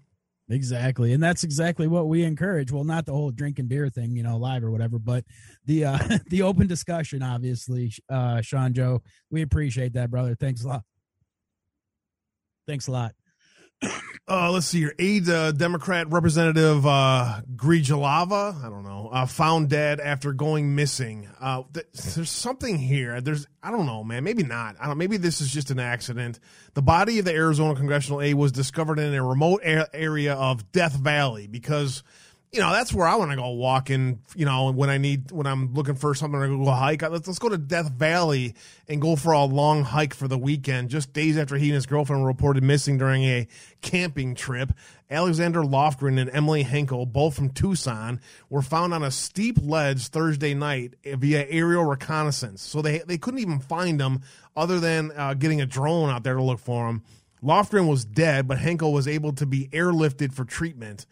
[0.49, 1.11] Exactly.
[1.11, 2.71] And that's exactly what we encourage.
[2.71, 5.25] Well, not the whole drinking beer thing, you know, live or whatever, but
[5.65, 5.99] the uh
[6.29, 9.01] the open discussion, obviously, uh Sean Joe.
[9.29, 10.35] We appreciate that, brother.
[10.35, 10.83] Thanks a lot.
[12.65, 13.13] Thanks a lot.
[14.29, 14.93] Uh, let's see here.
[14.99, 21.29] Aid uh, Democrat Representative uh, Grijalava, I don't know, uh, found dead after going missing.
[21.39, 23.21] Uh, th- there's something here.
[23.21, 24.25] There's, I don't know, man.
[24.25, 24.75] Maybe not.
[24.81, 24.97] I don't.
[24.97, 26.39] Maybe this is just an accident.
[26.73, 30.73] The body of the Arizona congressional aide was discovered in a remote a- area of
[30.73, 32.03] Death Valley because
[32.51, 34.21] you know, that's where I want to go walking.
[34.35, 37.39] You know, when I need when I'm looking for something to go hike, let's let's
[37.39, 38.55] go to Death Valley
[38.87, 40.89] and go for a long hike for the weekend.
[40.89, 43.47] Just days after he and his girlfriend were reported missing during a
[43.81, 44.71] camping trip,
[45.11, 50.53] Alexander Lofgren and Emily Henkel, both from Tucson, were found on a steep ledge Thursday
[50.53, 52.61] night via aerial reconnaissance.
[52.61, 54.21] So they they couldn't even find them
[54.55, 57.03] other than uh, getting a drone out there to look for them.
[57.43, 61.05] Lofgren was dead, but Henkel was able to be airlifted for treatment.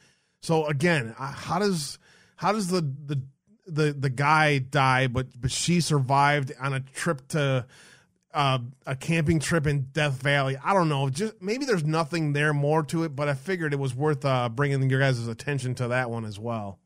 [0.45, 1.97] So again, how does
[2.35, 3.19] how does the the
[3.65, 7.65] the the guy die, but but she survived on a trip to
[8.31, 10.55] uh, a camping trip in Death Valley?
[10.63, 11.09] I don't know.
[11.09, 14.47] Just maybe there's nothing there more to it, but I figured it was worth uh,
[14.49, 16.77] bringing your guys' attention to that one as well.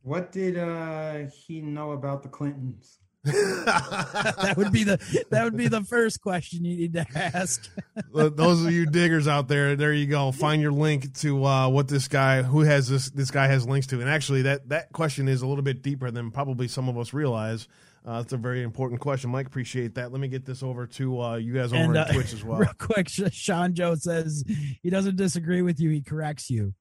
[0.00, 2.98] What did uh, he know about the Clintons?
[3.64, 7.68] that would be the that would be the first question you need to ask.
[8.14, 10.30] Those of you diggers out there, there you go.
[10.30, 13.88] Find your link to uh, what this guy who has this this guy has links
[13.88, 14.00] to.
[14.00, 17.12] And actually, that that question is a little bit deeper than probably some of us
[17.12, 17.66] realize.
[18.06, 19.48] Uh, it's a very important question, Mike.
[19.48, 20.12] Appreciate that.
[20.12, 22.44] Let me get this over to uh, you guys over And, on uh, Twitch as
[22.44, 22.58] well.
[22.60, 24.44] Real quick, Sean Joe says
[24.80, 25.90] he doesn't disagree with you.
[25.90, 26.74] He corrects you.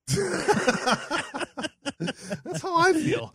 [1.98, 3.34] That's how I feel.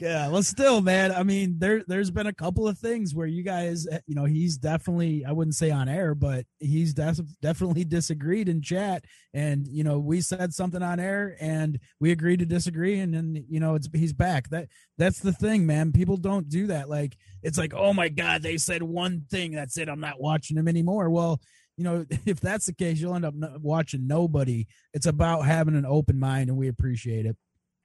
[0.00, 1.10] Yeah, well, still, man.
[1.10, 4.26] I mean, there there's been a couple of things where you guys, eh, you know,
[4.26, 9.04] he's definitely I wouldn't say on air, but he's def- definitely disagreed in chat,
[9.34, 13.44] and you know, we said something on air, and we agreed to disagree, and then
[13.48, 14.50] you know, it's he's back.
[14.50, 14.68] That
[14.98, 15.90] that's the thing, man.
[15.90, 16.88] People don't do that.
[16.88, 19.50] Like, it's like, oh my god, they said one thing.
[19.50, 19.88] That's it.
[19.88, 21.10] I'm not watching him anymore.
[21.10, 21.40] Well.
[21.76, 24.66] You know, if that's the case, you'll end up watching nobody.
[24.94, 27.36] It's about having an open mind, and we appreciate it.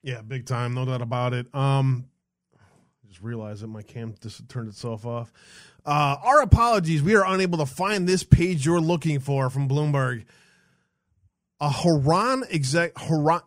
[0.04, 1.46] Yeah, big time, no doubt about it.
[1.54, 2.04] Um,
[3.08, 5.32] just realized that my cam just turned itself off.
[5.86, 7.02] Uh, our apologies.
[7.02, 10.26] We are unable to find this page you're looking for from Bloomberg.
[11.58, 12.92] A Huarong exec,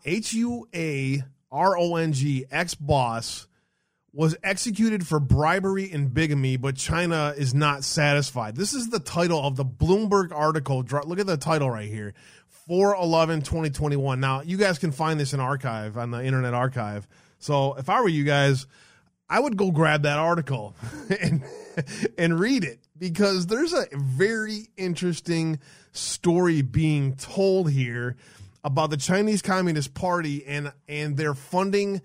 [0.03, 1.21] H U A
[1.51, 3.45] R O N G, ex boss,
[4.11, 8.55] was executed for bribery and bigamy, but China is not satisfied.
[8.55, 10.83] This is the title of the Bloomberg article.
[11.05, 12.15] Look at the title right here
[12.67, 14.19] 411 2021.
[14.19, 17.07] Now, you guys can find this in archive on the Internet Archive.
[17.39, 18.67] So if I were you guys,
[19.29, 20.75] I would go grab that article
[21.21, 21.43] and
[22.17, 25.59] and read it because there's a very interesting
[25.91, 28.15] story being told here
[28.63, 32.01] about the Chinese Communist Party and and their funding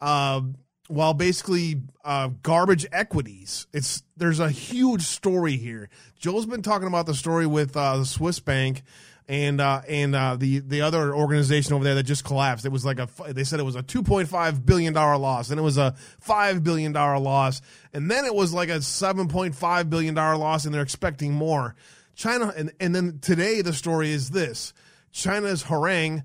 [0.00, 0.42] uh,
[0.88, 3.66] while basically uh, garbage equities.
[3.72, 5.88] It's there's a huge story here.
[6.18, 8.82] Joe's been talking about the story with uh, the Swiss bank
[9.28, 12.64] and uh, and uh, the the other organization over there that just collapsed.
[12.64, 15.50] It was like a they said it was a two point five billion dollar loss,
[15.50, 17.62] and it was a five billion dollar loss,
[17.92, 21.32] and then it was like a seven point five billion dollar loss, and they're expecting
[21.32, 21.74] more.
[22.14, 24.72] China and and then today the story is this:
[25.12, 26.24] China's Huarong.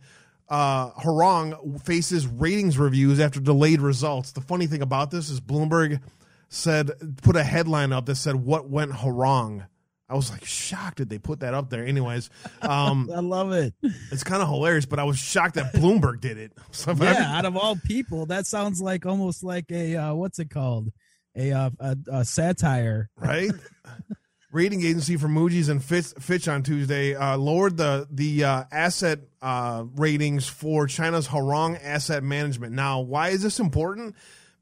[0.49, 4.32] Uh, Huarong faces ratings reviews after delayed results.
[4.32, 5.99] The funny thing about this is Bloomberg
[6.48, 6.91] said
[7.22, 9.68] put a headline up that said what went Harong.
[10.10, 11.86] I was like shocked that they put that up there.
[11.86, 12.30] Anyways,
[12.62, 13.74] um, I love it.
[14.12, 16.54] It's kind of hilarious, but I was shocked that Bloomberg did it.
[16.72, 20.40] So yeah, every- out of all people, that sounds like almost like a uh, what's
[20.40, 20.90] it called?
[21.36, 23.52] A, uh, a, a satire, right?
[24.54, 29.20] Rating agency for Moody's and Fitch, Fitch on Tuesday uh, lowered the the uh, asset
[29.42, 32.74] uh, ratings for China's Huarong Asset Management.
[32.74, 34.16] Now, why is this important?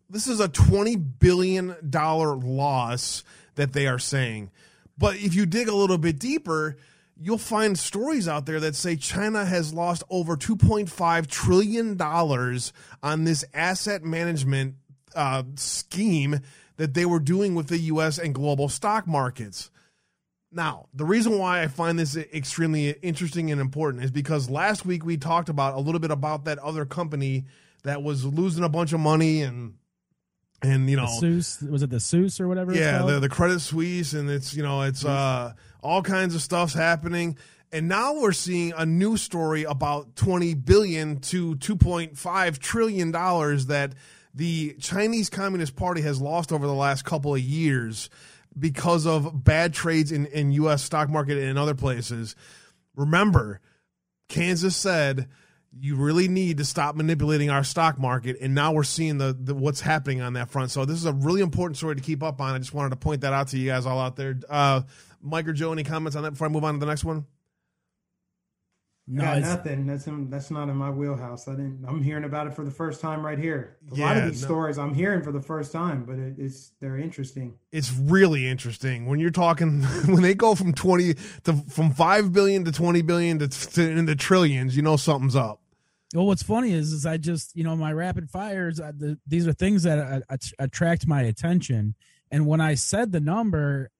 [0.09, 3.23] This is a twenty billion dollar loss
[3.55, 4.49] that they are saying.
[4.97, 6.77] But if you dig a little bit deeper,
[7.19, 12.01] you'll find stories out there that say China has lost over $2.5 trillion
[13.03, 14.75] on this asset management
[15.15, 16.39] uh, scheme
[16.77, 18.17] that they were doing with the U.S.
[18.17, 19.71] and global stock markets.
[20.51, 25.05] Now, the reason why I find this extremely interesting and important is because last week
[25.05, 27.45] we talked about a little bit about that other company
[27.83, 29.75] that was losing a bunch of money and
[30.61, 32.73] and you know Seuss was it the Seuss or whatever?
[32.73, 35.53] yeah the, the credit suisse and it's you know it's uh
[35.85, 37.37] all kinds of stuff's happening.
[37.71, 43.93] And now we're seeing a new story about 20 billion to 2.5 trillion dollars that
[44.33, 48.09] the chinese communist party has lost over the last couple of years
[48.57, 52.35] because of bad trades in, in us stock market and in other places.
[52.95, 53.61] Remember
[54.27, 55.27] kansas said
[55.79, 59.53] you really need to stop manipulating our stock market and now we're seeing the, the
[59.53, 62.39] what's happening on that front so this is a really important story to keep up
[62.39, 64.81] on i just wanted to point that out to you guys all out there uh,
[65.21, 67.25] mike or joe any comments on that before i move on to the next one
[69.07, 69.85] No, Got nothing.
[69.85, 71.47] That's in, that's not in my wheelhouse.
[71.47, 71.85] I didn't.
[71.87, 73.77] I'm hearing about it for the first time right here.
[73.91, 74.47] A lot of these no.
[74.47, 77.53] stories I'm hearing for the first time, but it, it's they're interesting.
[77.71, 82.65] it's really interesting when you're talking when they go from 20 to from 5 billion
[82.65, 85.61] to 20 billion to, to into trillions you know something's up
[86.15, 89.47] Well, what's funny is, is I just, you know, my rapid fires, uh, the, these
[89.47, 91.93] are things that uh, att- attract my attention.
[92.31, 93.91] And when I said the number,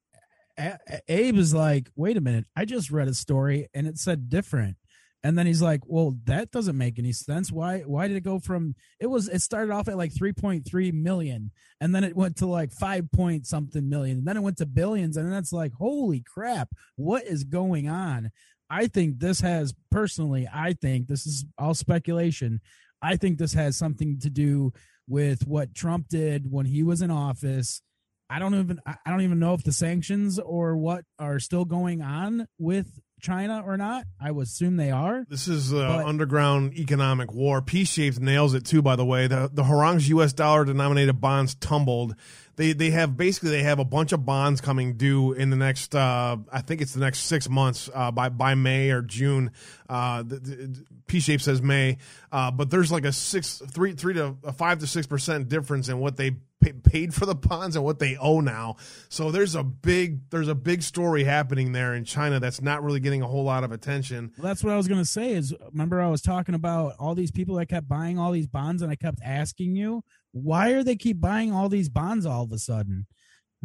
[0.58, 3.98] A- A- Abe is like, wait a minute, I just read a story and it
[3.98, 4.78] said different.
[5.26, 7.52] And then he's like, well, that doesn't make any sense.
[7.52, 11.52] Why, why did it go from, it was, it started off at like 3.3 million
[11.82, 14.20] and then it went to like five point something million.
[14.20, 15.18] And then it went to billions.
[15.18, 18.32] And that's like, holy crap, what is going on?
[18.70, 22.62] I think this has personally, I think this is all speculation.
[23.02, 24.74] I think this has something to do
[25.08, 27.82] with what Trump did when he was in office.
[28.30, 32.02] I don't even I don't even know if the sanctions or what are still going
[32.02, 34.06] on with China or not.
[34.22, 35.26] I would assume they are.
[35.28, 37.62] This is uh, But- underground economic war.
[37.62, 38.82] P shaped nails it too.
[38.82, 40.34] By the way, the the Huarong's U.S.
[40.34, 42.16] dollar denominated bonds tumbled.
[42.56, 45.96] They they have basically they have a bunch of bonds coming due in the next
[45.96, 49.52] uh, I think it's the next six months uh, by by May or June.
[49.90, 51.98] Uh, the, the, P shape says May,
[52.32, 55.90] uh, but there's like a six three three to a five to six percent difference
[55.90, 56.32] in what they
[56.72, 58.78] paid for the bonds and what they owe now.
[59.10, 63.00] So there's a big there's a big story happening there in China that's not really
[63.00, 64.32] getting a whole lot of attention.
[64.38, 65.34] Well, that's what I was going to say.
[65.34, 68.82] Is remember I was talking about all these people that kept buying all these bonds,
[68.82, 72.52] and I kept asking you, why are they keep buying all these bonds all of
[72.52, 73.08] a sudden?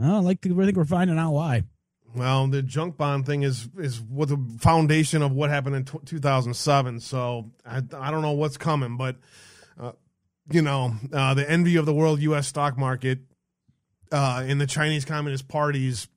[0.03, 1.65] Oh, like I think we're finding out why.
[2.15, 5.99] Well, the junk bond thing is is what the foundation of what happened in t-
[6.05, 7.01] 2007.
[7.01, 9.17] So I, I don't know what's coming, but
[9.79, 9.93] uh,
[10.51, 12.47] you know, uh, the envy of the world U.S.
[12.49, 13.19] stock market
[14.13, 16.09] uh, in the Chinese Communist Party's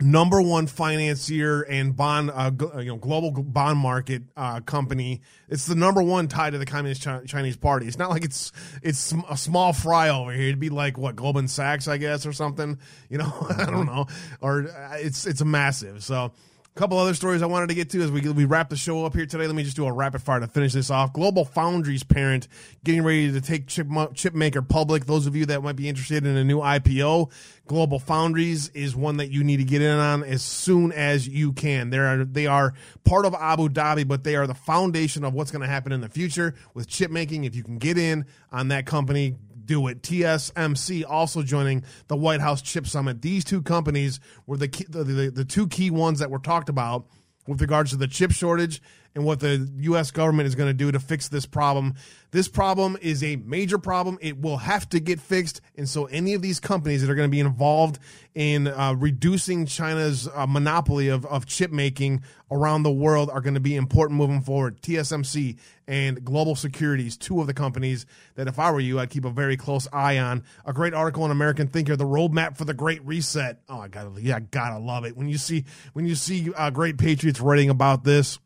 [0.00, 5.22] number one financier and bond, uh, gl- you know, global bond market uh, company.
[5.48, 7.86] It's the number one tied to the Communist Chi- Chinese Party.
[7.86, 8.52] It's not like it's
[8.82, 10.48] it's sm- a small fry over here.
[10.48, 12.78] It'd be like what Goldman Sachs, I guess, or something.
[13.08, 14.06] You know, I don't know.
[14.40, 16.04] Or uh, it's it's a massive.
[16.04, 16.32] So.
[16.76, 19.14] Couple other stories I wanted to get to as we we wrap the show up
[19.14, 19.46] here today.
[19.46, 21.10] Let me just do a rapid fire to finish this off.
[21.14, 22.48] Global Foundries parent
[22.84, 25.06] getting ready to take chip chip maker public.
[25.06, 27.32] Those of you that might be interested in a new IPO,
[27.66, 31.54] Global Foundries is one that you need to get in on as soon as you
[31.54, 31.88] can.
[31.88, 32.74] They are they are
[33.04, 36.02] part of Abu Dhabi, but they are the foundation of what's going to happen in
[36.02, 37.44] the future with chip making.
[37.44, 39.36] If you can get in on that company,
[39.66, 40.02] do it.
[40.02, 43.22] TSMC also joining the White House Chip Summit.
[43.22, 46.68] These two companies were the, key, the, the the two key ones that were talked
[46.68, 47.06] about
[47.46, 48.80] with regards to the chip shortage
[49.16, 50.10] and what the U.S.
[50.10, 51.94] government is going to do to fix this problem.
[52.32, 54.18] This problem is a major problem.
[54.20, 55.62] It will have to get fixed.
[55.74, 57.98] And so, any of these companies that are going to be involved
[58.34, 63.54] in uh, reducing China's uh, monopoly of, of chip making around the world are going
[63.54, 64.82] to be important moving forward.
[64.82, 69.24] TSMC and Global Securities, two of the companies that, if I were you, I'd keep
[69.24, 70.44] a very close eye on.
[70.66, 73.62] A great article in American Thinker, the roadmap for the Great Reset.
[73.66, 75.64] Oh, I gotta, yeah, I gotta love it when you see
[75.94, 78.38] when you see uh, great patriots writing about this.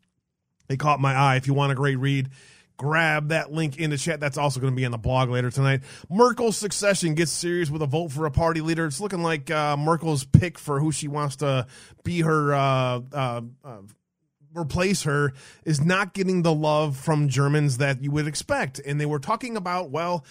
[0.71, 1.35] It caught my eye.
[1.35, 2.29] If you want a great read,
[2.77, 4.19] grab that link in the chat.
[4.19, 5.81] That's also going to be on the blog later tonight.
[6.09, 8.85] Merkel's succession gets serious with a vote for a party leader.
[8.85, 11.67] It's looking like uh, Merkel's pick for who she wants to
[12.03, 13.77] be her uh, uh, uh,
[14.55, 15.33] replace her
[15.63, 18.79] is not getting the love from Germans that you would expect.
[18.79, 20.25] And they were talking about, well,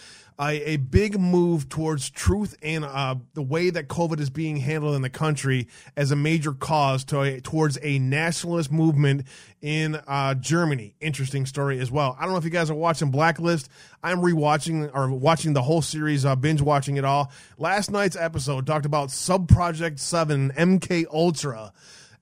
[0.49, 5.03] a, big move towards truth and uh, the way that COVID is being handled in
[5.03, 9.27] the country as a major cause to a, towards a nationalist movement
[9.61, 10.95] in uh, Germany.
[11.01, 12.17] Interesting story as well.
[12.19, 13.69] I don't know if you guys are watching Blacklist.
[14.03, 17.31] I'm rewatching or watching the whole series, uh, binge watching it all.
[17.59, 21.73] Last night's episode talked about Subproject Seven, MK Ultra.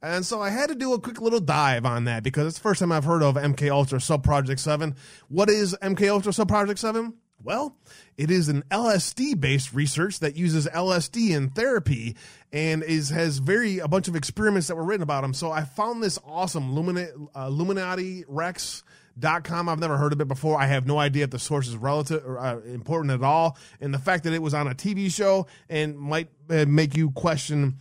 [0.00, 2.62] And so I had to do a quick little dive on that because it's the
[2.62, 4.94] first time I've heard of MK Ultra Subproject 7.
[5.28, 7.14] What is MK Ultra Subproject 7?
[7.42, 7.76] Well,
[8.16, 12.16] it is an LSD based research that uses LSD in therapy
[12.52, 15.34] and is has very a bunch of experiments that were written about them.
[15.34, 18.82] So I found this awesome Lumina, uh, Rex
[19.18, 19.68] dot com.
[19.68, 20.60] I've never heard of it before.
[20.60, 23.94] I have no idea if the source is relative or uh, important at all, and
[23.94, 27.76] the fact that it was on a TV show and might uh, make you question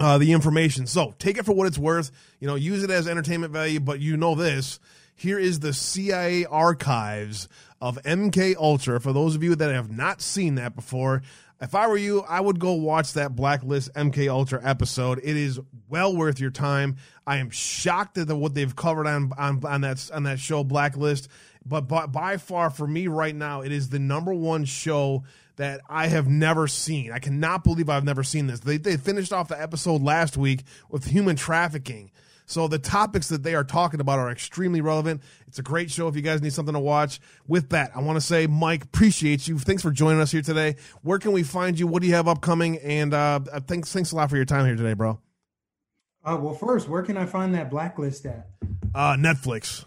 [0.00, 0.86] uh, the information.
[0.86, 2.10] So take it for what it's worth.
[2.40, 4.80] You know, use it as entertainment value, but you know this.
[5.14, 7.48] Here is the CIA archives
[7.80, 9.00] of MK Ultra.
[9.00, 11.22] For those of you that have not seen that before,
[11.60, 15.18] if I were you, I would go watch that Blacklist MK Ultra episode.
[15.18, 16.96] It is well worth your time.
[17.26, 20.62] I am shocked at the, what they've covered on, on on that on that show
[20.62, 21.28] Blacklist,
[21.66, 25.24] but by, by far for me right now, it is the number one show
[25.56, 27.10] that I have never seen.
[27.12, 28.60] I cannot believe I've never seen this.
[28.60, 32.12] They they finished off the episode last week with human trafficking.
[32.48, 35.22] So the topics that they are talking about are extremely relevant.
[35.46, 37.20] It's a great show if you guys need something to watch.
[37.46, 39.58] With that, I want to say, Mike, appreciate you.
[39.58, 40.76] Thanks for joining us here today.
[41.02, 41.86] Where can we find you?
[41.86, 42.78] What do you have upcoming?
[42.78, 45.20] And uh, thanks, thanks a lot for your time here today, bro.
[46.24, 48.48] Uh, well, first, where can I find that blacklist at?
[48.94, 49.84] Uh, Netflix.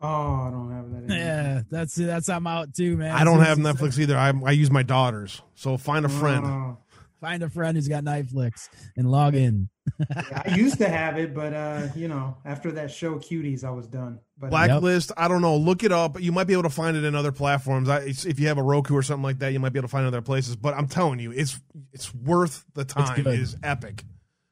[0.00, 0.96] Oh, I don't have that.
[0.98, 1.16] Anymore.
[1.16, 3.10] Yeah, that's that's I'm out too, man.
[3.10, 4.16] I don't have soon as you Netflix either.
[4.16, 5.42] I, I use my daughter's.
[5.56, 6.46] So find a friend.
[6.46, 6.78] Oh.
[7.20, 9.68] Find a friend who's got Netflix and log in.
[10.10, 13.70] Yeah, I used to have it, but uh, you know, after that show Cuties, I
[13.70, 14.20] was done.
[14.38, 15.12] But Blacklist.
[15.16, 15.56] I don't know.
[15.56, 16.20] Look it up.
[16.20, 17.88] You might be able to find it in other platforms.
[17.88, 19.92] I, if you have a Roku or something like that, you might be able to
[19.92, 20.56] find it other places.
[20.56, 21.60] But I'm telling you, it's
[21.92, 23.18] it's worth the time.
[23.18, 23.38] It good.
[23.38, 24.04] is epic.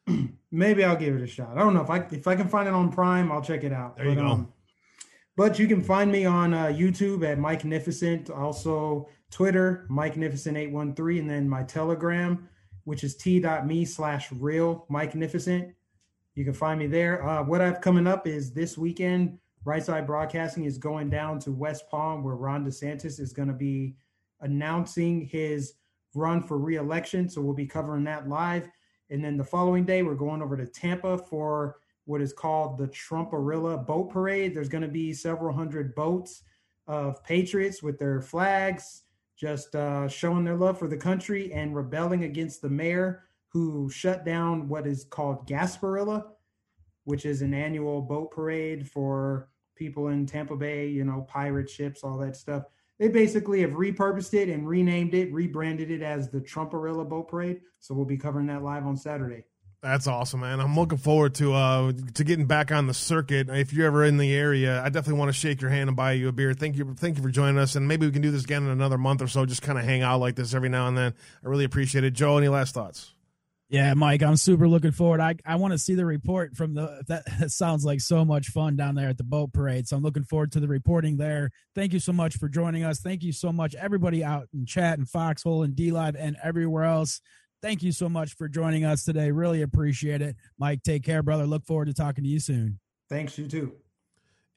[0.50, 1.56] maybe I'll give it a shot.
[1.56, 3.72] I don't know if I if I can find it on Prime, I'll check it
[3.72, 3.96] out.
[3.96, 4.26] There you But, go.
[4.28, 4.52] um,
[5.36, 10.56] but you can find me on uh, YouTube at Mike Nificent, also Twitter Mike Nificent
[10.56, 12.48] eight one three, and then my Telegram,
[12.86, 15.74] which is t.me slash real Mike Nificent.
[16.36, 17.26] You can find me there.
[17.28, 19.38] Uh, what I've coming up is this weekend.
[19.64, 23.54] Right Side Broadcasting is going down to West Palm, where Ron DeSantis is going to
[23.54, 23.96] be
[24.40, 25.74] announcing his
[26.14, 27.28] run for reelection.
[27.28, 28.68] So we'll be covering that live.
[29.10, 32.86] And then the following day, we're going over to Tampa for what is called the
[32.86, 34.54] Trumparilla Boat Parade.
[34.54, 36.44] There's going to be several hundred boats
[36.86, 39.02] of patriots with their flags,
[39.38, 44.24] just uh, showing their love for the country and rebelling against the mayor who shut
[44.24, 46.24] down what is called Gasparilla,
[47.04, 52.02] which is an annual boat parade for people in Tampa Bay, you know, pirate ships,
[52.02, 52.64] all that stuff.
[52.98, 57.60] They basically have repurposed it and renamed it, rebranded it as the Trumparilla Boat Parade.
[57.78, 59.44] So we'll be covering that live on Saturday.
[59.86, 60.58] That's awesome, man.
[60.58, 63.48] I'm looking forward to uh to getting back on the circuit.
[63.48, 66.12] If you're ever in the area, I definitely want to shake your hand and buy
[66.12, 66.54] you a beer.
[66.54, 68.70] Thank you, thank you for joining us, and maybe we can do this again in
[68.70, 69.46] another month or so.
[69.46, 71.14] Just kind of hang out like this every now and then.
[71.44, 72.14] I really appreciate it.
[72.14, 73.14] Joe, any last thoughts?
[73.68, 75.20] Yeah, Mike, I'm super looking forward.
[75.20, 78.74] I, I want to see the report from the that, sounds like so much fun
[78.74, 79.86] down there at the boat parade.
[79.86, 81.50] So I'm looking forward to the reporting there.
[81.76, 83.00] Thank you so much for joining us.
[83.00, 87.20] Thank you so much, everybody out in chat and Foxhole and DLive and everywhere else.
[87.62, 89.30] Thank you so much for joining us today.
[89.30, 90.36] Really appreciate it.
[90.58, 91.46] Mike, take care, brother.
[91.46, 92.78] Look forward to talking to you soon.
[93.08, 93.72] Thanks, you too.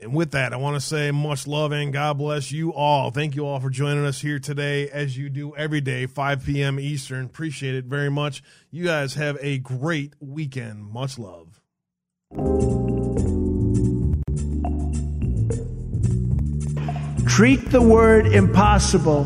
[0.01, 3.11] And with that, I want to say much love and God bless you all.
[3.11, 6.79] Thank you all for joining us here today, as you do every day, 5 p.m.
[6.79, 7.25] Eastern.
[7.25, 8.41] Appreciate it very much.
[8.71, 10.85] You guys have a great weekend.
[10.85, 11.61] Much love.
[17.27, 19.25] Treat the word impossible